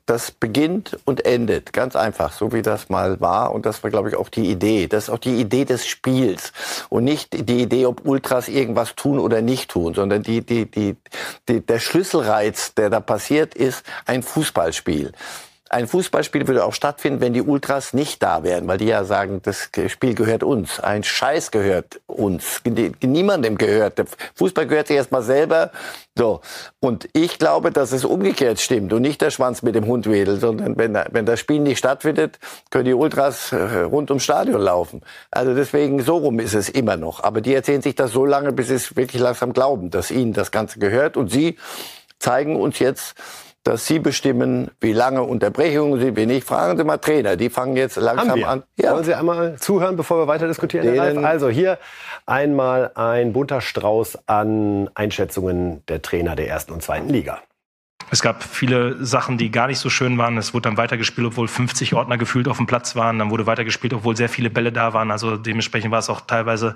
das 0.09 0.31
beginnt 0.31 0.97
und 1.05 1.25
endet. 1.25 1.71
Ganz 1.73 1.95
einfach, 1.95 2.33
so 2.33 2.51
wie 2.51 2.61
das 2.61 2.89
mal 2.89 3.21
war. 3.21 3.53
Und 3.53 3.65
das 3.65 3.83
war, 3.83 3.89
glaube 3.89 4.09
ich, 4.09 4.15
auch 4.15 4.29
die 4.29 4.49
Idee. 4.49 4.87
Das 4.87 5.03
ist 5.03 5.09
auch 5.09 5.19
die 5.19 5.39
Idee 5.39 5.65
des 5.65 5.85
Spiels. 5.85 6.51
Und 6.89 7.03
nicht 7.03 7.47
die 7.47 7.61
Idee, 7.61 7.85
ob 7.85 8.07
Ultras 8.07 8.47
irgendwas 8.47 8.95
tun 8.95 9.19
oder 9.19 9.41
nicht 9.41 9.69
tun, 9.69 9.93
sondern 9.93 10.23
die, 10.23 10.41
die, 10.41 10.69
die, 10.69 10.97
die, 11.47 11.65
der 11.65 11.79
Schlüsselreiz, 11.79 12.73
der 12.73 12.89
da 12.89 12.99
passiert, 12.99 13.53
ist 13.53 13.83
ein 14.05 14.23
Fußballspiel 14.23 15.11
ein 15.69 15.87
Fußballspiel 15.87 16.47
würde 16.47 16.65
auch 16.65 16.73
stattfinden, 16.73 17.21
wenn 17.21 17.33
die 17.33 17.43
Ultras 17.43 17.93
nicht 17.93 18.23
da 18.23 18.43
wären, 18.43 18.67
weil 18.67 18.79
die 18.79 18.85
ja 18.85 19.03
sagen, 19.03 19.41
das 19.43 19.69
Spiel 19.87 20.15
gehört 20.15 20.43
uns. 20.43 20.79
Ein 20.79 21.03
Scheiß 21.03 21.51
gehört 21.51 22.01
uns. 22.07 22.61
Niemandem 23.01 23.57
gehört. 23.57 23.99
Der 23.99 24.05
Fußball 24.33 24.65
gehört 24.65 24.87
sich 24.87 24.97
erstmal 24.97 25.21
selber. 25.21 25.71
So. 26.15 26.41
Und 26.79 27.07
ich 27.13 27.37
glaube, 27.37 27.71
dass 27.71 27.91
es 27.91 28.03
umgekehrt 28.03 28.59
stimmt 28.59 28.91
und 28.93 29.03
nicht 29.03 29.21
der 29.21 29.29
Schwanz 29.29 29.61
mit 29.61 29.75
dem 29.75 29.85
Hund 29.85 30.09
wedelt, 30.09 30.41
sondern 30.41 30.75
wenn, 30.77 30.97
wenn 31.11 31.25
das 31.25 31.39
Spiel 31.39 31.59
nicht 31.59 31.77
stattfindet, 31.77 32.39
können 32.71 32.85
die 32.85 32.93
Ultras 32.95 33.51
äh, 33.51 33.81
rund 33.81 34.09
ums 34.09 34.23
Stadion 34.23 34.61
laufen. 34.61 35.01
Also 35.29 35.53
deswegen, 35.53 36.01
so 36.01 36.17
rum 36.17 36.39
ist 36.39 36.55
es 36.55 36.67
immer 36.67 36.97
noch. 36.97 37.23
Aber 37.23 37.41
die 37.41 37.53
erzählen 37.53 37.83
sich 37.83 37.93
das 37.93 38.11
so 38.11 38.25
lange, 38.25 38.53
bis 38.53 38.69
sie 38.69 38.75
es 38.75 38.95
wirklich 38.95 39.21
langsam 39.21 39.53
glauben, 39.53 39.91
dass 39.91 40.09
ihnen 40.09 40.33
das 40.33 40.49
Ganze 40.49 40.79
gehört. 40.79 41.15
Und 41.15 41.31
sie 41.31 41.57
zeigen 42.17 42.55
uns 42.55 42.79
jetzt, 42.79 43.15
dass 43.63 43.85
Sie 43.85 43.99
bestimmen, 43.99 44.71
wie 44.79 44.93
lange 44.93 45.23
Unterbrechungen 45.23 45.99
sind, 45.99 46.15
wie 46.15 46.25
nicht. 46.25 46.47
Fragen 46.47 46.77
Sie 46.77 46.83
mal 46.83 46.97
Trainer, 46.97 47.35
die 47.35 47.49
fangen 47.49 47.75
jetzt 47.75 47.97
langsam 47.97 48.43
an. 48.43 48.63
Ja. 48.77 48.93
Wollen 48.93 49.03
Sie 49.03 49.13
einmal 49.13 49.57
zuhören, 49.57 49.95
bevor 49.95 50.17
wir 50.17 50.27
weiter 50.27 50.47
diskutieren? 50.47 51.25
Also 51.25 51.49
hier 51.49 51.77
einmal 52.25 52.91
ein 52.95 53.33
bunter 53.33 53.61
Strauß 53.61 54.27
an 54.27 54.89
Einschätzungen 54.95 55.83
der 55.87 56.01
Trainer 56.01 56.35
der 56.35 56.47
ersten 56.47 56.73
und 56.73 56.81
zweiten 56.81 57.09
Liga. 57.09 57.39
Es 58.11 58.23
gab 58.23 58.41
viele 58.43 59.03
Sachen, 59.05 59.37
die 59.37 59.51
gar 59.51 59.67
nicht 59.67 59.77
so 59.77 59.89
schön 59.89 60.17
waren. 60.17 60.37
Es 60.37 60.53
wurde 60.53 60.63
dann 60.63 60.77
weitergespielt, 60.77 61.27
obwohl 61.27 61.47
50 61.47 61.93
Ordner 61.93 62.17
gefühlt 62.17 62.47
auf 62.47 62.57
dem 62.57 62.65
Platz 62.65 62.95
waren. 62.95 63.19
Dann 63.19 63.29
wurde 63.29 63.45
weitergespielt, 63.45 63.93
obwohl 63.93 64.15
sehr 64.15 64.29
viele 64.29 64.49
Bälle 64.49 64.71
da 64.71 64.93
waren. 64.93 65.11
Also 65.11 65.37
dementsprechend 65.37 65.91
war 65.91 65.99
es 65.99 66.09
auch 66.09 66.21
teilweise 66.21 66.75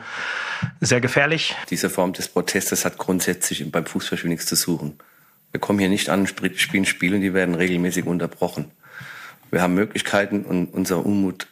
sehr 0.80 1.02
gefährlich. 1.02 1.56
Diese 1.72 1.90
Form 1.90 2.14
des 2.14 2.28
Protestes 2.28 2.86
hat 2.86 3.00
grundsätzlich 3.00 3.72
beim 3.72 3.86
Fußballspiel 3.86 4.30
nichts 4.30 4.46
zu 4.46 4.56
suchen. 4.56 5.00
Wir 5.54 5.60
kommen 5.60 5.78
hier 5.78 5.88
nicht 5.88 6.10
an, 6.10 6.28
spielen 6.28 6.86
Spiele 6.86 7.16
und 7.16 7.22
die 7.22 7.36
werden 7.36 7.54
regelmäßig 7.54 8.06
unterbrochen. 8.08 8.72
Wir 9.52 9.62
haben 9.62 9.76
Möglichkeiten, 9.76 10.46
um 10.46 10.66
unser 10.66 11.06
Unmut 11.06 11.48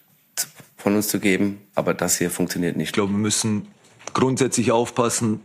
von 0.76 0.96
uns 0.96 1.08
zu 1.08 1.20
geben, 1.20 1.62
aber 1.76 1.94
das 1.94 2.18
hier 2.18 2.32
funktioniert 2.32 2.76
nicht. 2.76 2.88
Ich 2.88 2.94
glaube, 2.94 3.14
wir 3.14 3.20
müssen 3.20 3.68
grundsätzlich 4.14 4.72
aufpassen, 4.72 5.40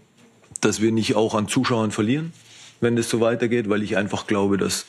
dass 0.62 0.80
wir 0.80 0.90
nicht 0.90 1.16
auch 1.16 1.34
an 1.34 1.48
Zuschauern 1.48 1.90
verlieren, 1.90 2.32
wenn 2.80 2.96
das 2.96 3.10
so 3.10 3.20
weitergeht, 3.20 3.68
weil 3.68 3.82
ich 3.82 3.98
einfach 3.98 4.26
glaube, 4.26 4.56
dass 4.56 4.86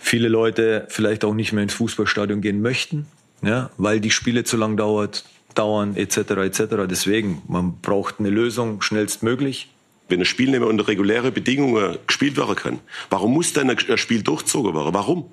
viele 0.00 0.26
Leute 0.26 0.86
vielleicht 0.88 1.24
auch 1.24 1.34
nicht 1.34 1.52
mehr 1.52 1.62
ins 1.62 1.74
Fußballstadion 1.74 2.40
gehen 2.40 2.62
möchten, 2.62 3.06
ja, 3.42 3.70
weil 3.76 4.00
die 4.00 4.10
Spiele 4.10 4.42
zu 4.42 4.56
lang 4.56 4.76
dauert, 4.76 5.24
dauern 5.54 5.94
etc. 5.94 6.16
etc. 6.16 6.62
Deswegen, 6.90 7.42
man 7.46 7.80
braucht 7.80 8.18
eine 8.18 8.30
Lösung 8.30 8.82
schnellstmöglich. 8.82 9.70
Wenn 10.08 10.20
ein 10.20 10.24
Spiel 10.24 10.50
nicht 10.50 10.60
mehr 10.60 10.68
unter 10.68 10.88
reguläre 10.88 11.30
Bedingungen 11.32 11.98
gespielt 12.06 12.36
werden 12.36 12.56
kann, 12.56 12.80
warum 13.10 13.32
muss 13.32 13.52
dann 13.52 13.70
ein 13.70 13.98
Spiel 13.98 14.22
durchgezogen 14.22 14.74
werden? 14.74 14.92
Warum? 14.92 15.30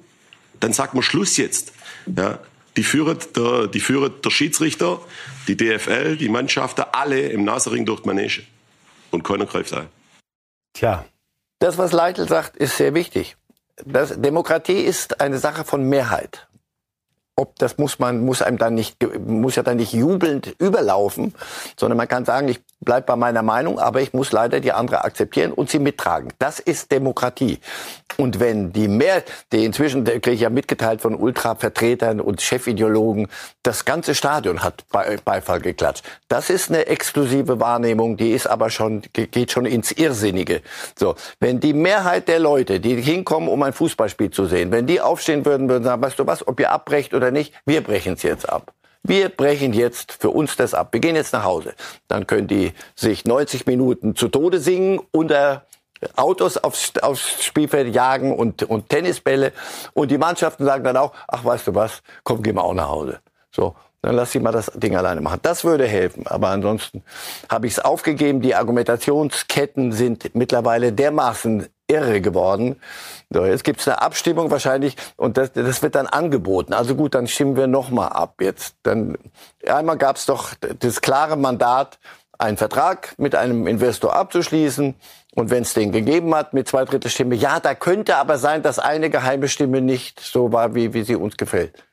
Dann 0.59 0.74
sagt 0.74 0.93
man 0.93 1.03
Schluss 1.03 1.38
jetzt. 1.38 1.74
Ja, 2.05 2.39
die 2.78 2.84
führt 2.84 3.36
der, 3.36 3.67
die 3.67 3.80
führt 3.80 4.24
der 4.24 4.30
Schiedsrichter, 4.30 5.01
die 5.47 5.57
DFL, 5.57 6.17
die 6.17 6.30
Mannschaften, 6.30 6.86
alle 6.91 7.20
im 7.30 7.43
Nasering 7.43 7.86
durch 7.86 8.01
die 8.01 8.07
Manege. 8.07 8.43
Und 9.11 9.24
keiner 9.24 9.45
greift 9.45 9.74
ein. 9.74 9.88
Tja. 10.74 11.05
Das, 11.59 11.78
was 11.78 11.91
Leitl 11.91 12.28
sagt, 12.28 12.55
ist 12.55 12.78
sehr 12.78 12.93
wichtig. 12.93 13.36
Das, 13.86 14.22
Demokratie 14.22 14.80
ist 14.80 15.20
eine 15.20 15.39
Sache 15.39 15.65
von 15.65 15.84
Mehrheit 15.84 16.49
ob 17.39 17.57
das 17.57 17.78
muss 17.78 17.99
man 17.99 18.26
muss 18.26 18.41
einem 18.41 18.57
dann 18.57 18.76
nicht 18.76 18.97
muss 19.26 19.55
ja 19.55 19.63
dann 19.63 19.78
nicht 19.78 19.93
jubelnd 19.93 20.55
überlaufen, 20.59 21.34
sondern 21.78 21.97
man 21.97 22.07
kann 22.07 22.26
sagen, 22.26 22.49
ich 22.49 22.59
bleib 22.82 23.06
bei 23.06 23.16
meiner 23.16 23.42
Meinung, 23.42 23.80
aber 23.80 24.02
ich 24.02 24.14
muss 24.14 24.32
leider 24.32 24.60
die 24.60 24.72
andere 24.72 25.04
akzeptieren 25.04 25.52
und 25.52 25.70
sie 25.70 25.80
mittragen. 25.80 26.32
Das 26.40 26.60
ist 26.60 26.92
Demokratie. 26.92 27.60
Und 28.18 28.40
wenn 28.40 28.72
die 28.72 28.88
mehr, 28.88 29.24
die 29.52 29.66
inzwischen 29.66 30.04
kriege 30.04 30.32
ich 30.32 30.42
ja 30.42 30.50
mitgeteilt 30.50 31.02
von 31.02 31.16
Ultravertretern 31.16 32.20
und 32.22 32.42
Chefideologen, 32.42 33.28
das 33.64 33.86
ganze 33.86 34.16
Stadion 34.16 34.64
hat 34.64 34.86
Beifall 34.90 35.62
geklatscht. 35.62 36.04
Das 36.28 36.50
ist 36.50 36.70
eine 36.70 36.88
exklusive 36.88 37.60
Wahrnehmung, 37.60 38.18
die 38.18 38.32
ist 38.32 38.48
aber 38.48 38.70
schon 38.70 39.02
geht 39.14 39.52
schon 39.52 39.66
ins 39.66 39.92
Irrsinnige. 39.92 40.62
So, 40.98 41.16
wenn 41.40 41.60
die 41.60 41.74
Mehrheit 41.74 42.28
der 42.28 42.40
Leute, 42.40 42.80
die 42.80 43.02
hinkommen, 43.02 43.50
um 43.50 43.62
ein 43.64 43.74
Fußballspiel 43.74 44.32
zu 44.32 44.46
sehen, 44.46 44.72
wenn 44.72 44.88
die 44.88 45.02
aufstehen 45.02 45.46
würden, 45.46 45.70
würden 45.70 45.84
sagen, 45.84 46.02
weißt 46.02 46.20
du 46.20 46.28
was, 46.28 46.48
ob 46.48 46.60
ihr 46.60 46.72
abbrecht 46.72 47.14
oder 47.14 47.32
nicht, 47.32 47.54
wir 47.66 47.82
brechen 47.82 48.14
es 48.14 48.24
jetzt 48.24 48.50
ab. 48.50 48.74
Wir 49.04 49.30
brechen 49.30 49.74
jetzt 49.74 50.14
für 50.14 50.30
uns 50.30 50.56
das 50.56 50.74
ab. 50.74 50.89
Wir 50.91 51.00
gehen 51.00 51.16
jetzt 51.16 51.34
nach 51.34 51.43
Hause. 51.43 51.74
Dann 52.08 52.28
können 52.28 52.47
die 52.47 52.74
sich 52.95 53.26
90 53.26 53.66
Minuten 53.66 54.16
zu 54.16 54.28
Tode 54.28 54.60
singen 54.60 55.00
unter 55.12 55.66
Autos 56.16 56.58
aufs, 56.58 56.93
aufs 57.02 57.43
Spielfeld 57.43 57.93
jagen 57.93 58.36
und, 58.36 58.64
und 58.64 58.89
Tennisbälle. 58.89 59.54
Und 59.93 60.12
die 60.12 60.18
Mannschaften 60.18 60.66
sagen 60.66 60.84
dann 60.84 60.97
auch, 60.97 61.14
ach, 61.28 61.43
weißt 61.43 61.68
du 61.68 61.76
was, 61.76 62.02
komm, 62.24 62.41
geh 62.41 62.54
mal 62.54 62.62
auch 62.62 62.74
nach 62.74 62.89
Hause. 62.89 63.20
So. 63.52 63.76
Dann 64.02 64.16
lass 64.16 64.32
sie 64.32 64.39
mal 64.39 64.52
das 64.52 64.72
Ding 64.76 64.95
alleine 64.95 65.22
machen. 65.22 65.39
Das 65.41 65.64
würde 65.66 65.86
helfen. 65.86 66.26
Aber 66.26 66.50
ansonsten 66.50 67.04
habe 67.50 67.68
ich 67.68 67.74
es 67.74 67.80
aufgegeben. 67.80 68.41
Die 68.41 68.56
Argumentationsketten 68.56 69.91
sind 69.91 70.34
mittlerweile 70.36 70.93
dermaßen 70.93 71.68
irre 71.89 72.22
geworden. 72.22 72.80
So, 73.30 73.45
jetzt 73.45 73.64
gibt's 73.64 73.88
eine 73.88 74.02
Abstimmung 74.02 74.52
wahrscheinlich 74.52 74.95
und 75.18 75.38
das, 75.38 75.52
das 75.54 75.82
wird 75.82 75.95
dann 75.95 76.08
angeboten. 76.08 76.74
Also 76.74 76.95
gut, 76.95 77.16
dann 77.16 77.28
stimmen 77.28 77.58
wir 77.58 77.68
noch 77.68 77.89
mal 77.89 78.08
ab 78.08 78.36
jetzt. 78.41 78.76
Dann 78.84 79.18
einmal 79.68 79.97
gab's 79.97 80.26
doch 80.26 80.54
das 80.80 81.02
klare 81.02 81.36
Mandat, 81.36 82.00
einen 82.38 82.58
Vertrag 82.58 83.16
mit 83.18 83.36
einem 83.36 83.68
Investor 83.68 84.16
abzuschließen. 84.16 84.95
Und 85.36 85.52
wenn 85.52 85.64
es 85.64 85.74
den 85.74 85.91
gegeben 85.91 86.34
hat 86.34 86.54
mit 86.54 86.68
zwei 86.68 86.86
Drittel 86.86 87.12
Stimme, 87.12 87.36
ja, 87.36 87.60
da 87.60 87.76
könnte 87.76 88.16
aber 88.18 88.38
sein, 88.38 88.64
dass 88.64 88.80
eine 88.80 89.10
geheime 89.10 89.47
Stimme 89.47 89.82
nicht 89.82 90.20
so 90.20 90.52
war, 90.52 90.74
wie, 90.76 90.93
wie 90.93 91.04
sie 91.04 91.16
uns 91.16 91.38
gefällt. 91.38 91.84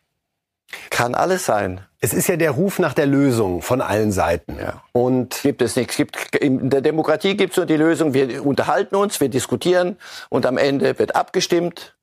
Kann 0.91 1.15
alles 1.15 1.47
sein. 1.47 1.81
Es 2.01 2.13
ist 2.13 2.29
ja 2.29 2.37
der 2.37 2.51
Ruf 2.53 2.79
nach 2.79 2.93
der 2.93 3.07
Lösung 3.07 3.63
von 3.63 3.81
allen 3.81 4.13
Seiten. 4.13 4.59
Ja. 4.61 4.83
Und 4.93 5.41
gibt 5.43 5.63
es 5.63 5.77
nichts. 5.77 5.97
Gibt, 5.97 6.37
in 6.37 6.71
der 6.71 6.81
Demokratie 6.81 7.37
gibt 7.37 7.53
es 7.53 7.57
nur 7.57 7.67
die 7.67 7.77
Lösung. 7.77 8.15
Wir 8.15 8.45
unterhalten 8.45 8.97
uns, 8.97 9.21
wir 9.21 9.29
diskutieren 9.29 9.97
und 10.29 10.47
am 10.47 10.59
Ende 10.59 10.99
wird 10.99 11.17
abgestimmt 11.17 11.97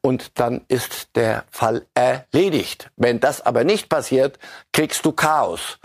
und 0.00 0.38
dann 0.38 0.62
ist 0.68 1.10
der 1.14 1.44
Fall 1.50 1.86
erledigt. 1.94 2.90
Wenn 2.96 3.20
das 3.20 3.44
aber 3.44 3.64
nicht 3.64 3.88
passiert, 3.88 4.38
kriegst 4.72 5.04
du 5.04 5.12
Chaos. 5.12 5.78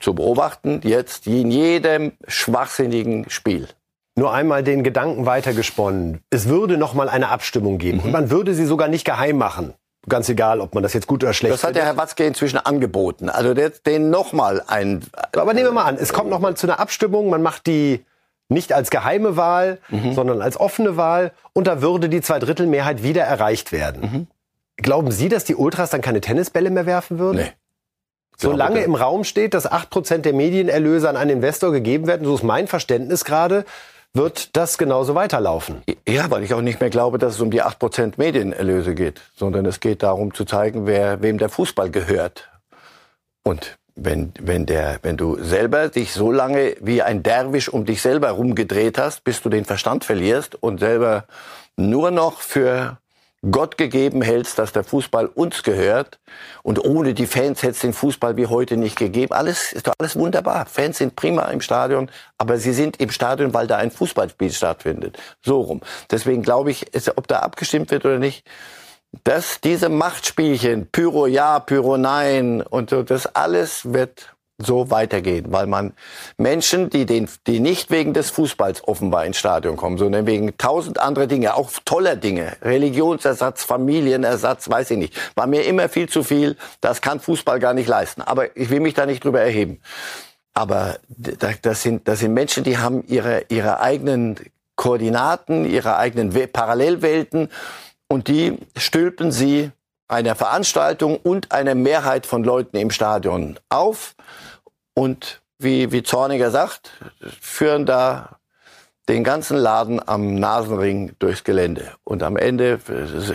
Zu 0.00 0.14
beobachten 0.14 0.80
jetzt 0.84 1.26
in 1.26 1.50
jedem 1.50 2.12
schwachsinnigen 2.28 3.28
Spiel 3.30 3.68
nur 4.16 4.32
einmal 4.32 4.62
den 4.62 4.82
Gedanken 4.82 5.26
weitergesponnen. 5.26 6.20
Es 6.30 6.48
würde 6.48 6.78
noch 6.78 6.94
mal 6.94 7.08
eine 7.08 7.28
Abstimmung 7.28 7.78
geben 7.78 7.98
mhm. 7.98 8.04
und 8.04 8.12
man 8.12 8.30
würde 8.30 8.54
sie 8.54 8.64
sogar 8.64 8.88
nicht 8.88 9.04
geheim 9.04 9.36
machen. 9.36 9.74
Ganz 10.08 10.28
egal, 10.28 10.60
ob 10.60 10.74
man 10.74 10.82
das 10.82 10.92
jetzt 10.92 11.06
gut 11.06 11.24
oder 11.24 11.32
schlecht 11.32 11.54
Das 11.54 11.64
hat 11.64 11.74
der 11.74 11.84
Herr 11.84 11.96
Watzke 11.96 12.24
inzwischen 12.24 12.58
angeboten. 12.58 13.28
Also 13.28 13.54
der, 13.54 13.70
den 13.70 14.10
nochmal 14.10 14.62
ein. 14.66 15.04
Aber 15.32 15.52
nehmen 15.52 15.66
wir 15.66 15.72
mal 15.72 15.84
an, 15.84 15.96
es 15.96 16.12
kommt 16.12 16.30
nochmal 16.30 16.56
zu 16.56 16.66
einer 16.66 16.78
Abstimmung. 16.78 17.28
Man 17.28 17.42
macht 17.42 17.66
die 17.66 18.04
nicht 18.48 18.72
als 18.72 18.90
geheime 18.90 19.36
Wahl, 19.36 19.78
mhm. 19.88 20.12
sondern 20.12 20.42
als 20.42 20.58
offene 20.58 20.96
Wahl. 20.96 21.32
Und 21.52 21.66
da 21.66 21.82
würde 21.82 22.08
die 22.08 22.20
Zweidrittelmehrheit 22.20 23.02
wieder 23.02 23.24
erreicht 23.24 23.72
werden. 23.72 24.02
Mhm. 24.02 24.26
Glauben 24.76 25.10
Sie, 25.10 25.28
dass 25.28 25.44
die 25.44 25.56
Ultras 25.56 25.90
dann 25.90 26.02
keine 26.02 26.20
Tennisbälle 26.20 26.70
mehr 26.70 26.86
werfen 26.86 27.18
würden? 27.18 27.38
Nee. 27.38 27.52
Solange 28.36 28.80
im 28.80 28.94
Raum 28.94 29.24
steht, 29.24 29.54
dass 29.54 29.70
8% 29.70 30.18
der 30.18 30.34
Medienerlöse 30.34 31.08
an 31.08 31.16
einen 31.16 31.30
Investor 31.30 31.72
gegeben 31.72 32.06
werden, 32.06 32.26
so 32.26 32.34
ist 32.34 32.42
mein 32.42 32.68
Verständnis 32.68 33.24
gerade, 33.24 33.64
wird 34.16 34.56
das 34.56 34.78
genauso 34.78 35.14
weiterlaufen. 35.14 35.82
Ja, 36.08 36.30
weil 36.30 36.42
ich 36.42 36.54
auch 36.54 36.60
nicht 36.60 36.80
mehr 36.80 36.90
glaube, 36.90 37.18
dass 37.18 37.34
es 37.34 37.40
um 37.40 37.50
die 37.50 37.62
8% 37.62 38.14
Medienerlöse 38.16 38.94
geht, 38.94 39.20
sondern 39.34 39.66
es 39.66 39.80
geht 39.80 40.02
darum 40.02 40.34
zu 40.34 40.44
zeigen, 40.44 40.86
wer, 40.86 41.22
wem 41.22 41.38
der 41.38 41.48
Fußball 41.48 41.90
gehört. 41.90 42.50
Und 43.42 43.78
wenn, 43.94 44.32
wenn, 44.40 44.66
der, 44.66 44.98
wenn 45.02 45.16
du 45.16 45.42
selber 45.42 45.88
dich 45.88 46.12
so 46.12 46.30
lange 46.30 46.76
wie 46.80 47.02
ein 47.02 47.22
Derwisch 47.22 47.68
um 47.68 47.86
dich 47.86 48.02
selber 48.02 48.30
rumgedreht 48.30 48.98
hast, 48.98 49.24
bis 49.24 49.40
du 49.40 49.48
den 49.48 49.64
Verstand 49.64 50.04
verlierst 50.04 50.54
und 50.62 50.78
selber 50.78 51.24
nur 51.76 52.10
noch 52.10 52.40
für 52.40 52.98
Gott 53.50 53.78
gegeben 53.78 54.22
hältst, 54.22 54.58
dass 54.58 54.72
der 54.72 54.84
Fußball 54.84 55.26
uns 55.26 55.62
gehört. 55.62 56.18
Und 56.62 56.84
ohne 56.84 57.14
die 57.14 57.26
Fans 57.26 57.62
hätte 57.62 57.72
es 57.72 57.80
den 57.80 57.92
Fußball 57.92 58.36
wie 58.36 58.46
heute 58.46 58.76
nicht 58.76 58.96
gegeben. 58.96 59.32
Alles 59.32 59.72
ist 59.72 59.86
doch 59.86 59.94
alles 59.98 60.16
wunderbar. 60.16 60.66
Fans 60.66 60.98
sind 60.98 61.16
prima 61.16 61.44
im 61.46 61.60
Stadion, 61.60 62.10
aber 62.38 62.58
sie 62.58 62.72
sind 62.72 63.00
im 63.00 63.10
Stadion, 63.10 63.54
weil 63.54 63.66
da 63.66 63.76
ein 63.76 63.90
Fußballspiel 63.90 64.52
stattfindet. 64.52 65.18
So 65.42 65.60
rum. 65.60 65.80
Deswegen 66.10 66.42
glaube 66.42 66.70
ich, 66.70 66.86
ob 67.16 67.26
da 67.28 67.40
abgestimmt 67.40 67.90
wird 67.90 68.04
oder 68.04 68.18
nicht, 68.18 68.46
dass 69.24 69.60
diese 69.60 69.88
Machtspielchen, 69.88 70.88
Pyro 70.90 71.26
ja, 71.26 71.60
Pyro 71.60 71.96
nein 71.96 72.60
und 72.62 72.90
so, 72.90 73.02
das 73.02 73.26
alles 73.26 73.92
wird 73.92 74.35
so 74.58 74.90
weitergehen, 74.90 75.52
weil 75.52 75.66
man 75.66 75.92
Menschen, 76.38 76.88
die 76.88 77.04
den, 77.04 77.28
die 77.46 77.60
nicht 77.60 77.90
wegen 77.90 78.14
des 78.14 78.30
Fußballs 78.30 78.88
offenbar 78.88 79.26
ins 79.26 79.36
Stadion 79.36 79.76
kommen, 79.76 79.98
sondern 79.98 80.26
wegen 80.26 80.56
tausend 80.56 80.98
andere 80.98 81.28
Dinge, 81.28 81.54
auch 81.54 81.70
toller 81.84 82.16
Dinge, 82.16 82.56
Religionsersatz, 82.62 83.64
Familienersatz, 83.64 84.70
weiß 84.70 84.92
ich 84.92 84.98
nicht, 84.98 85.14
war 85.34 85.46
mir 85.46 85.64
immer 85.64 85.88
viel 85.88 86.08
zu 86.08 86.22
viel. 86.22 86.56
Das 86.80 87.02
kann 87.02 87.20
Fußball 87.20 87.60
gar 87.60 87.74
nicht 87.74 87.88
leisten. 87.88 88.22
Aber 88.22 88.56
ich 88.56 88.70
will 88.70 88.80
mich 88.80 88.94
da 88.94 89.04
nicht 89.04 89.24
drüber 89.24 89.42
erheben. 89.42 89.80
Aber 90.54 90.98
das 91.08 91.82
sind, 91.82 92.08
das 92.08 92.20
sind 92.20 92.32
Menschen, 92.32 92.64
die 92.64 92.78
haben 92.78 93.04
ihre, 93.06 93.44
ihre 93.50 93.80
eigenen 93.80 94.36
Koordinaten, 94.74 95.68
ihre 95.70 95.96
eigenen 95.96 96.32
Parallelwelten 96.50 97.50
und 98.08 98.28
die 98.28 98.58
stülpen 98.76 99.32
sie 99.32 99.70
einer 100.08 100.34
Veranstaltung 100.34 101.16
und 101.16 101.52
einer 101.52 101.74
Mehrheit 101.74 102.26
von 102.26 102.44
Leuten 102.44 102.76
im 102.76 102.90
Stadion 102.90 103.58
auf 103.68 104.14
und 104.94 105.42
wie, 105.58 105.90
wie 105.92 106.02
Zorniger 106.02 106.50
sagt, 106.50 106.90
führen 107.40 107.86
da 107.86 108.38
den 109.08 109.22
ganzen 109.22 109.56
Laden 109.56 110.06
am 110.06 110.34
Nasenring 110.34 111.12
durchs 111.18 111.44
Gelände. 111.44 111.92
Und 112.02 112.22
am 112.22 112.36
Ende 112.36 112.80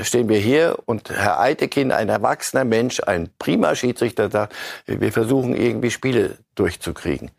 stehen 0.03 0.27
wir 0.27 0.39
hier 0.39 0.77
und 0.85 1.09
Herr 1.09 1.39
Eitekin, 1.39 1.91
ein 1.91 2.09
erwachsener 2.09 2.65
Mensch, 2.65 2.99
ein 2.99 3.29
prima 3.39 3.73
Schiedsrichter, 3.75 4.29
sagt, 4.29 4.53
wir 4.85 5.13
versuchen 5.13 5.55
irgendwie 5.55 5.91
Spiele 5.91 6.37
durchzukriegen. 6.55 7.31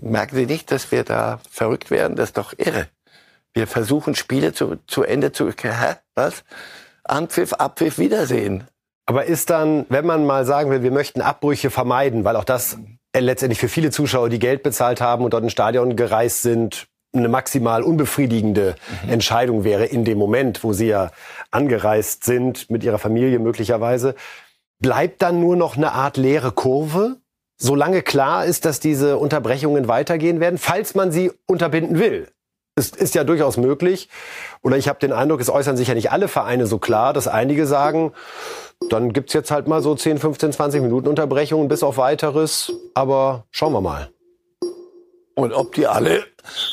Merken 0.00 0.36
Sie 0.36 0.46
nicht, 0.46 0.70
dass 0.70 0.90
wir 0.92 1.04
da 1.04 1.40
verrückt 1.50 1.90
werden? 1.90 2.16
Das 2.16 2.30
ist 2.30 2.38
doch 2.38 2.54
irre. 2.56 2.88
Wir 3.52 3.66
versuchen 3.66 4.14
Spiele 4.14 4.52
zu, 4.52 4.76
zu 4.86 5.04
Ende 5.04 5.32
zu... 5.32 5.50
Hä? 5.50 5.96
Was? 6.14 6.42
Anpfiff, 7.04 7.52
Abpfiff, 7.52 7.98
Wiedersehen. 7.98 8.66
Aber 9.06 9.26
ist 9.26 9.50
dann, 9.50 9.86
wenn 9.88 10.06
man 10.06 10.24
mal 10.24 10.44
sagen 10.44 10.70
will, 10.70 10.82
wir 10.82 10.90
möchten 10.90 11.20
Abbrüche 11.20 11.70
vermeiden, 11.70 12.24
weil 12.24 12.36
auch 12.36 12.44
das 12.44 12.78
äh, 13.12 13.20
letztendlich 13.20 13.60
für 13.60 13.68
viele 13.68 13.90
Zuschauer, 13.90 14.28
die 14.28 14.38
Geld 14.38 14.62
bezahlt 14.62 15.00
haben 15.00 15.24
und 15.24 15.34
dort 15.34 15.42
ins 15.42 15.52
Stadion 15.52 15.96
gereist 15.96 16.42
sind, 16.42 16.86
eine 17.14 17.28
maximal 17.28 17.82
unbefriedigende 17.82 18.74
mhm. 19.04 19.10
Entscheidung 19.10 19.64
wäre 19.64 19.84
in 19.84 20.04
dem 20.04 20.18
Moment, 20.18 20.64
wo 20.64 20.72
sie 20.72 20.88
ja 20.88 21.10
angereist 21.50 22.24
sind 22.24 22.70
mit 22.70 22.82
ihrer 22.82 22.98
Familie 22.98 23.38
möglicherweise, 23.38 24.14
bleibt 24.80 25.22
dann 25.22 25.40
nur 25.40 25.56
noch 25.56 25.76
eine 25.76 25.92
Art 25.92 26.16
leere 26.16 26.50
Kurve, 26.50 27.16
solange 27.56 28.02
klar 28.02 28.44
ist, 28.44 28.64
dass 28.64 28.80
diese 28.80 29.16
Unterbrechungen 29.18 29.86
weitergehen 29.86 30.40
werden, 30.40 30.58
falls 30.58 30.94
man 30.94 31.12
sie 31.12 31.30
unterbinden 31.46 31.98
will. 31.98 32.28
Es 32.76 32.90
ist 32.90 33.14
ja 33.14 33.22
durchaus 33.22 33.56
möglich, 33.56 34.08
oder 34.60 34.76
ich 34.76 34.88
habe 34.88 34.98
den 34.98 35.12
Eindruck, 35.12 35.40
es 35.40 35.48
äußern 35.48 35.76
sich 35.76 35.86
ja 35.86 35.94
nicht 35.94 36.10
alle 36.10 36.26
Vereine 36.26 36.66
so 36.66 36.78
klar, 36.78 37.12
dass 37.12 37.28
einige 37.28 37.68
sagen, 37.68 38.12
dann 38.90 39.12
gibt's 39.12 39.32
jetzt 39.32 39.50
halt 39.50 39.68
mal 39.68 39.82
so 39.82 39.94
10, 39.94 40.18
15, 40.18 40.52
20 40.52 40.82
Minuten 40.82 41.08
Unterbrechungen 41.08 41.68
bis 41.68 41.82
auf 41.82 41.96
weiteres. 41.96 42.72
Aber 42.94 43.44
schauen 43.50 43.72
wir 43.72 43.80
mal. 43.80 44.10
Und 45.34 45.52
ob 45.52 45.74
die 45.74 45.86
alle 45.86 46.24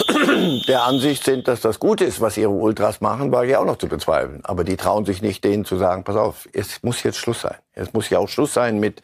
der 0.67 0.83
Ansicht 0.83 1.23
sind, 1.23 1.47
dass 1.47 1.61
das 1.61 1.79
gut 1.79 2.01
ist, 2.01 2.21
was 2.21 2.37
ihre 2.37 2.51
Ultras 2.51 3.01
machen, 3.01 3.31
war 3.31 3.43
ja 3.43 3.59
auch 3.59 3.65
noch 3.65 3.77
zu 3.77 3.87
bezweifeln. 3.87 4.41
Aber 4.43 4.63
die 4.63 4.77
trauen 4.77 5.05
sich 5.05 5.21
nicht, 5.21 5.43
denen 5.43 5.65
zu 5.65 5.77
sagen, 5.77 6.03
pass 6.03 6.15
auf, 6.15 6.47
es 6.53 6.83
muss 6.83 7.01
jetzt 7.01 7.17
Schluss 7.17 7.41
sein. 7.41 7.55
Es 7.73 7.93
muss 7.93 8.09
ja 8.09 8.19
auch 8.19 8.27
Schluss 8.27 8.53
sein 8.53 8.79
mit, 8.79 9.01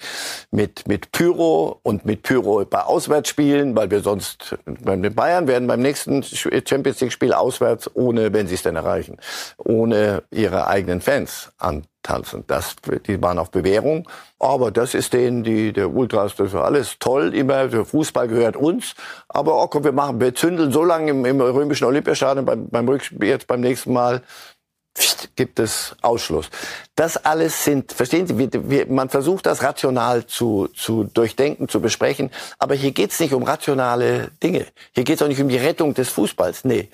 mit, 0.51 0.87
mit 0.87 1.11
Pyro 1.11 1.79
und 1.83 2.05
mit 2.05 2.23
Pyro 2.23 2.65
bei 2.65 2.81
Auswärtsspielen, 2.81 3.75
weil 3.75 3.89
wir 3.89 4.01
sonst 4.01 4.57
beim 4.65 5.01
den 5.01 5.15
Bayern 5.15 5.47
werden 5.47 5.67
beim 5.67 5.81
nächsten 5.81 6.21
Champions 6.21 6.99
League 6.99 7.13
Spiel 7.13 7.33
auswärts 7.33 7.89
ohne, 7.93 8.33
wenn 8.33 8.47
sie 8.47 8.55
es 8.55 8.63
denn 8.63 8.75
erreichen, 8.75 9.17
ohne 9.57 10.23
ihre 10.31 10.67
eigenen 10.67 10.99
Fans 10.99 11.53
antanzen. 11.57 12.43
Das, 12.47 12.75
die 13.05 13.21
waren 13.21 13.39
auf 13.39 13.51
Bewährung. 13.51 14.07
Aber 14.37 14.71
das 14.71 14.93
ist 14.93 15.13
denen, 15.13 15.43
die, 15.43 15.71
der 15.71 15.89
Ultras, 15.89 16.35
das 16.35 16.49
ist 16.49 16.55
alles 16.55 16.99
toll 16.99 17.33
immer. 17.33 17.69
Der 17.69 17.85
Fußball 17.85 18.27
gehört 18.27 18.57
uns. 18.57 18.95
Aber 19.29 19.63
oh, 19.63 19.67
komm, 19.67 19.85
wir 19.85 19.93
machen, 19.93 20.19
wir 20.19 20.35
zündeln 20.35 20.71
so 20.73 20.83
lange 20.83 21.11
im, 21.11 21.23
im 21.23 21.39
römischen 21.39 21.85
Olympiastadion 21.85 22.45
beim, 22.45 22.67
beim 22.69 22.87
Rückspiel, 22.87 23.29
jetzt 23.29 23.47
beim 23.47 23.61
nächsten 23.61 23.93
Mal 23.93 24.21
gibt 25.35 25.59
es 25.59 25.95
Ausschluss. 26.01 26.49
Das 26.95 27.17
alles 27.17 27.63
sind, 27.63 27.91
verstehen 27.91 28.27
Sie, 28.27 28.37
wir, 28.37 28.49
wir, 28.69 28.87
man 28.87 29.09
versucht 29.09 29.45
das 29.45 29.63
rational 29.63 30.25
zu, 30.25 30.67
zu 30.75 31.03
durchdenken, 31.05 31.69
zu 31.69 31.79
besprechen, 31.81 32.31
aber 32.59 32.75
hier 32.75 32.91
geht 32.91 33.11
es 33.11 33.19
nicht 33.19 33.33
um 33.33 33.43
rationale 33.43 34.31
Dinge. 34.43 34.65
Hier 34.93 35.03
geht 35.03 35.17
es 35.17 35.21
auch 35.21 35.27
nicht 35.27 35.41
um 35.41 35.49
die 35.49 35.57
Rettung 35.57 35.93
des 35.93 36.09
Fußballs. 36.09 36.65
Nee, 36.65 36.89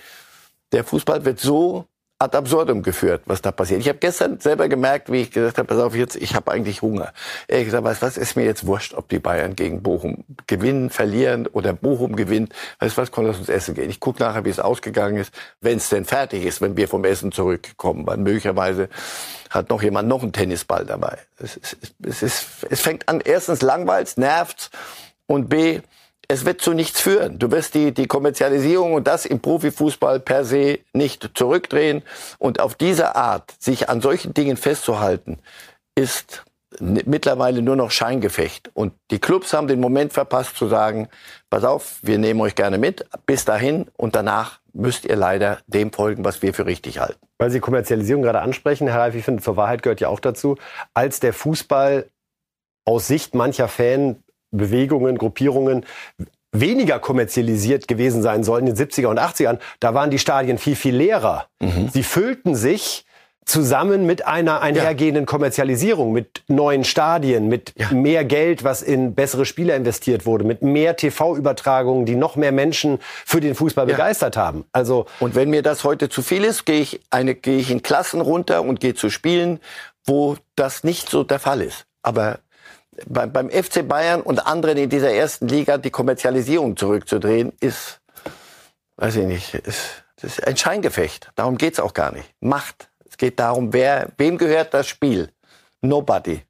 der 0.72 0.84
Fußball 0.84 1.24
wird 1.26 1.40
so 1.40 1.88
ad 2.20 2.36
absurdum 2.36 2.84
geführt, 2.84 3.24
was 3.26 3.42
da 3.42 3.52
passiert. 3.52 3.82
Ich 3.82 3.90
habe 3.90 4.00
gestern 4.00 4.40
selber 4.40 4.70
gemerkt, 4.70 5.12
wie 5.12 5.22
ich 5.22 5.32
gesagt 5.32 5.58
habe, 5.58 5.68
pass 5.68 5.78
auf, 5.78 5.96
jetzt, 5.96 6.16
ich 6.16 6.36
habe 6.36 6.52
eigentlich 6.52 6.82
Hunger. 6.82 7.12
Ich 7.48 7.66
gesagt, 7.66 7.84
was, 7.84 8.02
was 8.02 8.18
ist 8.18 8.36
mir 8.36 8.46
jetzt 8.46 8.66
wurscht, 8.66 8.94
ob 8.94 9.10
die 9.10 9.20
Bayern 9.20 9.56
gegen 9.56 9.84
Bochum 9.84 10.24
gewinnen, 10.48 10.90
verlieren 10.90 11.48
oder 11.48 11.74
Bochum 11.74 12.16
gewinnt. 12.16 12.54
Weißt 12.80 12.98
was, 12.98 13.12
kann 13.12 13.26
das 13.26 13.40
uns 13.40 13.50
Essen 13.50 13.76
gehen. 13.76 13.90
Ich 13.90 14.00
gucke 14.00 14.24
nachher, 14.24 14.46
wie 14.46 14.50
es 14.50 14.60
ausgegangen 14.60 15.18
ist, 15.18 15.34
wenn 15.60 15.78
es 15.78 15.90
denn 15.90 16.06
fertig 16.06 16.46
ist, 16.46 16.62
wenn 16.62 16.78
wir 16.78 16.88
vom 16.88 17.04
Essen 17.04 17.32
zurückkommen. 17.32 18.08
Weil 18.08 18.18
möglicherweise 18.18 18.90
hat 19.50 19.70
noch 19.70 19.84
jemand 19.84 20.08
noch 20.08 20.24
einen 20.24 20.32
Tennisball 20.32 20.86
dabei. 20.86 21.18
Es, 21.38 21.60
es, 21.62 21.78
es, 22.04 22.24
ist, 22.24 22.48
es 22.70 22.80
fängt 22.80 23.10
an, 23.10 23.22
erstens 23.24 23.62
langweilt, 23.62 24.18
nervt 24.18 24.72
und 25.28 25.50
b, 25.50 25.82
es 26.28 26.46
wird 26.46 26.62
zu 26.62 26.74
nichts 26.74 27.02
führen. 27.02 27.40
Du 27.40 27.52
wirst 27.52 27.76
die, 27.76 27.94
die 27.94 28.08
Kommerzialisierung 28.08 28.94
und 28.94 29.08
das 29.08 29.26
im 29.26 29.40
Profifußball 29.40 30.20
per 30.20 30.46
se 30.46 30.80
nicht 30.94 31.32
zurückdrehen. 31.34 32.04
Und 32.40 32.60
auf 32.60 32.76
diese 32.76 33.16
Art, 33.16 33.54
sich 33.60 33.90
an 33.90 34.02
solchen 34.02 34.34
Dingen 34.34 34.58
festzuhalten, 34.58 35.40
ist 35.96 36.44
mittlerweile 36.80 37.62
nur 37.62 37.76
noch 37.76 37.92
Scheingefecht. 37.92 38.72
Und 38.74 38.94
die 39.12 39.20
Clubs 39.20 39.54
haben 39.54 39.68
den 39.68 39.80
Moment 39.80 40.14
verpasst 40.14 40.58
zu 40.58 40.68
sagen, 40.68 41.08
pass 41.50 41.64
auf, 41.64 42.00
wir 42.02 42.18
nehmen 42.18 42.42
euch 42.42 42.56
gerne 42.56 42.78
mit, 42.78 43.06
bis 43.26 43.46
dahin 43.46 43.86
und 43.96 44.16
danach 44.16 44.60
müsst 44.74 45.06
ihr 45.06 45.16
leider 45.16 45.60
dem 45.68 45.94
folgen, 45.94 46.26
was 46.26 46.42
wir 46.42 46.54
für 46.54 46.66
richtig 46.66 47.00
halten. 47.00 47.20
Weil 47.38 47.52
Sie 47.52 47.60
Kommerzialisierung 47.60 48.24
gerade 48.24 48.42
ansprechen, 48.42 48.88
Herr 48.88 49.02
Reif, 49.02 49.16
ich 49.16 49.26
finde, 49.26 49.44
zur 49.44 49.56
Wahrheit 49.56 49.84
gehört 49.84 50.02
ja 50.02 50.08
auch 50.08 50.20
dazu, 50.20 50.58
als 50.96 51.20
der 51.20 51.34
Fußball 51.34 52.10
aus 52.86 53.08
Sicht 53.08 53.36
mancher 53.36 53.68
Fan 53.68 54.23
Bewegungen, 54.54 55.18
Gruppierungen 55.18 55.86
weniger 56.54 57.00
kommerzialisiert 57.00 57.88
gewesen 57.88 58.22
sein 58.22 58.44
sollen 58.44 58.68
in 58.68 58.76
den 58.76 58.88
70er 58.88 59.08
und 59.08 59.20
80ern, 59.20 59.58
da 59.80 59.94
waren 59.94 60.12
die 60.12 60.20
Stadien 60.20 60.58
viel, 60.58 60.76
viel 60.76 60.96
leerer. 60.96 61.48
Mhm. 61.60 61.90
Sie 61.92 62.04
füllten 62.04 62.56
sich 62.56 63.06
zusammen 63.46 64.06
mit 64.06 64.26
einer 64.26 64.62
einhergehenden 64.62 65.26
Kommerzialisierung, 65.26 66.14
mit 66.14 66.44
neuen 66.48 66.84
Stadien, 66.84 67.50
mit 67.50 67.74
ja. 67.76 67.92
mehr 67.92 68.24
Geld, 68.24 68.64
was 68.64 68.82
in 68.82 69.16
bessere 69.16 69.46
Spieler 69.46 69.76
investiert 69.76 70.26
wurde, 70.26 70.46
mit 70.46 70.62
mehr 70.62 70.96
TV-Übertragungen, 70.96 72.06
die 72.06 72.16
noch 72.16 72.36
mehr 72.36 72.52
Menschen 72.52 73.00
für 73.26 73.42
den 73.42 73.56
Fußball 73.56 73.88
ja. 73.88 73.96
begeistert 73.96 74.38
haben. 74.38 74.64
Also 74.72 75.08
und 75.20 75.36
wenn 75.36 75.50
mir 75.50 75.62
das 75.62 75.84
heute 75.84 76.08
zu 76.08 76.22
viel 76.22 76.44
ist, 76.44 76.66
gehe 76.66 76.80
ich 76.80 77.02
eine 77.10 77.36
gehe 77.36 77.58
ich 77.58 77.70
in 77.70 77.82
Klassen 77.82 78.22
runter 78.22 78.62
und 78.62 78.80
gehe 78.80 78.94
zu 78.94 79.10
Spielen, 79.10 79.60
wo 80.06 80.38
das 80.56 80.84
nicht 80.84 81.10
so 81.10 81.24
der 81.24 81.40
Fall 81.40 81.62
ist. 81.62 81.86
Aber 82.02 82.40
beim 83.08 83.50
FC 83.50 83.88
Bayern 83.88 84.22
und 84.22 84.40
anderen 84.46 84.78
in 84.78 84.90
dieser 84.90 85.12
ersten 85.12 85.48
Liga 85.48 85.78
die 85.78 85.90
Kommerzialisierung 85.90 86.78
zurückzudrehen, 86.78 87.54
ist, 87.60 88.02
weiß 88.98 89.18
ich 89.18 89.26
nicht, 89.26 89.54
ist, 89.54 90.04
das 90.22 90.40
ist 90.40 90.48
ein 90.48 90.58
Scheingefecht. 90.58 91.32
Darum 91.36 91.58
geht's 91.58 91.80
auch 91.80 91.94
gar 91.94 92.12
nicht. 92.12 92.34
Macht. 92.40 92.90
Es 93.10 93.18
geht 93.18 93.40
darum, 93.40 93.74
wer, 93.74 94.10
wem 94.18 94.38
gehört 94.38 94.74
das 94.74 94.88
Spiel? 94.88 95.30
Nobody. 95.82 96.42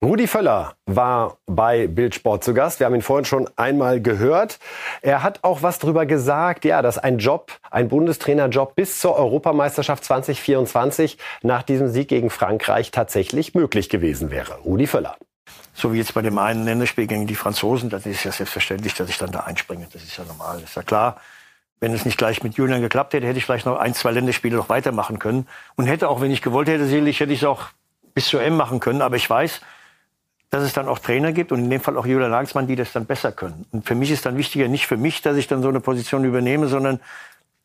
Rudi 0.00 0.28
Völler 0.28 0.74
war 0.86 1.38
bei 1.46 1.88
Bildsport 1.88 2.44
zu 2.44 2.54
Gast. 2.54 2.78
Wir 2.78 2.86
haben 2.86 2.94
ihn 2.94 3.02
vorhin 3.02 3.24
schon 3.24 3.50
einmal 3.56 4.00
gehört. 4.00 4.60
Er 5.02 5.24
hat 5.24 5.42
auch 5.42 5.62
was 5.62 5.80
darüber 5.80 6.06
gesagt, 6.06 6.64
ja, 6.64 6.82
dass 6.82 6.98
ein 6.98 7.18
Job, 7.18 7.50
ein 7.68 7.88
Bundestrainerjob 7.88 8.76
bis 8.76 9.00
zur 9.00 9.16
Europameisterschaft 9.16 10.04
2024 10.04 11.18
nach 11.42 11.64
diesem 11.64 11.88
Sieg 11.88 12.06
gegen 12.06 12.30
Frankreich 12.30 12.92
tatsächlich 12.92 13.56
möglich 13.56 13.88
gewesen 13.88 14.30
wäre. 14.30 14.58
Rudi 14.64 14.86
Völler. 14.86 15.16
So 15.74 15.92
wie 15.92 15.98
jetzt 15.98 16.14
bei 16.14 16.22
dem 16.22 16.38
einen 16.38 16.64
Länderspiel 16.64 17.08
gegen 17.08 17.26
die 17.26 17.34
Franzosen, 17.34 17.90
das 17.90 18.06
ist 18.06 18.22
ja 18.22 18.30
selbstverständlich, 18.30 18.94
dass 18.94 19.08
ich 19.08 19.18
dann 19.18 19.32
da 19.32 19.40
einspringe. 19.40 19.88
Das 19.92 20.04
ist 20.04 20.16
ja 20.16 20.22
normal, 20.24 20.60
das 20.60 20.70
ist 20.70 20.76
ja 20.76 20.82
klar. 20.84 21.20
Wenn 21.80 21.92
es 21.92 22.04
nicht 22.04 22.18
gleich 22.18 22.44
mit 22.44 22.54
Julian 22.54 22.82
geklappt 22.82 23.14
hätte, 23.14 23.26
hätte 23.26 23.38
ich 23.38 23.44
vielleicht 23.44 23.66
noch 23.66 23.78
ein, 23.78 23.94
zwei 23.94 24.12
Länderspiele 24.12 24.56
noch 24.56 24.68
weitermachen 24.68 25.18
können. 25.18 25.48
Und 25.74 25.86
hätte 25.86 26.08
auch, 26.08 26.20
wenn 26.20 26.30
ich 26.30 26.42
gewollt 26.42 26.68
hätte, 26.68 26.86
sicherlich 26.86 27.18
hätte 27.18 27.32
ich 27.32 27.42
es 27.42 27.48
auch 27.48 27.66
bis 28.14 28.26
zur 28.28 28.42
M 28.42 28.56
machen 28.56 28.78
können. 28.78 29.02
Aber 29.02 29.16
ich 29.16 29.28
weiß, 29.28 29.60
dass 30.50 30.62
es 30.62 30.72
dann 30.72 30.88
auch 30.88 30.98
Trainer 30.98 31.32
gibt 31.32 31.52
und 31.52 31.58
in 31.60 31.70
dem 31.70 31.80
Fall 31.80 31.96
auch 31.96 32.06
Julian 32.06 32.30
Nagelsmann, 32.30 32.66
die 32.66 32.76
das 32.76 32.92
dann 32.92 33.04
besser 33.04 33.32
können. 33.32 33.66
Und 33.70 33.84
für 33.84 33.94
mich 33.94 34.10
ist 34.10 34.24
dann 34.24 34.36
wichtiger, 34.36 34.68
nicht 34.68 34.86
für 34.86 34.96
mich, 34.96 35.20
dass 35.20 35.36
ich 35.36 35.46
dann 35.46 35.62
so 35.62 35.68
eine 35.68 35.80
Position 35.80 36.24
übernehme, 36.24 36.68
sondern 36.68 37.00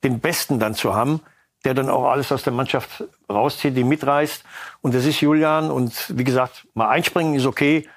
den 0.04 0.20
Besten 0.20 0.60
dann 0.60 0.76
zu 0.76 0.94
haben, 0.94 1.22
der 1.64 1.74
dann 1.74 1.90
auch 1.90 2.06
alles 2.10 2.32
aus 2.32 2.44
der 2.44 2.52
Mannschaft 2.52 3.06
rauszieht, 3.30 3.78
die 3.78 3.86
mitreißt. 3.86 4.44
Und 4.82 4.94
das 4.94 5.06
ist 5.06 5.22
Julian. 5.22 5.72
Und 5.72 6.18
wie 6.18 6.26
gesagt, 6.26 6.68
mal 6.74 6.90
einspringen 6.90 7.36
ist 7.36 7.46
okay. 7.46 7.88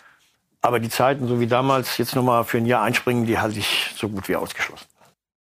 Aber 0.63 0.79
die 0.79 0.89
Zeiten, 0.89 1.27
so 1.27 1.41
wie 1.41 1.49
damals, 1.49 1.99
jetzt 1.99 2.15
nochmal 2.15 2.45
für 2.45 2.59
ein 2.59 2.67
Jahr 2.67 2.83
einspringen, 2.83 3.27
die 3.27 3.39
halte 3.39 3.59
ich 3.59 3.93
so 3.97 4.09
gut 4.09 4.29
wie 4.29 4.37
ausgeschlossen. 4.37 4.87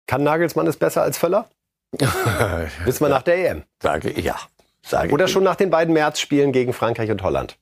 Kann 0.06 0.24
Nagelsmann 0.24 0.66
es 0.66 0.76
besser 0.76 1.02
als 1.02 1.18
Völler? 1.18 1.48
Wissen 2.84 3.04
wir 3.04 3.08
nach 3.08 3.22
der 3.22 3.50
EM. 3.50 3.62
Sage 3.80 4.10
ich 4.10 4.24
ja. 4.24 4.36
Sage 4.82 5.12
Oder 5.12 5.28
schon 5.28 5.42
nach 5.42 5.56
den 5.56 5.70
beiden 5.70 5.94
Märzspielen 5.94 6.52
gegen 6.52 6.72
Frankreich 6.72 7.10
und 7.10 7.22
Holland. 7.22 7.56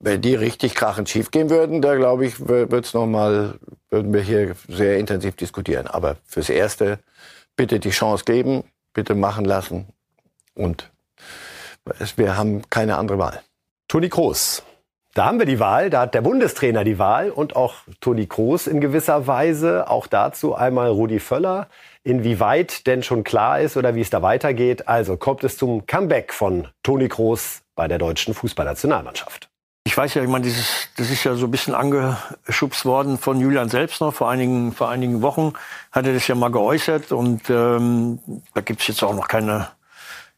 Wenn 0.00 0.20
die 0.20 0.34
richtig 0.34 0.74
krachend 0.74 1.08
schief 1.08 1.30
gehen 1.30 1.50
würden, 1.50 1.82
da 1.82 1.96
glaube 1.96 2.24
ich, 2.24 2.48
wird's 2.48 2.94
noch 2.94 3.06
mal, 3.06 3.58
würden 3.90 4.12
wir 4.12 4.20
hier 4.20 4.54
sehr 4.68 4.98
intensiv 4.98 5.34
diskutieren. 5.34 5.88
Aber 5.88 6.16
fürs 6.24 6.50
Erste 6.50 7.00
bitte 7.56 7.80
die 7.80 7.90
Chance 7.90 8.24
geben, 8.24 8.62
bitte 8.94 9.14
machen 9.14 9.44
lassen 9.44 9.88
und 10.54 10.90
wir 12.16 12.36
haben 12.36 12.62
keine 12.70 12.96
andere 12.96 13.18
Wahl. 13.18 13.42
Toni 13.88 14.08
Kroos. 14.08 14.62
Da 15.14 15.24
haben 15.24 15.38
wir 15.38 15.46
die 15.46 15.58
Wahl, 15.58 15.90
da 15.90 16.02
hat 16.02 16.14
der 16.14 16.20
Bundestrainer 16.20 16.84
die 16.84 16.98
Wahl 16.98 17.30
und 17.30 17.56
auch 17.56 17.74
Toni 18.00 18.26
Kroos 18.26 18.66
in 18.66 18.80
gewisser 18.80 19.26
Weise. 19.26 19.88
Auch 19.90 20.06
dazu 20.06 20.54
einmal 20.54 20.90
Rudi 20.90 21.18
Völler. 21.18 21.68
Inwieweit 22.04 22.86
denn 22.86 23.02
schon 23.02 23.24
klar 23.24 23.60
ist 23.60 23.76
oder 23.76 23.94
wie 23.94 24.02
es 24.02 24.10
da 24.10 24.22
weitergeht. 24.22 24.86
Also 24.86 25.16
kommt 25.16 25.42
es 25.42 25.56
zum 25.56 25.86
Comeback 25.86 26.32
von 26.32 26.68
Toni 26.82 27.08
Kroos 27.08 27.62
bei 27.74 27.88
der 27.88 27.98
deutschen 27.98 28.34
Fußballnationalmannschaft. 28.34 29.47
Ich 29.88 29.96
weiß 29.96 30.12
ja, 30.12 30.22
ich 30.22 30.28
meine, 30.28 30.44
dieses, 30.44 30.90
das 30.98 31.08
ist 31.08 31.24
ja 31.24 31.34
so 31.34 31.46
ein 31.46 31.50
bisschen 31.50 31.74
angeschubst 31.74 32.84
worden 32.84 33.16
von 33.16 33.40
Julian 33.40 33.70
selbst 33.70 34.02
noch. 34.02 34.12
Vor 34.12 34.28
einigen, 34.28 34.72
vor 34.72 34.90
einigen 34.90 35.22
Wochen 35.22 35.54
hat 35.92 36.06
er 36.06 36.12
das 36.12 36.28
ja 36.28 36.34
mal 36.34 36.50
geäußert 36.50 37.10
und 37.10 37.48
ähm, 37.48 38.18
da 38.52 38.60
gibt 38.60 38.82
es 38.82 38.88
jetzt 38.88 39.02
auch 39.02 39.14
noch 39.14 39.28
keine, 39.28 39.68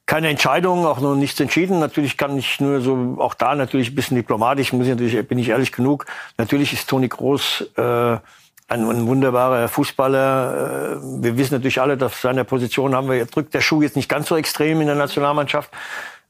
keine 0.07 0.29
Entscheidung, 0.29 0.87
auch 0.87 1.01
noch 1.01 1.17
nichts 1.17 1.41
entschieden. 1.41 1.81
Natürlich 1.81 2.17
kann 2.17 2.39
ich 2.39 2.61
nur 2.61 2.81
so, 2.81 3.17
auch 3.19 3.35
da 3.35 3.57
natürlich 3.57 3.91
ein 3.91 3.97
bisschen 3.97 4.17
diplomatisch, 4.17 4.73
muss 4.73 4.87
ich 4.87 4.91
natürlich, 4.91 5.27
bin 5.27 5.41
ich 5.41 5.49
ehrlich 5.49 5.73
genug. 5.73 6.07
Natürlich 6.39 6.73
ist 6.73 6.89
Toni 6.89 7.09
Groß 7.09 7.73
äh, 7.77 7.83
ein, 7.83 8.21
ein 8.69 9.07
wunderbarer 9.09 9.67
Fußballer. 9.67 11.01
Äh, 11.03 11.23
wir 11.25 11.37
wissen 11.37 11.55
natürlich 11.55 11.81
alle, 11.81 11.97
dass 11.97 12.23
seiner 12.23 12.45
Position 12.45 12.95
haben 12.95 13.11
wir, 13.11 13.27
drückt 13.27 13.53
der 13.53 13.63
Schuh 13.63 13.83
jetzt 13.83 13.97
nicht 13.97 14.09
ganz 14.09 14.29
so 14.29 14.37
extrem 14.37 14.81
in 14.81 14.87
der 14.87 14.95
Nationalmannschaft. 14.95 15.73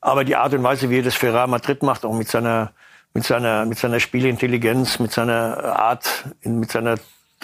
Aber 0.00 0.24
die 0.24 0.36
Art 0.36 0.54
und 0.54 0.62
Weise, 0.62 0.88
wie 0.88 1.00
er 1.00 1.02
das 1.02 1.16
für 1.16 1.34
Real 1.34 1.48
Madrid 1.48 1.82
macht, 1.82 2.06
auch 2.06 2.14
mit 2.14 2.26
seiner 2.26 2.72
mit 3.14 3.24
seiner, 3.24 3.66
mit 3.66 3.78
seiner 3.78 4.00
Spielintelligenz, 4.00 4.98
mit 4.98 5.12
seiner 5.12 5.76
Art, 5.76 6.26
mit 6.44 6.70
seiner 6.70 6.96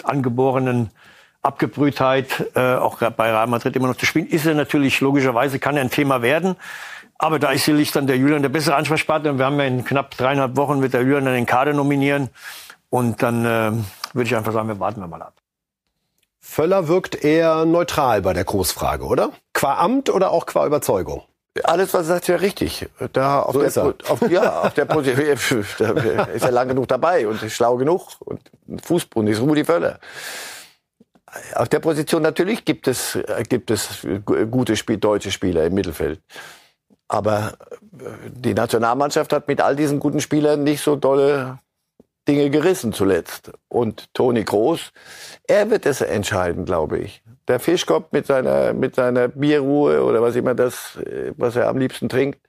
angeborenen 0.03 0.91
Abgebrühtheit, 1.41 2.51
äh, 2.55 2.75
auch 2.75 2.97
bei 2.99 3.31
Real 3.31 3.47
Madrid 3.47 3.75
immer 3.75 3.87
noch 3.87 3.95
zu 3.95 4.05
spielen, 4.05 4.27
ist 4.27 4.45
er 4.45 4.53
natürlich 4.53 4.99
logischerweise, 5.01 5.59
kann 5.59 5.77
er 5.77 5.81
ein 5.81 5.91
Thema 5.91 6.21
werden. 6.21 6.55
Aber 7.17 7.39
da 7.39 7.51
ist 7.51 7.65
sicherlich 7.65 7.91
dann 7.91 8.05
der 8.05 8.17
Julian 8.17 8.41
der 8.41 8.49
bessere 8.49 8.75
Ansprechpartner. 8.75 9.31
Und 9.31 9.39
wir 9.39 9.45
haben 9.45 9.59
ja 9.59 9.65
in 9.65 9.83
knapp 9.83 10.15
dreieinhalb 10.15 10.55
Wochen 10.55 10.79
mit 10.79 10.93
der 10.93 11.01
Julian 11.01 11.25
dann 11.25 11.33
den 11.33 11.45
Kader 11.45 11.73
nominieren. 11.73 12.29
Und 12.89 13.23
dann 13.23 13.43
äh, 13.45 13.71
würde 14.13 14.27
ich 14.27 14.35
einfach 14.35 14.53
sagen, 14.53 14.67
wir 14.67 14.79
warten 14.79 15.01
wir 15.01 15.07
mal 15.07 15.21
ab. 15.21 15.33
Völler 16.39 16.87
wirkt 16.87 17.23
eher 17.23 17.65
neutral 17.65 18.21
bei 18.21 18.33
der 18.33 18.45
Großfrage, 18.45 19.05
oder? 19.05 19.31
Qua 19.53 19.77
Amt 19.79 20.09
oder 20.09 20.31
auch 20.31 20.45
qua 20.45 20.65
Überzeugung? 20.65 21.23
Alles, 21.63 21.93
was 21.93 22.01
er 22.01 22.15
sagt, 22.15 22.23
ist 22.23 22.27
ja 22.27 22.35
richtig. 22.37 22.87
Da 23.13 23.41
auf 23.41 23.53
so 23.53 23.59
der, 23.59 23.67
ist 23.67 23.77
er. 23.77 23.93
Auf, 24.09 24.29
ja, 24.29 24.61
auf 24.61 24.73
der 24.73 24.85
Position 24.85 25.25
ist 26.33 26.43
er 26.43 26.51
lang 26.51 26.67
genug 26.67 26.87
dabei 26.87 27.27
und 27.27 27.41
ist 27.41 27.53
schlau 27.53 27.77
genug 27.77 28.09
und 28.19 28.41
Fußboden 28.83 29.29
ist 29.29 29.41
Rudi 29.41 29.63
Völler. 29.63 29.99
Auf 31.55 31.69
der 31.69 31.79
Position 31.79 32.21
natürlich 32.21 32.65
gibt 32.65 32.87
es, 32.87 33.17
gibt 33.49 33.69
es 33.69 34.07
gute 34.25 34.75
Spiel, 34.75 34.97
deutsche 34.97 35.31
Spieler 35.31 35.65
im 35.65 35.73
Mittelfeld. 35.73 36.21
Aber 37.07 37.57
äh, 37.99 38.29
die 38.29 38.53
Nationalmannschaft 38.53 39.31
hat 39.33 39.47
mit 39.47 39.61
all 39.61 39.75
diesen 39.75 39.99
guten 39.99 40.21
Spielern 40.21 40.63
nicht 40.63 40.81
so 40.81 40.95
dolle 40.95 41.59
Dinge 42.27 42.49
gerissen 42.49 42.93
zuletzt. 42.93 43.51
Und 43.69 44.13
Toni 44.13 44.43
Groß, 44.43 44.91
er 45.47 45.69
wird 45.69 45.85
es 45.85 46.01
entscheiden, 46.01 46.65
glaube 46.65 46.99
ich. 46.99 47.23
Der 47.47 47.59
Fischkopf 47.59 48.11
mit 48.11 48.27
seiner, 48.27 48.73
mit 48.73 48.95
seiner 48.95 49.29
Bierruhe 49.29 50.03
oder 50.03 50.21
was 50.21 50.35
immer 50.35 50.53
das, 50.53 50.99
was 51.37 51.55
er 51.55 51.69
am 51.69 51.77
liebsten 51.77 52.09
trinkt, 52.09 52.39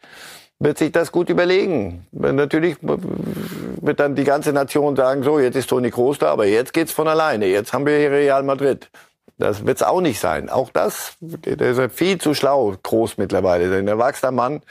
wird 0.59 0.77
sich 0.77 0.91
das 0.91 1.13
gut 1.13 1.29
überlegen. 1.31 2.07
Natürlich 2.11 2.79
wird 2.83 4.01
dann 4.01 4.17
die 4.17 4.25
ganze 4.25 4.53
Nation 4.53 4.97
sagen, 4.97 5.23
so, 5.23 5.39
jetzt 5.39 5.55
ist 5.55 5.69
Toni 5.71 5.91
Kroos 5.91 6.19
da, 6.19 6.33
aber 6.33 6.47
jetzt 6.47 6.73
geht's 6.73 6.91
von 6.93 7.07
alleine. 7.07 7.47
Jetzt 7.47 7.73
haben 7.73 7.87
wir 7.87 7.97
hier 7.97 8.11
Real 8.11 8.43
Madrid. 8.43 8.91
Das 9.39 9.65
wird's 9.65 9.85
auch 9.85 10.01
nicht 10.01 10.19
sein. 10.19 10.49
Auch 10.49 10.71
das, 10.71 11.17
der 11.21 11.61
ist 11.61 11.95
viel 11.95 12.19
zu 12.19 12.35
schlau, 12.35 12.75
Groß 12.83 13.19
mittlerweile. 13.19 13.73
Ein 13.79 13.87
erwachsener 13.87 14.33
Mann, 14.33 14.63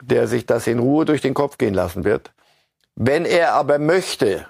der 0.00 0.28
sich 0.28 0.46
das 0.46 0.68
in 0.68 0.78
Ruhe 0.78 1.04
durch 1.04 1.22
den 1.22 1.34
Kopf 1.34 1.58
gehen 1.58 1.74
lassen 1.74 2.04
wird. 2.04 2.30
Wenn 2.94 3.24
er 3.24 3.54
aber 3.54 3.80
möchte, 3.80 4.46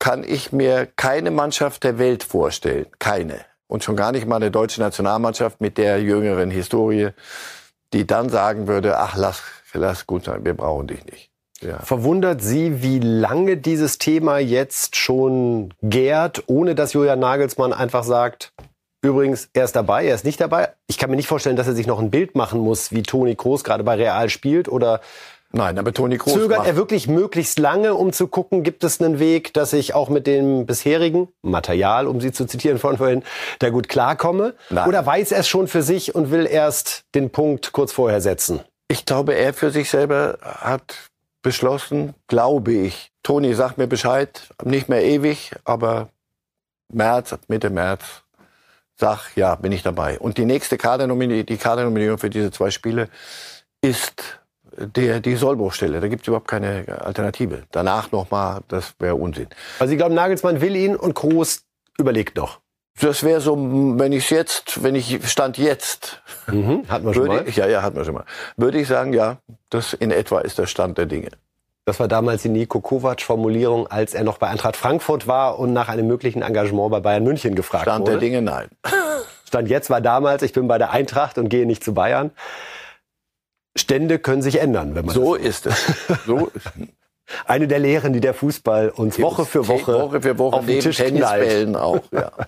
kann 0.00 0.24
ich 0.24 0.50
mir 0.50 0.88
keine 0.96 1.30
Mannschaft 1.30 1.84
der 1.84 2.00
Welt 2.00 2.24
vorstellen. 2.24 2.86
Keine. 2.98 3.44
Und 3.70 3.84
schon 3.84 3.96
gar 3.96 4.12
nicht 4.12 4.26
mal 4.26 4.36
eine 4.36 4.50
deutsche 4.50 4.80
Nationalmannschaft 4.80 5.60
mit 5.60 5.78
der 5.78 6.02
jüngeren 6.02 6.50
Historie, 6.50 7.10
die 7.92 8.06
dann 8.06 8.28
sagen 8.28 8.66
würde, 8.66 8.98
ach, 8.98 9.16
lass 9.16 9.42
lass 9.74 10.06
gut 10.06 10.24
sein, 10.24 10.44
wir 10.44 10.54
brauchen 10.54 10.86
dich 10.86 11.04
nicht. 11.06 11.30
Ja. 11.60 11.78
Verwundert 11.80 12.40
Sie, 12.40 12.82
wie 12.82 13.00
lange 13.00 13.58
dieses 13.58 13.98
Thema 13.98 14.38
jetzt 14.38 14.96
schon 14.96 15.74
gärt, 15.82 16.44
ohne 16.46 16.74
dass 16.74 16.94
Julian 16.94 17.18
Nagelsmann 17.18 17.74
einfach 17.74 18.02
sagt, 18.02 18.52
übrigens, 19.02 19.50
er 19.52 19.64
ist 19.64 19.76
dabei, 19.76 20.06
er 20.06 20.14
ist 20.14 20.24
nicht 20.24 20.40
dabei. 20.40 20.70
Ich 20.86 20.96
kann 20.96 21.10
mir 21.10 21.16
nicht 21.16 21.28
vorstellen, 21.28 21.56
dass 21.56 21.66
er 21.66 21.74
sich 21.74 21.86
noch 21.86 21.98
ein 21.98 22.10
Bild 22.10 22.34
machen 22.34 22.60
muss, 22.60 22.92
wie 22.92 23.02
Toni 23.02 23.36
Kroos 23.36 23.62
gerade 23.62 23.84
bei 23.84 23.94
Real 23.94 24.30
spielt 24.30 24.68
oder 24.68 25.00
Nein, 25.52 25.78
aber 25.78 25.92
Toni 25.92 26.16
Kroos 26.16 26.34
zögert 26.34 26.58
macht. 26.58 26.68
er 26.68 26.76
wirklich 26.76 27.08
möglichst 27.08 27.58
lange, 27.58 27.94
um 27.94 28.12
zu 28.12 28.28
gucken, 28.28 28.62
gibt 28.62 28.84
es 28.84 29.00
einen 29.00 29.18
Weg, 29.18 29.52
dass 29.52 29.72
ich 29.72 29.94
auch 29.94 30.08
mit 30.08 30.28
dem 30.28 30.64
bisherigen 30.64 31.28
Material, 31.42 32.06
um 32.06 32.20
Sie 32.20 32.30
zu 32.30 32.46
zitieren 32.46 32.78
von 32.78 32.98
vorhin, 32.98 33.24
da 33.58 33.70
gut 33.70 33.88
klarkomme? 33.88 34.54
Nein. 34.70 34.88
Oder 34.88 35.04
weiß 35.04 35.32
er 35.32 35.40
es 35.40 35.48
schon 35.48 35.66
für 35.66 35.82
sich 35.82 36.14
und 36.14 36.30
will 36.30 36.46
erst 36.46 37.04
den 37.16 37.30
Punkt 37.30 37.72
kurz 37.72 37.92
vorher 37.92 38.20
setzen? 38.20 38.60
Ich 38.86 39.04
glaube, 39.06 39.34
er 39.34 39.52
für 39.52 39.70
sich 39.70 39.90
selber 39.90 40.38
hat 40.42 41.10
beschlossen, 41.42 42.14
glaube 42.28 42.72
ich. 42.72 43.10
Toni 43.22 43.54
sagt 43.54 43.76
mir 43.76 43.86
Bescheid, 43.88 44.48
nicht 44.64 44.88
mehr 44.88 45.04
ewig, 45.04 45.52
aber 45.64 46.10
März, 46.92 47.36
Mitte 47.48 47.70
März, 47.70 48.22
sag, 48.96 49.36
ja, 49.36 49.56
bin 49.56 49.72
ich 49.72 49.82
dabei. 49.82 50.18
Und 50.18 50.38
die 50.38 50.44
nächste 50.44 50.76
Kadernominierung, 50.76 51.46
die 51.46 51.56
Kadernominierung 51.56 52.18
für 52.18 52.30
diese 52.30 52.50
zwei 52.52 52.70
Spiele 52.70 53.08
ist 53.82 54.39
der, 54.76 55.20
die 55.20 55.36
Sollbruchstelle. 55.36 56.00
Da 56.00 56.08
gibt 56.08 56.22
es 56.22 56.28
überhaupt 56.28 56.48
keine 56.48 56.84
Alternative. 57.00 57.64
Danach 57.70 58.12
nochmal, 58.12 58.60
das 58.68 58.94
wäre 58.98 59.14
Unsinn. 59.14 59.48
Also 59.78 59.90
Sie 59.90 59.96
glauben, 59.96 60.14
Nagelsmann 60.14 60.60
will 60.60 60.76
ihn 60.76 60.96
und 60.96 61.14
Groß 61.14 61.62
überlegt 61.98 62.36
noch. 62.36 62.60
Das 63.00 63.22
wäre 63.22 63.40
so, 63.40 63.56
wenn 63.56 64.12
ich 64.12 64.30
jetzt, 64.30 64.82
wenn 64.82 64.94
ich 64.94 65.20
stand 65.30 65.56
jetzt, 65.56 66.22
mhm, 66.48 66.84
hatten 66.88 67.06
wir 67.06 67.14
schon 67.14 67.28
mal. 67.28 67.48
Ich, 67.48 67.56
ja, 67.56 67.66
ja, 67.66 67.82
hatten 67.82 67.96
wir 67.96 68.04
schon 68.04 68.14
mal. 68.14 68.24
Würde 68.56 68.78
ich 68.78 68.88
sagen, 68.88 69.12
ja, 69.12 69.38
das 69.70 69.94
in 69.94 70.10
etwa 70.10 70.40
ist 70.40 70.58
der 70.58 70.66
Stand 70.66 70.98
der 70.98 71.06
Dinge. 71.06 71.30
Das 71.86 71.98
war 71.98 72.08
damals 72.08 72.42
die 72.42 72.50
Nico 72.50 72.80
Kovac-Formulierung, 72.80 73.86
als 73.86 74.12
er 74.12 74.22
noch 74.22 74.36
bei 74.38 74.48
Eintracht 74.48 74.76
Frankfurt 74.76 75.26
war 75.26 75.58
und 75.58 75.72
nach 75.72 75.88
einem 75.88 76.06
möglichen 76.06 76.42
Engagement 76.42 76.90
bei 76.90 77.00
Bayern 77.00 77.24
München 77.24 77.54
gefragt 77.54 77.84
Stand 77.84 78.02
wurde. 78.02 78.12
Stand 78.12 78.22
der 78.22 78.28
Dinge, 78.28 78.42
nein. 78.42 78.68
Stand 79.46 79.68
jetzt 79.68 79.88
war 79.88 80.00
damals, 80.00 80.42
ich 80.42 80.52
bin 80.52 80.68
bei 80.68 80.78
der 80.78 80.90
Eintracht 80.90 81.38
und 81.38 81.48
gehe 81.48 81.66
nicht 81.66 81.82
zu 81.82 81.94
Bayern. 81.94 82.32
Stände 83.76 84.18
können 84.18 84.42
sich 84.42 84.60
ändern, 84.60 84.94
wenn 84.94 85.06
man 85.06 85.14
so 85.14 85.34
ist 85.34 85.66
es. 85.66 86.06
So 86.26 86.50
Eine 87.46 87.68
der 87.68 87.78
Lehren, 87.78 88.12
die 88.12 88.20
der 88.20 88.34
Fußball 88.34 88.90
uns 88.90 89.20
Woche 89.20 89.44
für 89.44 89.68
Woche, 89.68 89.94
Woche, 89.94 90.20
für 90.20 90.38
Woche 90.38 90.56
auf 90.56 90.66
den 90.66 90.80
Tisch 90.80 90.96
Tennisbällen 90.96 91.76
auch. 91.76 92.00
Ja. 92.12 92.32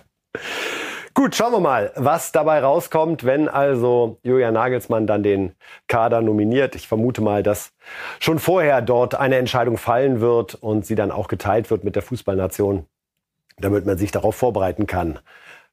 Gut, 1.15 1.35
schauen 1.35 1.51
wir 1.51 1.59
mal, 1.59 1.91
was 1.95 2.31
dabei 2.31 2.59
rauskommt, 2.59 3.23
wenn 3.23 3.47
also 3.47 4.17
Julian 4.23 4.55
Nagelsmann 4.55 5.05
dann 5.05 5.21
den 5.21 5.53
Kader 5.87 6.21
nominiert. 6.21 6.73
Ich 6.73 6.87
vermute 6.87 7.21
mal, 7.21 7.43
dass 7.43 7.71
schon 8.19 8.39
vorher 8.39 8.81
dort 8.81 9.13
eine 9.13 9.35
Entscheidung 9.35 9.77
fallen 9.77 10.21
wird 10.21 10.55
und 10.55 10.87
sie 10.87 10.95
dann 10.95 11.11
auch 11.11 11.27
geteilt 11.27 11.69
wird 11.69 11.83
mit 11.83 11.95
der 11.95 12.01
Fußballnation, 12.01 12.87
damit 13.57 13.85
man 13.85 13.99
sich 13.99 14.11
darauf 14.11 14.35
vorbereiten 14.35 14.87
kann, 14.87 15.19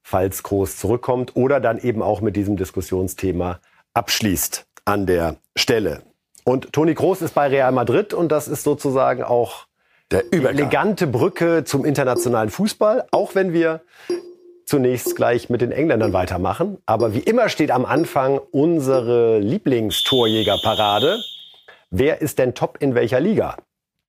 falls 0.03 0.43
Groß 0.43 0.77
zurückkommt 0.77 1.35
oder 1.37 1.59
dann 1.59 1.79
eben 1.79 2.03
auch 2.03 2.21
mit 2.21 2.37
diesem 2.37 2.59
Diskussionsthema 2.59 3.61
abschließt 3.95 4.70
an 4.85 5.07
der 5.07 5.37
Stelle. 5.57 6.03
Und 6.45 6.73
Toni 6.73 6.95
Groß 6.95 7.23
ist 7.23 7.35
bei 7.35 7.49
Real 7.49 7.73
Madrid 7.73 8.15
und 8.15 8.33
das 8.33 8.49
ist 8.49 8.65
sozusagen 8.65 9.23
auch 9.23 9.67
der 10.11 10.25
die 10.25 10.45
elegante 10.45 11.07
Brücke 11.07 11.65
zum 11.65 11.85
internationalen 11.85 12.51
Fußball, 12.51 13.07
auch 13.13 13.35
wenn 13.35 13.53
wir 13.53 13.83
zunächst 14.65 15.17
gleich 15.17 15.51
mit 15.51 15.61
den 15.61 15.73
Engländern 15.73 16.13
weitermachen. 16.13 16.79
Aber 16.87 17.15
wie 17.15 17.21
immer 17.21 17.49
steht 17.49 17.71
am 17.71 17.85
Anfang 17.85 18.41
unsere 18.51 19.39
Lieblingstorjägerparade. 19.39 21.21
Wer 21.91 22.21
ist 22.21 22.39
denn 22.39 22.55
top 22.55 22.79
in 22.81 22.95
welcher 22.95 23.21
Liga? 23.21 23.57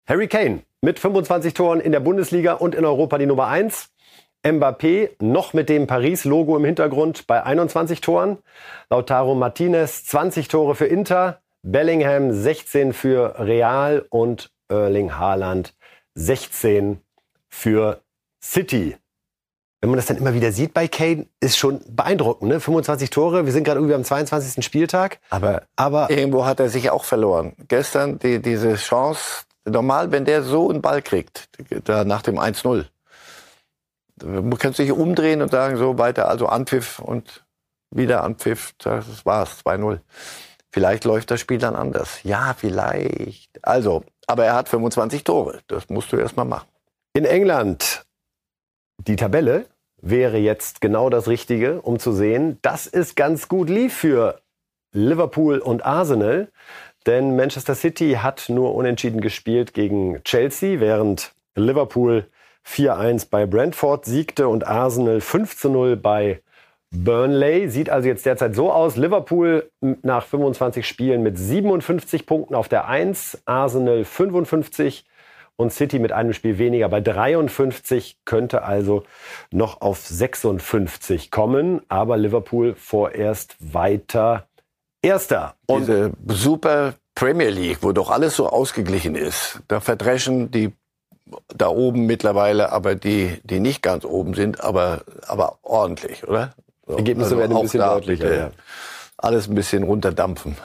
Harry 0.08 0.28
Kane 0.28 0.62
mit 0.82 1.00
25 1.00 1.54
Toren 1.54 1.80
in 1.80 1.92
der 1.92 2.00
Bundesliga 2.00 2.54
und 2.54 2.74
in 2.74 2.86
Europa 2.86 3.18
die 3.20 3.28
Nummer 3.28 3.48
1. 3.48 3.91
Mbappé 4.44 5.12
noch 5.20 5.54
mit 5.54 5.70
dem 5.70 5.88
Paris-Logo 5.88 6.58
im 6.58 6.66
Hintergrund 6.66 7.28
bei 7.28 7.44
21 7.44 8.02
Toren. 8.02 8.38
Lautaro 8.90 9.36
Martinez 9.36 10.06
20 10.06 10.48
Tore 10.48 10.76
für 10.76 10.88
Inter. 10.88 11.42
Bellingham 11.64 12.34
16 12.34 12.94
für 12.94 13.36
Real 13.40 14.06
und 14.10 14.52
Erling 14.68 15.18
Haaland 15.18 15.76
16 16.16 17.02
für 17.50 18.02
City 18.44 18.96
wenn 19.82 19.90
man 19.90 19.98
das 19.98 20.06
dann 20.06 20.18
immer 20.18 20.36
wieder 20.36 20.52
sieht 20.52 20.76
bei 20.76 20.88
Kane, 20.88 21.26
ist 21.40 21.58
schon 21.58 21.82
beeindruckend. 21.90 22.50
Ne? 22.50 22.60
25 22.60 23.10
Tore, 23.10 23.46
wir 23.46 23.52
sind 23.52 23.64
gerade 23.64 23.80
irgendwie 23.80 23.96
am 23.96 24.04
22. 24.04 24.64
Spieltag. 24.64 25.20
Aber, 25.32 25.64
aber 25.76 26.12
irgendwo 26.12 26.46
hat 26.46 26.60
er 26.60 26.70
sich 26.70 26.92
auch 26.92 27.04
verloren. 27.04 27.54
Gestern 27.68 28.20
die, 28.20 28.40
diese 28.40 28.76
Chance, 28.76 29.46
normal, 29.66 30.12
wenn 30.12 30.24
der 30.24 30.44
so 30.44 30.70
einen 30.70 30.82
Ball 30.82 31.02
kriegt, 31.02 31.50
da 31.86 32.06
nach 32.06 32.22
dem 32.22 32.38
1-0, 32.38 32.86
man 34.24 34.58
kann 34.58 34.74
sich 34.74 34.92
umdrehen 34.92 35.42
und 35.42 35.52
sagen, 35.52 35.78
so 35.78 35.98
weiter, 35.98 36.28
also 36.28 36.48
Anpfiff 36.48 37.00
und 37.00 37.44
wieder 37.94 38.24
Anpfiff, 38.24 38.74
das 38.78 39.26
war's, 39.26 39.62
2-0. 39.66 40.00
Vielleicht 40.72 41.04
läuft 41.04 41.32
das 41.32 41.42
Spiel 41.42 41.58
dann 41.58 41.76
anders. 41.76 42.24
Ja, 42.24 42.56
vielleicht. 42.58 43.60
Also, 43.62 44.04
aber 44.28 44.46
er 44.46 44.56
hat 44.56 44.70
25 44.70 45.24
Tore. 45.24 45.60
Das 45.68 45.90
musst 45.90 46.14
du 46.14 46.18
erst 46.18 46.38
mal 46.38 46.46
machen. 46.46 46.68
In 47.14 47.26
England 47.26 48.06
die 49.08 49.16
Tabelle 49.16 49.66
wäre 50.02 50.38
jetzt 50.38 50.80
genau 50.82 51.10
das 51.10 51.28
Richtige, 51.28 51.82
um 51.82 52.00
zu 52.00 52.14
sehen, 52.14 52.58
dass 52.62 52.88
es 52.88 53.16
ganz 53.16 53.48
gut 53.48 53.70
lief 53.70 53.96
für 53.96 54.42
Liverpool 54.94 55.60
und 55.60 55.86
Arsenal. 55.86 56.50
Denn 57.08 57.36
Manchester 57.36 57.76
City 57.76 58.20
hat 58.22 58.46
nur 58.48 58.76
unentschieden 58.76 59.22
gespielt 59.22 59.74
gegen 59.74 60.24
Chelsea, 60.24 60.80
während 60.80 61.34
Liverpool 61.56 62.28
4-1 62.68 63.28
bei 63.30 63.46
Brentford 63.46 64.06
siegte 64.06 64.48
und 64.48 64.66
Arsenal 64.66 65.18
5-0 65.18 65.96
bei 65.96 66.42
Burnley. 66.92 67.70
Sieht 67.70 67.90
also 67.90 68.08
jetzt 68.08 68.26
derzeit 68.26 68.56
so 68.56 68.72
aus. 68.72 68.98
Liverpool 68.98 69.70
nach 70.02 70.26
25 70.26 70.88
Spielen 70.88 71.24
mit 71.24 71.38
57 71.38 72.26
Punkten 72.26 72.56
auf 72.56 72.68
der 72.68 72.88
1, 72.88 73.42
Arsenal 73.46 74.04
55 74.04 75.06
und 75.56 75.72
City 75.72 76.00
mit 76.00 76.12
einem 76.12 76.34
Spiel 76.34 76.58
weniger 76.58 76.90
bei 76.90 77.02
53 77.02 78.18
könnte 78.26 78.64
also 78.64 79.04
noch 79.52 79.82
auf 79.82 80.00
56 80.00 81.30
kommen, 81.30 81.82
aber 81.88 82.18
Liverpool 82.18 82.76
vorerst 82.76 83.56
weiter 83.60 84.48
Erster. 85.04 85.56
Und 85.66 85.82
Diese 85.82 86.12
super 86.28 86.94
Premier 87.16 87.50
League, 87.50 87.80
wo 87.82 87.92
doch 87.92 88.12
alles 88.12 88.36
so 88.36 88.48
ausgeglichen 88.48 89.16
ist, 89.16 89.62
da 89.68 89.80
verdreschen 89.80 90.52
die 90.52 90.74
da 91.48 91.68
oben 91.68 92.06
mittlerweile, 92.06 92.72
aber 92.72 92.96
die, 92.96 93.40
die 93.44 93.60
nicht 93.60 93.82
ganz 93.82 94.06
oben 94.06 94.34
sind, 94.34 94.62
aber, 94.62 95.02
aber 95.28 95.60
ordentlich, 95.62 96.28
oder? 96.28 96.54
So, 96.88 96.98
Ergebnisse 96.98 97.32
also 97.32 97.40
werden 97.40 97.56
ein 97.56 97.64
bisschen 97.64 97.82
deutlicher. 97.82 98.36
Ja. 98.36 98.52
Alles 99.18 99.48
ein 99.48 99.56
bisschen 99.56 99.84
runterdampfen. 99.84 100.58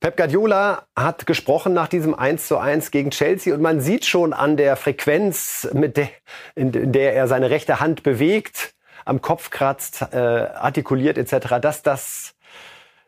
Pep 0.00 0.16
Guardiola 0.16 0.86
hat 0.96 1.26
gesprochen 1.26 1.74
nach 1.74 1.86
diesem 1.86 2.14
1 2.14 2.48
zu 2.48 2.56
1 2.56 2.90
gegen 2.90 3.10
Chelsea 3.10 3.54
und 3.54 3.60
man 3.60 3.80
sieht 3.80 4.06
schon 4.06 4.32
an 4.32 4.56
der 4.56 4.76
Frequenz, 4.76 5.68
mit 5.74 5.98
der, 5.98 6.08
in 6.54 6.92
der 6.92 7.14
er 7.14 7.28
seine 7.28 7.50
rechte 7.50 7.80
Hand 7.80 8.02
bewegt, 8.02 8.74
am 9.04 9.20
Kopf 9.20 9.50
kratzt, 9.50 10.06
äh, 10.12 10.16
artikuliert 10.16 11.18
etc., 11.18 11.56
dass 11.60 11.82
das 11.82 12.34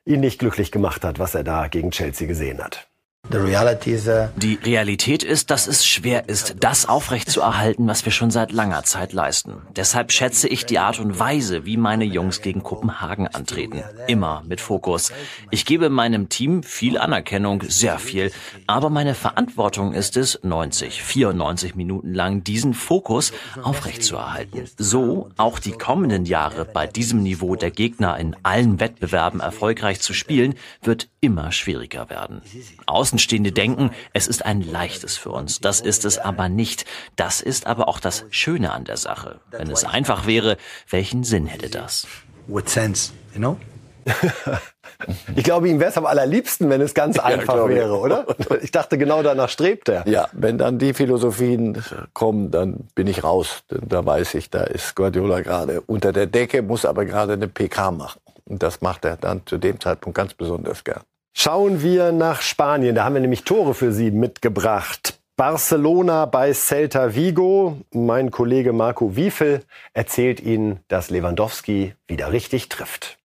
ihn 0.05 0.21
nicht 0.21 0.39
glücklich 0.39 0.71
gemacht 0.71 1.05
hat, 1.05 1.19
was 1.19 1.35
er 1.35 1.45
da 1.45 1.69
gegen 1.69 1.93
Chelsea 1.93 2.27
gesehen 2.27 2.63
hat. 2.63 2.89
Die 3.31 4.59
Realität 4.65 5.23
ist, 5.23 5.51
dass 5.51 5.69
es 5.69 5.87
schwer 5.87 6.29
ist, 6.29 6.57
das 6.59 6.87
aufrechtzuerhalten, 6.89 7.87
was 7.87 8.05
wir 8.05 8.11
schon 8.11 8.33
seit 8.33 8.51
langer 8.51 8.83
Zeit 8.83 9.13
leisten. 9.13 9.63
Deshalb 9.77 10.11
schätze 10.11 10.49
ich 10.49 10.67
die 10.67 10.81
Art 10.81 10.99
und 10.99 11.21
Weise, 11.21 11.65
wie 11.65 11.77
meine 11.77 12.05
Jungs 12.05 12.43
gegen 12.43 12.65
Kopenhagen 12.65 13.29
antreten. 13.29 13.85
Immer 14.09 14.43
mit 14.47 14.61
Fokus. 14.61 15.13
Ich 15.53 15.65
gebe 15.65 15.89
meinem 15.89 16.31
Team 16.31 16.65
viel 16.65 16.99
Anerkennung, 16.99 17.63
sehr 17.69 18.01
viel. 18.01 18.33
Aber 18.67 18.91
meine 18.91 19.15
Verantwortung 19.15 19.95
ist 19.95 20.17
es, 20.17 20.41
90, 20.43 21.03
94 21.03 21.77
Minuten 21.77 22.13
lang 22.13 22.43
diesen 22.43 22.75
Fokus 22.75 23.33
aufrechtzuerhalten. 23.63 24.65
So 24.77 25.31
auch 25.37 25.61
die 25.61 25.73
kommenden 25.73 26.27
Jahre 26.27 26.65
bei 26.65 26.89
diesem 26.89 27.23
Niveau 27.23 27.55
der 27.55 27.71
Gegner 27.71 28.19
in 28.19 28.35
allen 28.43 28.81
Wettbewerben 28.81 29.39
erfolgreich 29.41 30.01
zu 30.01 30.13
spielen, 30.13 30.55
wird 30.83 31.09
immer 31.21 31.53
schwieriger 31.53 32.11
werden. 32.11 32.43
Außen 32.87 33.12
Außenstehende 33.13 33.53
denken, 33.53 33.91
es 34.15 34.27
ist 34.27 34.47
ein 34.47 34.63
leichtes 34.63 35.19
für 35.19 35.29
uns. 35.33 35.61
Das 35.61 35.83
ist 35.83 36.07
es 36.07 36.17
aber 36.17 36.49
nicht. 36.49 36.87
Das 37.15 37.43
ist 37.43 37.67
aber 37.67 37.87
auch 37.87 38.01
das 38.01 38.25
Schöne 38.31 38.73
an 38.73 38.85
der 38.85 38.97
Sache. 38.97 39.39
Wenn 39.51 39.71
es 39.71 39.85
einfach 39.85 40.27
wäre, 40.27 40.57
welchen 40.89 41.23
Sinn 41.23 41.45
hätte 41.45 41.69
das? 41.69 42.07
What 42.47 42.71
sense, 42.71 43.13
you 43.35 43.39
know? 43.39 43.59
ich 45.37 45.45
glaube, 45.45 45.69
ihm 45.69 45.79
wäre 45.79 45.91
es 45.91 45.99
am 45.99 46.07
allerliebsten, 46.07 46.71
wenn 46.71 46.81
es 46.81 46.95
ganz 46.95 47.19
einfach 47.19 47.55
ja, 47.55 47.69
wäre, 47.69 47.99
oder? 47.99 48.25
Ich 48.63 48.71
dachte, 48.71 48.97
genau 48.97 49.23
danach 49.23 49.51
strebt 49.51 49.91
er. 49.91 50.09
Ja, 50.09 50.29
wenn 50.33 50.57
dann 50.57 50.79
die 50.79 50.95
Philosophien 50.95 51.85
kommen, 52.15 52.51
dann 52.51 52.89
bin 52.95 53.07
ich 53.09 53.23
raus. 53.23 53.63
Da 53.69 54.07
weiß 54.07 54.35
ich, 54.37 54.49
da 54.49 54.63
ist 54.63 54.97
Guardiola 54.97 55.43
gerade 55.43 55.83
unter 55.83 56.15
der 56.15 56.27
Decke, 56.27 56.63
muss 56.63 56.87
aber 56.87 57.05
gerade 57.05 57.35
eine 57.35 57.47
PK 57.47 57.91
machen. 57.91 58.21
Und 58.47 58.63
das 58.63 58.81
macht 58.81 59.05
er 59.05 59.19
dann 59.19 59.43
zu 59.45 59.59
dem 59.59 59.79
Zeitpunkt 59.79 60.17
ganz 60.17 60.33
besonders 60.33 60.83
gern. 60.83 61.03
Schauen 61.35 61.83
wir 61.83 62.13
nach 62.13 62.43
Spanien. 62.43 62.95
Da 62.95 63.05
haben 63.05 63.15
wir 63.15 63.21
nämlich 63.21 63.45
Tore 63.45 63.75
für 63.75 63.93
Sie 63.93 64.11
mitgebracht. 64.11 65.19
Barcelona 65.37 66.27
bei 66.27 66.53
Celta 66.53 67.15
Vigo. 67.15 67.79
Mein 67.93 68.31
Kollege 68.31 68.73
Marco 68.73 69.17
Wiefel 69.17 69.63
erzählt 69.95 70.41
Ihnen, 70.41 70.81
dass 70.89 71.11
Lewandowski 71.11 71.95
wieder 72.07 72.33
richtig 72.33 72.69
trifft. 72.69 73.19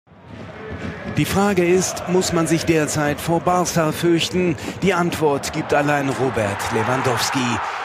Die 1.18 1.26
Frage 1.26 1.66
ist, 1.66 2.10
muss 2.10 2.34
man 2.34 2.46
sich 2.46 2.66
derzeit 2.66 3.22
vor 3.22 3.40
Barca 3.40 3.92
fürchten? 3.92 4.56
Die 4.82 4.94
Antwort 4.94 5.54
gibt 5.54 5.74
allein 5.74 6.10
Robert 6.10 6.58
Lewandowski. 6.74 7.40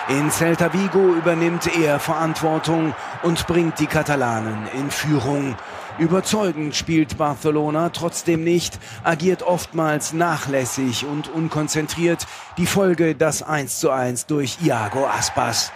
In 0.08 0.30
Celta 0.30 0.72
Vigo 0.72 1.14
übernimmt 1.14 1.68
er 1.78 2.00
Verantwortung 2.00 2.94
und 3.22 3.46
bringt 3.46 3.78
die 3.78 3.86
Katalanen 3.86 4.66
in 4.76 4.90
Führung. 4.90 5.54
Überzeugend 6.00 6.74
spielt 6.74 7.18
Barcelona 7.18 7.90
trotzdem 7.90 8.42
nicht, 8.42 8.78
agiert 9.04 9.42
oftmals 9.42 10.14
nachlässig 10.14 11.04
und 11.04 11.28
unkonzentriert. 11.28 12.26
Die 12.56 12.64
Folge 12.64 13.14
das 13.14 13.42
1 13.42 13.80
zu 13.80 13.90
1 13.90 14.24
durch 14.24 14.56
Iago 14.64 15.06
Aspas. 15.06 15.72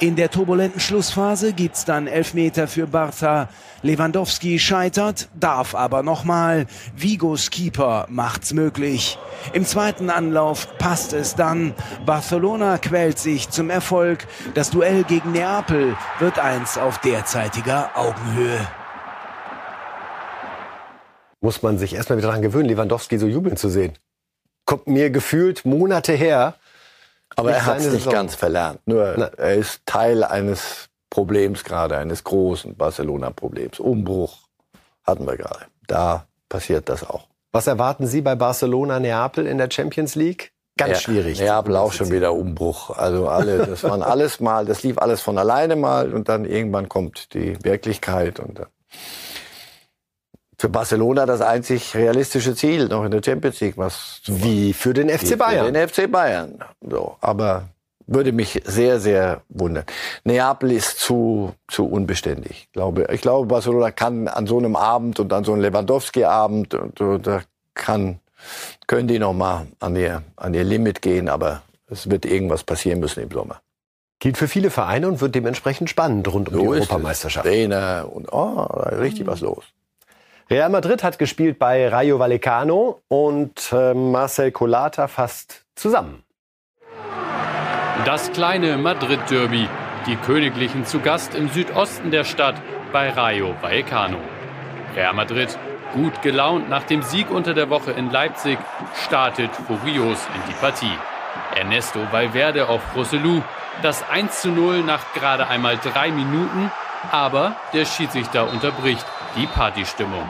In 0.00 0.16
der 0.16 0.30
turbulenten 0.30 0.80
Schlussphase 0.80 1.52
gibt's 1.52 1.84
dann 1.84 2.06
Elfmeter 2.06 2.68
für 2.68 2.86
Barca. 2.86 3.50
Lewandowski 3.82 4.58
scheitert, 4.58 5.28
darf 5.38 5.74
aber 5.74 6.02
nochmal. 6.02 6.66
Vigos 6.96 7.50
Keeper 7.50 8.06
macht's 8.08 8.54
möglich. 8.54 9.18
Im 9.52 9.66
zweiten 9.66 10.08
Anlauf 10.08 10.78
passt 10.78 11.12
es 11.12 11.34
dann. 11.34 11.74
Barcelona 12.06 12.78
quält 12.78 13.18
sich 13.18 13.50
zum 13.50 13.68
Erfolg. 13.68 14.26
Das 14.54 14.70
Duell 14.70 15.04
gegen 15.04 15.32
Neapel 15.32 15.98
wird 16.18 16.38
eins 16.38 16.78
auf 16.78 16.98
derzeitiger 16.98 17.90
Augenhöhe 17.94 18.66
muss 21.46 21.62
man 21.62 21.78
sich 21.78 21.94
erstmal 21.94 22.18
wieder 22.18 22.26
daran 22.26 22.42
gewöhnen, 22.42 22.68
Lewandowski 22.68 23.18
so 23.18 23.28
jubeln 23.28 23.56
zu 23.56 23.68
sehen. 23.68 23.92
Kommt 24.64 24.88
mir 24.88 25.10
gefühlt 25.10 25.64
Monate 25.64 26.12
her. 26.12 26.56
Aber 27.36 27.52
er 27.52 27.64
hat 27.64 27.78
es 27.78 27.92
nicht 27.92 28.10
ganz 28.10 28.34
verlernt. 28.34 28.80
Nur 28.84 29.14
Na. 29.16 29.26
er 29.26 29.54
ist 29.54 29.86
Teil 29.86 30.24
eines 30.24 30.88
Problems 31.08 31.62
gerade, 31.62 31.98
eines 31.98 32.24
großen 32.24 32.74
Barcelona-Problems. 32.74 33.78
Umbruch 33.78 34.38
hatten 35.04 35.24
wir 35.24 35.36
gerade. 35.36 35.66
Da 35.86 36.26
passiert 36.48 36.88
das 36.88 37.08
auch. 37.08 37.28
Was 37.52 37.68
erwarten 37.68 38.08
Sie 38.08 38.22
bei 38.22 38.34
Barcelona 38.34 38.98
Neapel 38.98 39.46
in 39.46 39.58
der 39.58 39.70
Champions 39.70 40.16
League? 40.16 40.50
Ganz 40.76 40.94
ja, 40.94 40.98
schwierig. 40.98 41.38
Neapel 41.38 41.76
auch 41.76 41.92
schon 41.92 42.10
wieder 42.10 42.32
Umbruch. 42.32 42.90
Also 42.90 43.28
alle, 43.28 43.66
das 43.66 43.84
waren 43.84 44.02
alles 44.02 44.40
mal, 44.40 44.66
das 44.66 44.82
lief 44.82 44.98
alles 44.98 45.20
von 45.20 45.38
alleine 45.38 45.76
mal 45.76 46.12
und 46.12 46.28
dann 46.28 46.44
irgendwann 46.44 46.88
kommt 46.88 47.34
die 47.34 47.56
Wirklichkeit 47.62 48.40
und 48.40 48.58
dann 48.58 48.66
für 50.58 50.68
Barcelona 50.68 51.26
das 51.26 51.40
einzig 51.40 51.94
realistische 51.94 52.54
Ziel 52.54 52.88
noch 52.88 53.04
in 53.04 53.10
der 53.10 53.22
Champions 53.22 53.60
League. 53.60 53.76
Was 53.76 54.22
wie 54.26 54.72
für 54.72 54.94
den 54.94 55.10
FC 55.10 55.36
Bayern. 55.38 55.66
Für 55.66 55.72
den 55.72 55.88
FC 55.88 56.10
Bayern. 56.10 56.58
So, 56.80 57.16
aber 57.20 57.68
würde 58.06 58.32
mich 58.32 58.62
sehr, 58.64 59.00
sehr 59.00 59.42
wundern. 59.48 59.84
Neapel 60.24 60.72
ist 60.72 60.98
zu, 61.00 61.54
zu 61.68 61.86
unbeständig. 61.86 62.66
Ich 62.66 62.72
glaube, 62.72 63.08
ich 63.12 63.20
glaube, 63.20 63.46
Barcelona 63.48 63.90
kann 63.90 64.28
an 64.28 64.46
so 64.46 64.58
einem 64.58 64.76
Abend 64.76 65.20
und 65.20 65.32
an 65.32 65.44
so 65.44 65.52
einem 65.52 65.62
Lewandowski-Abend, 65.62 66.74
und, 66.74 67.00
und, 67.00 67.26
da 67.26 67.42
kann, 67.74 68.20
können 68.86 69.08
die 69.08 69.18
noch 69.18 69.32
mal 69.32 69.66
an 69.80 69.96
ihr, 69.96 70.22
an 70.36 70.54
ihr 70.54 70.64
Limit 70.64 71.02
gehen, 71.02 71.28
aber 71.28 71.62
es 71.88 72.08
wird 72.08 72.24
irgendwas 72.24 72.62
passieren 72.62 73.00
müssen 73.00 73.22
im 73.22 73.30
Sommer. 73.30 73.60
Gilt 74.18 74.38
für 74.38 74.48
viele 74.48 74.70
Vereine 74.70 75.08
und 75.08 75.20
wird 75.20 75.34
dementsprechend 75.34 75.90
spannend 75.90 76.32
rund 76.32 76.48
um 76.48 76.54
so 76.54 76.60
die 76.60 76.68
Europameisterschaft. 76.68 77.44
Trainer 77.44 78.08
und 78.10 78.32
oh, 78.32 78.62
richtig 78.62 79.26
was 79.26 79.40
los. 79.40 79.64
Real 80.48 80.68
Madrid 80.68 81.02
hat 81.02 81.18
gespielt 81.18 81.58
bei 81.58 81.88
Rayo 81.88 82.20
Vallecano 82.20 83.02
und 83.08 83.72
äh, 83.72 83.94
Marcel 83.94 84.52
Colata 84.52 85.08
fasst 85.08 85.66
zusammen. 85.74 86.22
Das 88.04 88.30
kleine 88.30 88.78
Madrid-Derby. 88.78 89.68
Die 90.06 90.14
Königlichen 90.14 90.84
zu 90.84 91.00
Gast 91.00 91.34
im 91.34 91.48
Südosten 91.48 92.12
der 92.12 92.22
Stadt 92.22 92.54
bei 92.92 93.10
Rayo 93.10 93.56
Vallecano. 93.60 94.18
Real 94.94 95.14
Madrid, 95.14 95.58
gut 95.92 96.22
gelaunt 96.22 96.68
nach 96.68 96.84
dem 96.84 97.02
Sieg 97.02 97.28
unter 97.28 97.52
der 97.52 97.68
Woche 97.68 97.90
in 97.90 98.12
Leipzig, 98.12 98.56
startet 99.04 99.50
furios 99.66 100.28
in 100.32 100.42
die 100.48 100.54
Partie. 100.60 100.96
Ernesto 101.56 101.98
Valverde 102.12 102.68
auf 102.68 102.82
Rossellou, 102.94 103.42
das 103.82 104.08
1 104.08 104.42
zu 104.42 104.50
0 104.50 104.84
nach 104.84 105.12
gerade 105.12 105.48
einmal 105.48 105.76
drei 105.76 106.12
Minuten, 106.12 106.70
aber 107.10 107.56
der 107.72 107.84
Schiedsrichter 107.84 108.48
unterbricht 108.48 109.04
die 109.36 109.46
Partystimmung. 109.46 110.28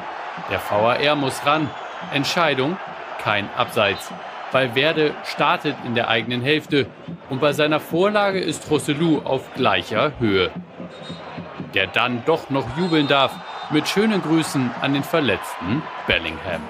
Der 0.51 0.61
VAR 0.61 1.17
muss 1.17 1.45
ran. 1.47 1.71
Entscheidung, 2.13 2.77
kein 3.23 3.49
Abseits. 3.57 4.13
Valverde 4.53 5.15
startet 5.25 5.77
in 5.85 5.95
der 5.95 6.09
eigenen 6.09 6.43
Hälfte 6.43 6.87
und 7.31 7.41
bei 7.41 7.53
seiner 7.53 7.81
Vorlage 7.81 8.41
ist 8.41 8.71
Rossellou 8.71 9.21
auf 9.25 9.53
gleicher 9.55 10.13
Höhe. 10.19 10.51
Der 11.75 11.87
dann 11.87 12.25
doch 12.25 12.51
noch 12.51 12.77
jubeln 12.77 13.09
darf 13.09 13.35
mit 13.71 13.89
schönen 13.89 14.23
Grüßen 14.23 14.71
an 14.81 14.95
den 14.95 15.03
verletzten 15.03 15.83
Bellingham. 16.07 16.63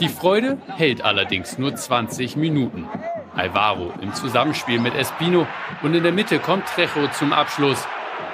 Die 0.00 0.08
Freude 0.08 0.58
hält 0.76 1.04
allerdings 1.04 1.58
nur 1.58 1.74
20 1.74 2.36
Minuten. 2.36 2.88
Alvaro 3.36 3.92
im 4.00 4.12
Zusammenspiel 4.12 4.80
mit 4.80 4.94
Espino 4.94 5.46
und 5.82 5.94
in 5.94 6.02
der 6.02 6.12
Mitte 6.12 6.38
kommt 6.38 6.66
Trejo 6.66 7.08
zum 7.12 7.32
Abschluss. 7.32 7.86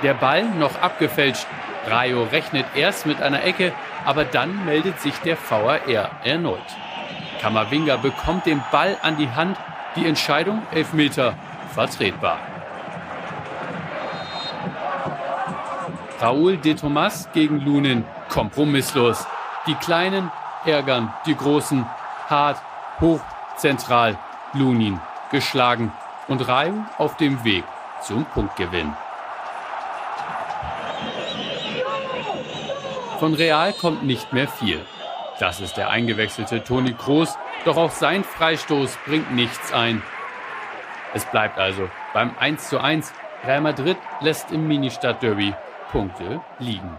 Der 0.02 0.14
Ball 0.14 0.44
noch 0.44 0.80
abgefälscht. 0.80 1.46
Rayo 1.86 2.24
rechnet 2.24 2.66
erst 2.74 3.06
mit 3.06 3.20
einer 3.22 3.42
Ecke, 3.44 3.72
aber 4.04 4.24
dann 4.24 4.64
meldet 4.64 5.00
sich 5.00 5.14
der 5.18 5.36
VAR 5.36 5.80
erneut. 6.24 6.58
Kamavinga 7.40 7.96
bekommt 7.96 8.46
den 8.46 8.62
Ball 8.70 8.96
an 9.02 9.16
die 9.16 9.30
Hand. 9.30 9.56
Die 9.96 10.06
Entscheidung 10.06 10.62
Elfmeter 10.72 11.34
vertretbar. 11.74 12.38
Raúl 16.20 16.58
de 16.58 16.74
Tomas 16.74 17.28
gegen 17.32 17.60
Lunin 17.60 18.04
kompromisslos. 18.28 19.26
Die 19.66 19.74
Kleinen 19.74 20.30
ärgern 20.64 21.12
die 21.26 21.34
Großen. 21.34 21.86
Hart, 22.28 22.60
hoch, 23.00 23.20
zentral. 23.56 24.18
Lunin 24.52 25.00
geschlagen 25.30 25.92
und 26.28 26.46
Rayo 26.46 26.84
auf 26.98 27.16
dem 27.16 27.42
Weg 27.44 27.64
zum 28.02 28.24
Punktgewinn. 28.24 28.92
Von 33.20 33.34
Real 33.34 33.74
kommt 33.74 34.02
nicht 34.02 34.32
mehr 34.32 34.48
viel. 34.48 34.80
Das 35.38 35.60
ist 35.60 35.76
der 35.76 35.90
eingewechselte 35.90 36.64
Toni 36.64 36.94
Kroos, 36.94 37.36
doch 37.66 37.76
auch 37.76 37.90
sein 37.90 38.24
Freistoß 38.24 38.96
bringt 39.04 39.34
nichts 39.34 39.74
ein. 39.74 40.02
Es 41.12 41.26
bleibt 41.26 41.58
also 41.58 41.90
beim 42.14 42.34
1:1. 42.40 43.12
Real 43.44 43.60
Madrid 43.60 43.98
lässt 44.22 44.52
im 44.52 44.66
Ministadt-Derby 44.66 45.52
Punkte 45.92 46.40
liegen. 46.58 46.96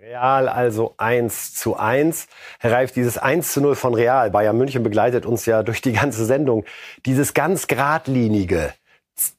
Real 0.00 0.48
also 0.48 0.94
1 0.98 1.54
zu 1.54 1.76
1. 1.76 2.28
Herr 2.60 2.70
Reif, 2.70 2.92
dieses 2.92 3.18
1 3.18 3.52
zu 3.52 3.60
0 3.60 3.74
von 3.74 3.92
Real, 3.92 4.30
Bayern 4.30 4.56
München 4.56 4.84
begleitet 4.84 5.26
uns 5.26 5.46
ja 5.46 5.64
durch 5.64 5.82
die 5.82 5.94
ganze 5.94 6.26
Sendung. 6.26 6.64
Dieses 7.06 7.34
ganz 7.34 7.66
geradlinige, 7.66 8.72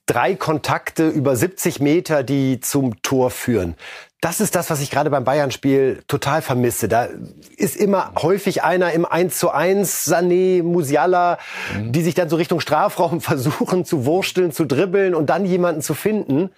drei 0.06 0.36
Kontakte 0.36 1.08
über 1.08 1.38
70 1.38 1.80
Meter, 1.80 2.24
die 2.24 2.60
zum 2.60 3.02
Tor 3.02 3.32
führen. 3.32 3.76
Das 4.24 4.40
ist 4.40 4.56
das, 4.56 4.70
was 4.70 4.80
ich 4.80 4.90
gerade 4.90 5.10
beim 5.10 5.26
Bayern-Spiel 5.26 6.02
total 6.08 6.42
vermisse. 6.42 6.88
Da 6.88 7.10
ist 7.58 7.76
immer 7.76 8.14
häufig 8.22 8.64
einer 8.64 8.94
im 8.94 9.06
1 9.06 9.38
zu 9.38 9.50
1, 9.50 10.08
Sané, 10.08 10.64
Musiala, 10.64 11.40
mhm. 11.76 11.92
die 11.92 12.02
sich 12.02 12.16
dann 12.16 12.30
so 12.30 12.38
Richtung 12.38 12.62
Strafraum 12.62 13.20
versuchen 13.22 13.84
zu 13.84 14.06
wursteln, 14.06 14.54
zu 14.54 14.64
dribbeln 14.64 15.14
und 15.14 15.30
dann 15.30 15.46
jemanden 15.46 15.82
zu 15.82 15.94
finden. 15.94 16.52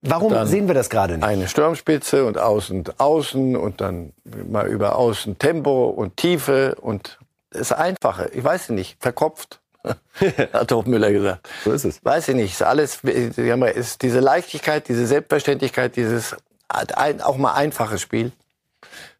Warum 0.00 0.32
dann 0.32 0.46
sehen 0.46 0.68
wir 0.68 0.74
das 0.74 0.90
gerade 0.90 1.14
nicht? 1.14 1.24
Eine 1.24 1.48
Sturmspitze 1.48 2.24
und 2.24 2.38
außen 2.38 2.84
außen 2.98 3.56
und 3.56 3.80
dann 3.80 4.12
mal 4.48 4.68
über 4.68 4.96
außen 4.96 5.38
Tempo 5.38 5.86
und 5.86 6.16
Tiefe 6.16 6.76
und 6.80 7.18
das 7.50 7.72
Einfache. 7.72 8.30
Ich 8.32 8.44
weiß 8.44 8.68
nicht, 8.70 8.96
verkopft. 9.00 9.61
hat 10.52 10.70
doch 10.70 10.84
Müller 10.86 11.12
gesagt. 11.12 11.48
So 11.64 11.72
ist 11.72 11.84
es. 11.84 12.04
Weiß 12.04 12.28
ich 12.28 12.34
nicht. 12.34 12.52
Ist 12.52 12.62
alles, 12.62 13.00
ist 13.02 14.02
diese 14.02 14.20
Leichtigkeit, 14.20 14.88
diese 14.88 15.06
Selbstverständlichkeit, 15.06 15.96
dieses 15.96 16.36
auch 16.68 17.36
mal 17.36 17.52
einfache 17.52 17.98
Spiel 17.98 18.32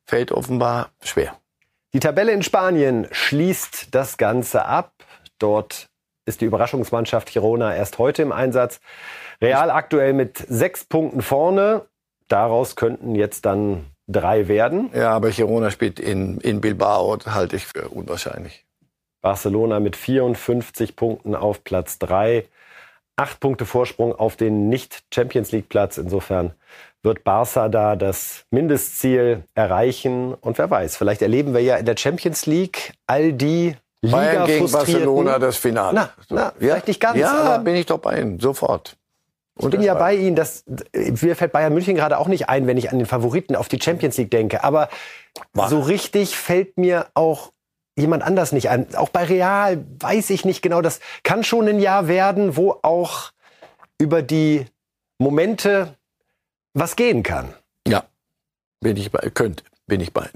fällt 0.05 0.33
offenbar 0.33 0.91
schwer. 1.03 1.37
Die 1.93 2.01
Tabelle 2.01 2.33
in 2.33 2.43
Spanien 2.43 3.07
schließt 3.11 3.95
das 3.95 4.17
Ganze 4.17 4.65
ab. 4.65 4.93
Dort 5.39 5.89
ist 6.25 6.41
die 6.41 6.47
Überraschungsmannschaft 6.47 7.33
Girona 7.33 7.75
erst 7.75 7.99
heute 7.99 8.23
im 8.23 8.33
Einsatz. 8.33 8.81
Real 9.41 9.71
aktuell 9.71 10.13
mit 10.13 10.39
sechs 10.49 10.85
Punkten 10.85 11.21
vorne. 11.21 11.83
Daraus 12.29 12.77
könnten 12.77 13.15
jetzt 13.15 13.45
dann 13.45 13.87
drei 14.09 14.49
werden. 14.49 14.91
Ja, 14.95 15.11
aber 15.11 15.31
Girona 15.31 15.71
spielt 15.71 16.01
in, 16.01 16.39
in 16.39 16.61
Bilbao, 16.61 17.19
halte 17.27 17.57
ich 17.57 17.67
für 17.67 17.89
unwahrscheinlich. 17.89 18.65
Barcelona 19.23 19.81
mit 19.81 19.97
54 19.97 20.97
Punkten 20.97 21.35
auf 21.35 21.65
Platz 21.65 21.99
3. 21.99 22.45
Acht 23.17 23.41
Punkte 23.41 23.65
Vorsprung 23.65 24.15
auf 24.15 24.37
den 24.37 24.69
Nicht-Champions 24.69 25.53
League-Platz. 25.53 25.97
Insofern 25.97 26.53
wird 27.03 27.25
Barca 27.25 27.69
da 27.69 27.97
das 27.97 28.45
Mindestziel 28.51 29.45
erreichen. 29.55 30.35
Und 30.35 30.59
wer 30.59 30.71
weiß, 30.71 30.97
vielleicht 30.97 31.23
erleben 31.23 31.55
wir 31.55 31.61
ja 31.63 31.77
in 31.77 31.87
der 31.87 31.97
Champions 31.97 32.47
League 32.47 32.95
all 33.07 33.33
die 33.33 33.77
Liga 34.03 34.17
Bayern 34.17 34.47
gegen 34.47 34.71
Barcelona 34.71 35.39
das 35.39 35.57
Finale. 35.57 35.95
Na, 35.95 36.11
na 36.29 36.53
vielleicht 36.59 36.89
nicht 36.89 37.01
ganz. 37.01 37.19
Ja, 37.19 37.59
bin 37.59 37.77
ich 37.77 37.87
doch 37.87 37.99
bei 37.99 38.21
Ihnen, 38.21 38.41
sofort. 38.41 38.97
Und 39.55 39.75
ich 39.75 39.79
bin 39.79 39.87
ja 39.87 39.95
bei 39.95 40.15
Ihnen, 40.15 40.35
dass, 40.35 40.65
mir 40.95 41.37
fällt 41.37 41.53
Bayern 41.53 41.73
München 41.73 41.95
gerade 41.95 42.19
auch 42.19 42.27
nicht 42.27 42.49
ein, 42.49 42.67
wenn 42.67 42.79
ich 42.79 42.91
an 42.91 42.99
den 42.99 43.07
Favoriten 43.07 43.55
auf 43.55 43.69
die 43.69 43.81
Champions 43.81 44.17
League 44.17 44.31
denke. 44.31 44.65
Aber 44.65 44.89
War. 45.53 45.69
so 45.69 45.81
richtig 45.81 46.37
fällt 46.37 46.79
mir 46.79 47.07
auch 47.15 47.53
jemand 47.97 48.23
anders 48.23 48.53
nicht 48.53 48.71
ein. 48.71 48.95
Auch 48.95 49.09
bei 49.09 49.25
Real 49.25 49.85
weiß 50.01 50.31
ich 50.31 50.45
nicht 50.45 50.63
genau. 50.63 50.81
Das 50.81 51.01
kann 51.23 51.45
schon 51.45 51.69
ein 51.69 51.79
Jahr 51.79 52.09
werden, 52.09 52.57
wo 52.57 52.79
auch 52.83 53.33
über 53.99 54.23
die 54.23 54.67
Momente 55.19 55.97
was 56.75 56.97
gehen 56.97 57.23
kann. 57.23 57.55
Ja, 57.87 58.05
bin 58.81 58.97
ich 58.97 59.11
bei, 59.11 59.31
könnte, 59.31 59.65
bin 59.87 60.01
ich 60.01 60.13
bei. 60.13 60.29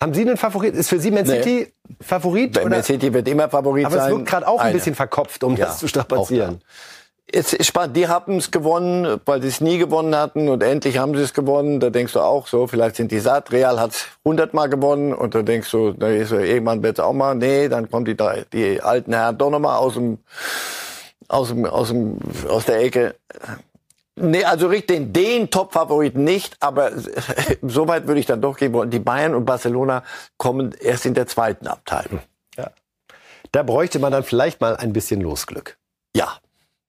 Haben 0.00 0.14
Sie 0.14 0.22
einen 0.22 0.38
Favorit? 0.38 0.74
Ist 0.74 0.88
für 0.88 0.98
Sie 0.98 1.10
Man 1.10 1.26
City 1.26 1.72
nee. 1.88 1.96
Favorit? 2.00 2.56
Oder? 2.58 2.70
Man 2.70 2.82
City 2.82 3.12
wird 3.12 3.28
immer 3.28 3.50
Favorit 3.50 3.84
Aber 3.84 3.96
sein. 3.96 4.00
Aber 4.04 4.10
es 4.12 4.16
wirkt 4.18 4.30
gerade 4.30 4.48
auch 4.48 4.60
ein 4.60 4.66
Eine. 4.68 4.74
bisschen 4.74 4.94
verkopft, 4.94 5.44
um 5.44 5.56
ja, 5.56 5.66
das 5.66 5.78
zu 5.78 5.88
strapazieren. 5.88 6.62
Es 7.32 7.52
ist 7.52 7.66
spannend. 7.66 7.96
Die 7.96 8.08
haben 8.08 8.38
es 8.38 8.50
gewonnen, 8.50 9.20
weil 9.24 9.42
sie 9.42 9.48
es 9.48 9.60
nie 9.60 9.78
gewonnen 9.78 10.16
hatten 10.16 10.48
und 10.48 10.62
endlich 10.62 10.98
haben 10.98 11.14
sie 11.14 11.22
es 11.22 11.34
gewonnen. 11.34 11.78
Da 11.78 11.90
denkst 11.90 12.14
du 12.14 12.20
auch 12.20 12.46
so, 12.46 12.66
vielleicht 12.66 12.96
sind 12.96 13.12
die 13.12 13.20
satt. 13.20 13.52
Real 13.52 13.78
hat 13.78 13.92
es 13.92 14.06
hundertmal 14.24 14.68
gewonnen 14.68 15.12
und 15.12 15.34
da 15.34 15.42
denkst 15.42 15.70
du, 15.70 15.94
na, 15.96 16.08
ist, 16.08 16.32
irgendwann 16.32 16.82
wird 16.82 16.98
es 16.98 17.04
auch 17.04 17.12
mal. 17.12 17.34
Nee, 17.34 17.68
dann 17.68 17.90
kommen 17.90 18.04
die, 18.04 18.16
die 18.52 18.80
alten 18.80 19.12
Herren 19.12 19.38
doch 19.38 19.50
nochmal 19.50 19.78
aus 19.78 19.94
dem, 19.94 20.18
aus 21.28 21.48
dem, 21.48 21.66
aus 21.66 21.88
dem, 21.88 22.18
aus 22.48 22.64
der 22.64 22.80
Ecke. 22.80 23.14
Nee, 24.16 24.44
also 24.44 24.68
den, 24.68 25.12
den 25.12 25.50
Top-Favoriten 25.50 26.24
nicht, 26.24 26.56
aber 26.60 26.92
so 27.62 27.86
weit 27.86 28.06
würde 28.06 28.20
ich 28.20 28.26
dann 28.26 28.40
doch 28.40 28.56
gehen 28.56 28.72
wollen. 28.72 28.90
Die 28.90 28.98
Bayern 28.98 29.34
und 29.34 29.44
Barcelona 29.44 30.02
kommen 30.36 30.74
erst 30.80 31.06
in 31.06 31.14
der 31.14 31.26
zweiten 31.26 31.66
Abteilung. 31.66 32.20
Ja. 32.56 32.70
Da 33.52 33.62
bräuchte 33.62 33.98
man 33.98 34.10
dann 34.10 34.24
vielleicht 34.24 34.60
mal 34.60 34.76
ein 34.76 34.92
bisschen 34.92 35.20
Losglück. 35.20 35.78
Ja 36.14 36.38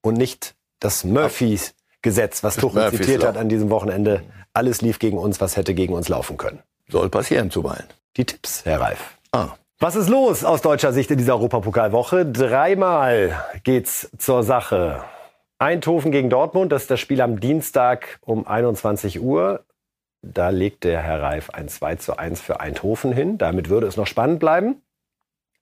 und 0.02 0.18
nicht 0.18 0.56
das 0.80 1.04
Murphys 1.04 1.74
Gesetz, 2.02 2.44
was 2.44 2.56
Tuchel 2.56 2.82
Murphys 2.84 3.00
zitiert 3.00 3.22
Law. 3.22 3.30
hat 3.30 3.38
an 3.38 3.50
diesem 3.50 3.70
Wochenende. 3.70 4.24
Alles 4.54 4.82
lief 4.82 5.00
gegen 5.00 5.18
uns, 5.18 5.40
was 5.40 5.56
hätte 5.56 5.74
gegen 5.74 5.94
uns 5.94 6.10
laufen 6.10 6.38
können. 6.38 6.60
Soll 6.90 7.10
passieren 7.10 7.52
zuweilen. 7.52 7.86
Die 8.18 8.26
Tipps, 8.26 8.66
Herr 8.66 8.82
Reif. 8.82 9.18
Ah. 9.32 9.50
Was 9.80 9.96
ist 9.96 10.10
los 10.10 10.44
aus 10.44 10.62
deutscher 10.62 10.94
Sicht 10.94 11.10
in 11.12 11.18
dieser 11.18 11.34
Europapokalwoche? 11.36 12.26
Dreimal 12.26 13.44
geht's 13.64 14.10
zur 14.18 14.44
Sache. 14.44 15.04
Eindhoven 15.58 16.12
gegen 16.12 16.30
Dortmund, 16.30 16.72
das 16.72 16.84
ist 16.84 16.92
das 16.92 17.00
Spiel 17.00 17.22
am 17.22 17.40
Dienstag 17.40 18.20
um 18.22 18.48
21 18.48 19.22
Uhr. 19.22 19.64
Da 20.24 20.50
legt 20.50 20.84
der 20.84 21.02
Herr 21.02 21.22
Reif 21.22 21.50
ein 21.52 21.68
2 21.68 21.96
zu 21.96 22.18
1 22.18 22.42
für 22.42 22.60
Eindhoven 22.60 23.12
hin. 23.12 23.38
Damit 23.38 23.70
würde 23.70 23.88
es 23.88 23.98
noch 23.98 24.08
spannend 24.08 24.40
bleiben. 24.40 24.82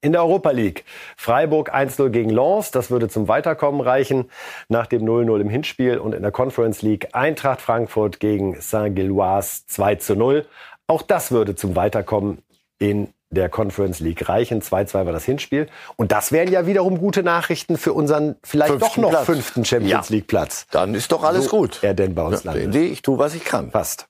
In 0.02 0.14
der 0.14 0.22
Europa 0.22 0.52
League. 0.52 0.86
Freiburg 1.18 1.74
1-0 1.76 2.10
gegen 2.10 2.30
Lens. 2.30 2.72
Das 2.72 2.90
würde 2.90 3.10
zum 3.10 3.28
Weiterkommen 3.28 3.82
reichen 3.82 4.30
nach 4.70 4.88
dem 4.88 5.04
0-0 5.04 5.42
im 5.42 5.50
Hinspiel. 5.50 5.98
Und 5.98 6.14
in 6.14 6.22
der 6.22 6.32
Conference 6.32 6.82
League 6.82 7.10
Eintracht 7.14 7.62
Frankfurt 7.62 8.20
gegen 8.20 8.60
Saint-Gilloise 8.60 9.64
2-0. 9.70 10.46
Auch 10.88 11.02
das 11.02 11.32
würde 11.32 11.56
zum 11.56 11.76
Weiterkommen 11.76 12.40
in 12.80 13.14
der 13.30 13.50
Conference 13.50 14.00
League 14.00 14.28
reichen. 14.28 14.62
2-2 14.62 15.06
war 15.06 15.12
das 15.12 15.26
Hinspiel. 15.26 15.68
Und 15.98 16.12
das 16.12 16.32
wären 16.32 16.52
ja 16.52 16.66
wiederum 16.66 16.98
gute 16.98 17.22
Nachrichten 17.22 17.78
für 17.78 17.94
unseren 17.94 18.38
vielleicht 18.44 18.72
fünften 18.72 18.88
doch 18.90 18.98
noch 18.98 19.10
Platz. 19.12 19.26
fünften 19.26 19.66
Champions 19.66 20.10
ja. 20.10 20.16
League 20.16 20.28
Platz. 20.28 20.66
Dann 20.72 20.96
ist 20.96 21.12
doch 21.12 21.24
alles 21.24 21.46
so 21.46 21.52
gut. 21.52 21.80
Er 21.84 21.94
denn 21.94 22.16
bei 22.16 22.24
uns 22.24 22.44
ja, 22.44 22.54
landet. 22.54 22.76
Ich 22.76 23.02
tue, 23.02 23.20
was 23.20 23.36
ich 23.36 23.44
kann. 23.44 23.72
Fast. 23.72 24.08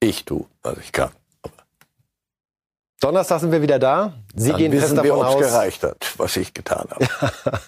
Ich 0.00 0.24
tue, 0.24 0.46
was 0.62 0.78
ich 0.78 0.92
kann. 0.92 1.10
Donnerstag 3.00 3.40
sind 3.40 3.52
wir 3.52 3.60
wieder 3.60 3.78
da. 3.78 4.14
Sie 4.34 4.48
Dann 4.48 4.58
gehen 4.58 4.72
wissen 4.72 4.96
fest 4.96 4.96
davon 4.96 5.18
wir, 5.18 5.28
aus, 5.28 5.38
gereicht 5.38 5.82
hat, 5.82 6.14
was 6.16 6.34
ich 6.38 6.54
getan 6.54 6.86
habe. 6.90 7.06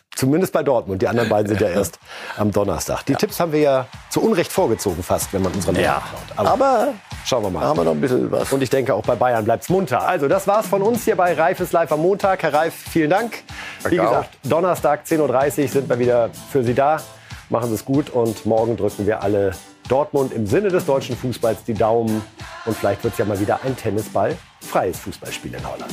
Zumindest 0.16 0.54
bei 0.54 0.62
Dortmund. 0.62 1.02
Die 1.02 1.08
anderen 1.08 1.28
beiden 1.28 1.48
sind 1.48 1.60
ja 1.60 1.68
erst 1.68 1.98
am 2.38 2.50
Donnerstag. 2.50 3.04
Die 3.04 3.12
ja. 3.12 3.18
Tipps 3.18 3.38
haben 3.38 3.52
wir 3.52 3.60
ja 3.60 3.86
zu 4.08 4.22
Unrecht 4.22 4.50
vorgezogen 4.50 5.02
fast, 5.02 5.30
wenn 5.34 5.42
man 5.42 5.52
unsere 5.52 5.74
Mail 5.74 5.82
ja. 5.82 6.02
Aber, 6.34 6.50
Aber, 6.50 6.94
schauen 7.26 7.42
wir 7.42 7.50
mal. 7.50 7.62
Haben 7.62 7.78
wir 7.78 7.84
noch 7.84 7.92
ein 7.92 8.00
bisschen 8.00 8.32
was. 8.32 8.50
Und 8.50 8.62
ich 8.62 8.70
denke, 8.70 8.94
auch 8.94 9.02
bei 9.02 9.16
Bayern 9.16 9.44
bleibt 9.44 9.64
es 9.64 9.68
munter. 9.68 10.00
Also, 10.00 10.28
das 10.28 10.46
war's 10.46 10.66
von 10.66 10.80
uns 10.80 11.04
hier 11.04 11.16
bei 11.16 11.34
Reif 11.34 11.60
ist 11.60 11.74
live 11.74 11.92
am 11.92 12.00
Montag. 12.00 12.42
Herr 12.42 12.54
Reif, 12.54 12.74
vielen 12.74 13.10
Dank. 13.10 13.42
Wie 13.84 13.96
gesagt, 13.96 14.30
Donnerstag 14.44 15.04
10.30 15.04 15.62
Uhr 15.62 15.68
sind 15.68 15.88
wir 15.90 15.98
wieder 15.98 16.30
für 16.50 16.64
Sie 16.64 16.74
da. 16.74 17.02
Machen 17.50 17.68
Sie 17.68 17.74
es 17.74 17.84
gut 17.84 18.08
und 18.08 18.46
morgen 18.46 18.78
drücken 18.78 19.06
wir 19.06 19.22
alle 19.22 19.52
Dortmund 19.88 20.32
im 20.32 20.46
Sinne 20.46 20.70
des 20.70 20.86
deutschen 20.86 21.16
Fußballs 21.16 21.64
die 21.64 21.74
Daumen. 21.74 22.22
Und 22.64 22.76
vielleicht 22.76 23.04
wird 23.04 23.12
es 23.12 23.18
ja 23.18 23.26
mal 23.26 23.38
wieder 23.38 23.60
ein 23.62 23.76
Tennisball 23.76 24.34
freies 24.60 24.98
Fußballspiel 25.00 25.54
in 25.54 25.66
Holland. 25.66 25.92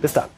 Bis 0.00 0.12
dann. 0.12 0.28